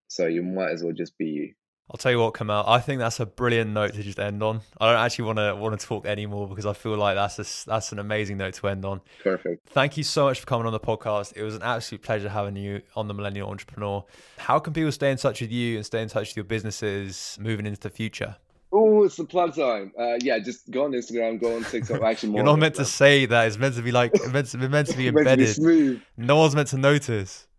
So 0.10 0.28
you 0.28 0.44
might 0.44 0.72
as 0.72 0.84
well 0.84 0.94
just 0.94 1.18
be 1.18 1.26
you. 1.28 1.54
I'll 1.92 1.98
tell 1.98 2.12
you 2.12 2.20
what, 2.20 2.34
Kamal. 2.34 2.64
I 2.66 2.80
think 2.80 3.00
that's 3.00 3.20
a 3.20 3.26
brilliant 3.26 3.72
note 3.72 3.94
to 3.94 4.04
just 4.04 4.18
end 4.18 4.42
on. 4.42 4.62
I 4.80 4.92
don't 4.92 5.02
actually 5.02 5.26
want 5.26 5.38
to 5.40 5.56
want 5.56 5.80
to 5.80 5.86
talk 5.86 6.06
anymore 6.06 6.48
because 6.48 6.66
I 6.66 6.74
feel 6.74 6.96
like 6.96 7.16
that's 7.16 7.40
a, 7.40 7.70
that's 7.70 7.92
an 7.92 8.00
amazing 8.00 8.38
note 8.38 8.54
to 8.56 8.68
end 8.68 8.86
on. 8.86 9.02
Perfect. 9.22 9.70
Thank 9.70 9.98
you 9.98 10.04
so 10.04 10.26
much 10.26 10.40
for 10.40 10.46
coming 10.46 10.66
on 10.66 10.72
the 10.72 10.80
podcast. 10.80 11.34
It 11.36 11.44
was 11.44 11.56
an 11.56 11.62
absolute 11.62 12.02
pleasure 12.02 12.30
having 12.30 12.56
you 12.56 12.82
on 12.96 13.08
the 13.08 13.14
Millennial 13.14 13.50
Entrepreneur. 13.50 14.04
How 14.38 14.60
can 14.60 14.74
people 14.74 14.92
stay 14.92 15.12
in 15.12 15.18
touch 15.18 15.42
with 15.42 15.52
you 15.52 15.76
and 15.76 15.86
stay 15.86 16.02
in 16.02 16.08
touch 16.08 16.30
with 16.30 16.38
your 16.38 16.46
businesses 16.46 17.38
moving 17.40 17.66
into 17.66 17.82
the 17.82 17.90
future? 17.90 18.38
Oh, 18.76 19.04
it's 19.04 19.18
the 19.18 19.26
plug 19.26 19.56
time. 19.56 19.92
Uh, 20.00 20.16
yeah, 20.22 20.40
just 20.40 20.72
go 20.72 20.86
on 20.86 20.94
Instagram, 20.94 21.40
go 21.40 21.58
on 21.58 21.64
TikTok. 21.64 22.02
Actually, 22.04 22.34
you're 22.36 22.44
not 22.44 22.58
meant 22.58 22.76
to 22.76 22.86
say 22.86 23.28
that. 23.28 23.46
It's 23.46 23.58
meant 23.58 23.76
to 23.76 23.84
be 23.84 23.92
like 23.92 24.14
meant 24.32 24.48
to, 24.48 24.58
meant 24.58 24.88
to 24.88 24.98
be 24.98 25.08
embedded. 25.10 25.54
to 25.56 25.62
be 25.62 26.02
no 26.18 26.38
one's 26.38 26.56
meant 26.56 26.70
to 26.70 26.78
notice. 26.78 27.48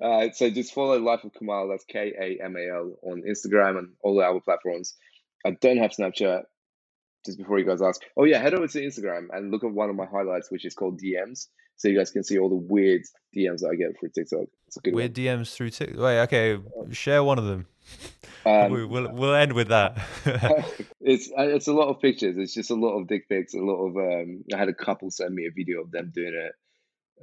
Uh, 0.00 0.28
so 0.32 0.50
just 0.50 0.74
follow 0.74 0.98
Life 0.98 1.24
of 1.24 1.32
Kamal. 1.34 1.68
That's 1.68 1.84
K 1.84 2.12
A 2.18 2.44
M 2.44 2.56
A 2.56 2.68
L 2.74 2.92
on 3.02 3.22
Instagram 3.22 3.78
and 3.78 3.88
all 4.02 4.16
the 4.16 4.24
other 4.24 4.40
platforms. 4.40 4.94
I 5.44 5.52
don't 5.60 5.78
have 5.78 5.92
Snapchat. 5.92 6.42
Just 7.24 7.38
before 7.38 7.58
you 7.60 7.64
guys 7.64 7.80
ask, 7.80 8.00
oh 8.16 8.24
yeah, 8.24 8.40
head 8.40 8.52
over 8.52 8.66
to 8.66 8.80
Instagram 8.80 9.28
and 9.32 9.52
look 9.52 9.62
at 9.62 9.70
one 9.70 9.88
of 9.88 9.94
my 9.94 10.06
highlights, 10.06 10.50
which 10.50 10.64
is 10.64 10.74
called 10.74 11.00
DMs, 11.00 11.46
so 11.76 11.86
you 11.86 11.96
guys 11.96 12.10
can 12.10 12.24
see 12.24 12.36
all 12.36 12.48
the 12.48 12.56
weird 12.56 13.02
DMs 13.36 13.60
that 13.60 13.70
I 13.72 13.76
get 13.76 13.98
through 13.98 14.08
TikTok. 14.08 14.48
It's 14.66 14.76
a 14.76 14.80
good 14.80 14.94
weird 14.94 15.16
one. 15.16 15.24
DMs 15.24 15.54
through 15.54 15.70
TikTok. 15.70 16.00
Wait, 16.00 16.20
okay, 16.22 16.58
share 16.90 17.22
one 17.22 17.38
of 17.38 17.44
them. 17.44 17.66
Um, 18.44 18.72
we'll 18.72 19.12
we'll 19.12 19.34
end 19.34 19.52
with 19.52 19.68
that. 19.68 19.98
it's 21.00 21.30
uh, 21.30 21.42
it's 21.42 21.68
a 21.68 21.72
lot 21.72 21.90
of 21.90 22.00
pictures. 22.00 22.36
It's 22.36 22.52
just 22.52 22.72
a 22.72 22.74
lot 22.74 22.98
of 22.98 23.06
dick 23.06 23.28
pics. 23.28 23.54
A 23.54 23.58
lot 23.58 23.86
of 23.86 23.96
um. 23.96 24.42
I 24.52 24.58
had 24.58 24.68
a 24.68 24.74
couple 24.74 25.12
send 25.12 25.32
me 25.32 25.46
a 25.46 25.52
video 25.52 25.82
of 25.82 25.92
them 25.92 26.10
doing 26.12 26.34
it. 26.34 26.52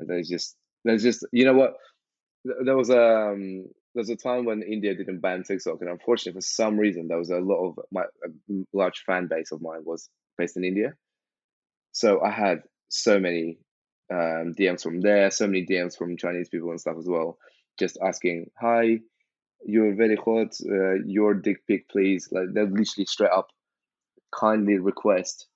there's 0.08 0.30
just 0.30 0.56
there's 0.86 1.04
just 1.04 1.26
you 1.34 1.44
know 1.44 1.56
what 1.56 1.76
there 2.44 2.78
was 2.78 2.90
a 2.90 3.32
um, 3.32 3.66
there 3.94 4.02
was 4.02 4.10
a 4.10 4.16
time 4.16 4.46
when 4.46 4.62
India 4.62 4.94
didn't 4.96 5.20
ban 5.20 5.44
TikTok, 5.44 5.82
and 5.82 5.90
unfortunately, 5.90 6.40
for 6.40 6.46
some 6.46 6.78
reason, 6.78 7.08
there 7.08 7.18
was 7.18 7.30
a 7.30 7.40
lot 7.40 7.68
of 7.68 7.80
my 7.92 8.04
large 8.74 9.04
fan 9.06 9.28
base 9.28 9.52
of 9.52 9.62
mine 9.62 9.82
was 9.84 10.10
based 10.38 10.58
in 10.58 10.64
India. 10.64 10.94
So 11.92 12.22
I 12.22 12.30
had 12.30 12.64
so 12.88 13.20
many 13.20 13.60
um, 14.12 14.54
DMs 14.58 14.84
from 14.84 15.02
there, 15.02 15.32
so 15.32 15.48
many 15.48 15.66
DMs 15.66 15.98
from 15.98 16.18
Chinese 16.18 16.50
people 16.50 16.70
and 16.70 16.80
stuff 16.80 16.98
as 16.98 17.08
well, 17.08 17.38
just 17.78 17.98
asking, 18.02 18.52
"Hi, 18.60 19.00
you're 19.66 19.96
very 19.96 20.16
hot. 20.16 20.56
Uh, 20.64 21.04
your 21.06 21.34
dick 21.34 21.66
pic, 21.68 21.90
please." 21.90 22.30
Like 22.32 22.54
they'll 22.54 22.66
literally 22.66 23.06
straight 23.06 23.32
up, 23.32 23.48
kindly 24.34 24.78
request 24.78 25.48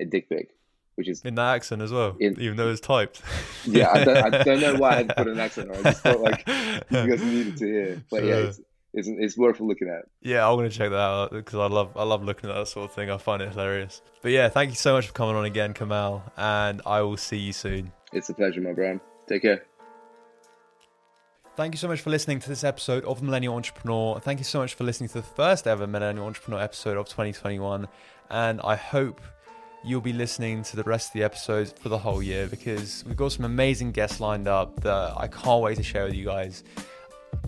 a 0.00 0.04
dick 0.04 0.28
pic, 0.28 0.50
which 0.96 1.08
is 1.08 1.22
in 1.22 1.34
that 1.34 1.54
accent 1.54 1.82
as 1.82 1.92
well, 1.92 2.16
in, 2.20 2.40
even 2.40 2.56
though 2.56 2.70
it's 2.70 2.80
typed. 2.80 3.22
yeah, 3.64 3.90
I 3.90 4.04
don't, 4.04 4.34
I 4.34 4.42
don't 4.42 4.60
know 4.60 4.74
why 4.76 4.90
I 4.90 4.94
had 4.96 5.08
to 5.08 5.14
put 5.14 5.28
an 5.28 5.40
accent 5.40 5.70
on. 5.70 5.78
I 5.78 5.82
just 5.82 6.02
felt 6.02 6.20
like 6.20 6.46
you 6.48 6.82
guys 6.90 7.22
needed 7.22 7.56
to 7.58 7.66
hear. 7.66 8.02
But 8.10 8.24
yeah, 8.24 8.34
it's, 8.36 8.60
it's, 8.92 9.08
it's 9.08 9.38
worth 9.38 9.60
looking 9.60 9.88
at. 9.88 10.04
Yeah, 10.22 10.48
I'm 10.48 10.56
gonna 10.56 10.70
check 10.70 10.90
that 10.90 10.96
out 10.96 11.32
because 11.32 11.58
I 11.58 11.66
love 11.66 11.96
I 11.96 12.04
love 12.04 12.22
looking 12.22 12.50
at 12.50 12.56
that 12.56 12.68
sort 12.68 12.88
of 12.88 12.94
thing. 12.94 13.10
I 13.10 13.18
find 13.18 13.42
it 13.42 13.50
hilarious. 13.50 14.02
But 14.22 14.32
yeah, 14.32 14.48
thank 14.48 14.70
you 14.70 14.76
so 14.76 14.94
much 14.94 15.06
for 15.06 15.12
coming 15.12 15.36
on 15.36 15.44
again, 15.44 15.74
Kamal, 15.74 16.22
and 16.36 16.80
I 16.86 17.02
will 17.02 17.16
see 17.16 17.38
you 17.38 17.52
soon. 17.52 17.92
It's 18.12 18.28
a 18.28 18.34
pleasure, 18.34 18.60
my 18.60 18.74
friend. 18.74 19.00
Take 19.26 19.42
care. 19.42 19.64
Thank 21.56 21.72
you 21.72 21.78
so 21.78 21.86
much 21.86 22.00
for 22.00 22.10
listening 22.10 22.40
to 22.40 22.48
this 22.48 22.64
episode 22.64 23.04
of 23.04 23.20
the 23.20 23.26
Millennial 23.26 23.54
Entrepreneur. 23.54 24.18
Thank 24.18 24.40
you 24.40 24.44
so 24.44 24.58
much 24.58 24.74
for 24.74 24.82
listening 24.82 25.08
to 25.10 25.14
the 25.14 25.22
first 25.22 25.68
ever 25.68 25.86
Millennial 25.86 26.26
Entrepreneur 26.26 26.60
episode 26.60 26.96
of 26.96 27.06
2021. 27.06 27.86
And 28.28 28.60
I 28.62 28.74
hope 28.74 29.20
you'll 29.84 30.00
be 30.00 30.12
listening 30.12 30.62
to 30.64 30.76
the 30.76 30.82
rest 30.82 31.08
of 31.08 31.12
the 31.14 31.22
episodes 31.22 31.74
for 31.78 31.88
the 31.88 31.98
whole 31.98 32.22
year 32.22 32.46
because 32.46 33.04
we've 33.06 33.16
got 33.16 33.32
some 33.32 33.44
amazing 33.44 33.92
guests 33.92 34.18
lined 34.20 34.48
up 34.48 34.80
that 34.80 35.12
I 35.16 35.28
can't 35.28 35.62
wait 35.62 35.76
to 35.76 35.82
share 35.82 36.04
with 36.04 36.14
you 36.14 36.24
guys. 36.24 36.64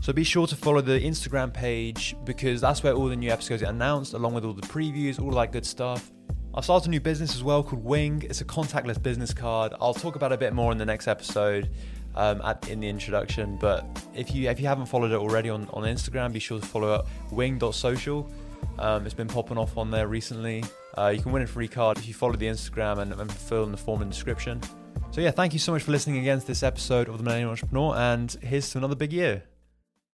So 0.00 0.12
be 0.12 0.24
sure 0.24 0.46
to 0.46 0.56
follow 0.56 0.80
the 0.80 1.00
Instagram 1.00 1.52
page 1.52 2.14
because 2.24 2.60
that's 2.60 2.82
where 2.82 2.92
all 2.92 3.06
the 3.08 3.16
new 3.16 3.30
episodes 3.30 3.62
get 3.62 3.70
announced, 3.70 4.12
along 4.12 4.34
with 4.34 4.44
all 4.44 4.52
the 4.52 4.66
previews, 4.66 5.20
all 5.20 5.30
that 5.32 5.52
good 5.52 5.64
stuff. 5.64 6.10
I've 6.54 6.64
started 6.64 6.88
a 6.88 6.90
new 6.90 7.00
business 7.00 7.34
as 7.34 7.42
well 7.42 7.62
called 7.62 7.84
Wing. 7.84 8.22
It's 8.28 8.40
a 8.40 8.44
contactless 8.44 9.02
business 9.02 9.32
card. 9.32 9.74
I'll 9.80 9.94
talk 9.94 10.16
about 10.16 10.32
a 10.32 10.36
bit 10.36 10.52
more 10.52 10.72
in 10.72 10.78
the 10.78 10.86
next 10.86 11.06
episode 11.06 11.70
um, 12.14 12.40
at, 12.42 12.68
in 12.68 12.80
the 12.80 12.88
introduction. 12.88 13.56
But 13.56 13.86
if 14.14 14.34
you 14.34 14.48
if 14.48 14.58
you 14.58 14.66
haven't 14.66 14.86
followed 14.86 15.12
it 15.12 15.16
already 15.16 15.50
on, 15.50 15.68
on 15.72 15.84
Instagram, 15.84 16.32
be 16.32 16.38
sure 16.38 16.58
to 16.58 16.66
follow 16.66 16.88
up 16.88 17.08
wing.social. 17.30 18.30
Um, 18.78 19.04
it's 19.04 19.14
been 19.14 19.28
popping 19.28 19.58
off 19.58 19.76
on 19.76 19.90
there 19.90 20.08
recently. 20.08 20.64
Uh, 20.96 21.08
you 21.08 21.22
can 21.22 21.32
win 21.32 21.42
a 21.42 21.46
free 21.46 21.68
card 21.68 21.98
if 21.98 22.08
you 22.08 22.14
follow 22.14 22.34
the 22.34 22.46
Instagram 22.46 22.98
and, 22.98 23.12
and 23.12 23.32
fill 23.32 23.64
in 23.64 23.70
the 23.70 23.76
form 23.76 24.02
in 24.02 24.08
the 24.08 24.14
description. 24.14 24.60
So 25.10 25.20
yeah, 25.20 25.30
thank 25.30 25.52
you 25.52 25.58
so 25.58 25.72
much 25.72 25.82
for 25.82 25.92
listening 25.92 26.18
again 26.18 26.40
to 26.40 26.46
this 26.46 26.62
episode 26.62 27.08
of 27.08 27.18
the 27.18 27.24
Millennial 27.24 27.50
Entrepreneur, 27.50 27.94
and 27.96 28.30
here's 28.42 28.70
to 28.70 28.78
another 28.78 28.96
big 28.96 29.12
year. 29.12 29.44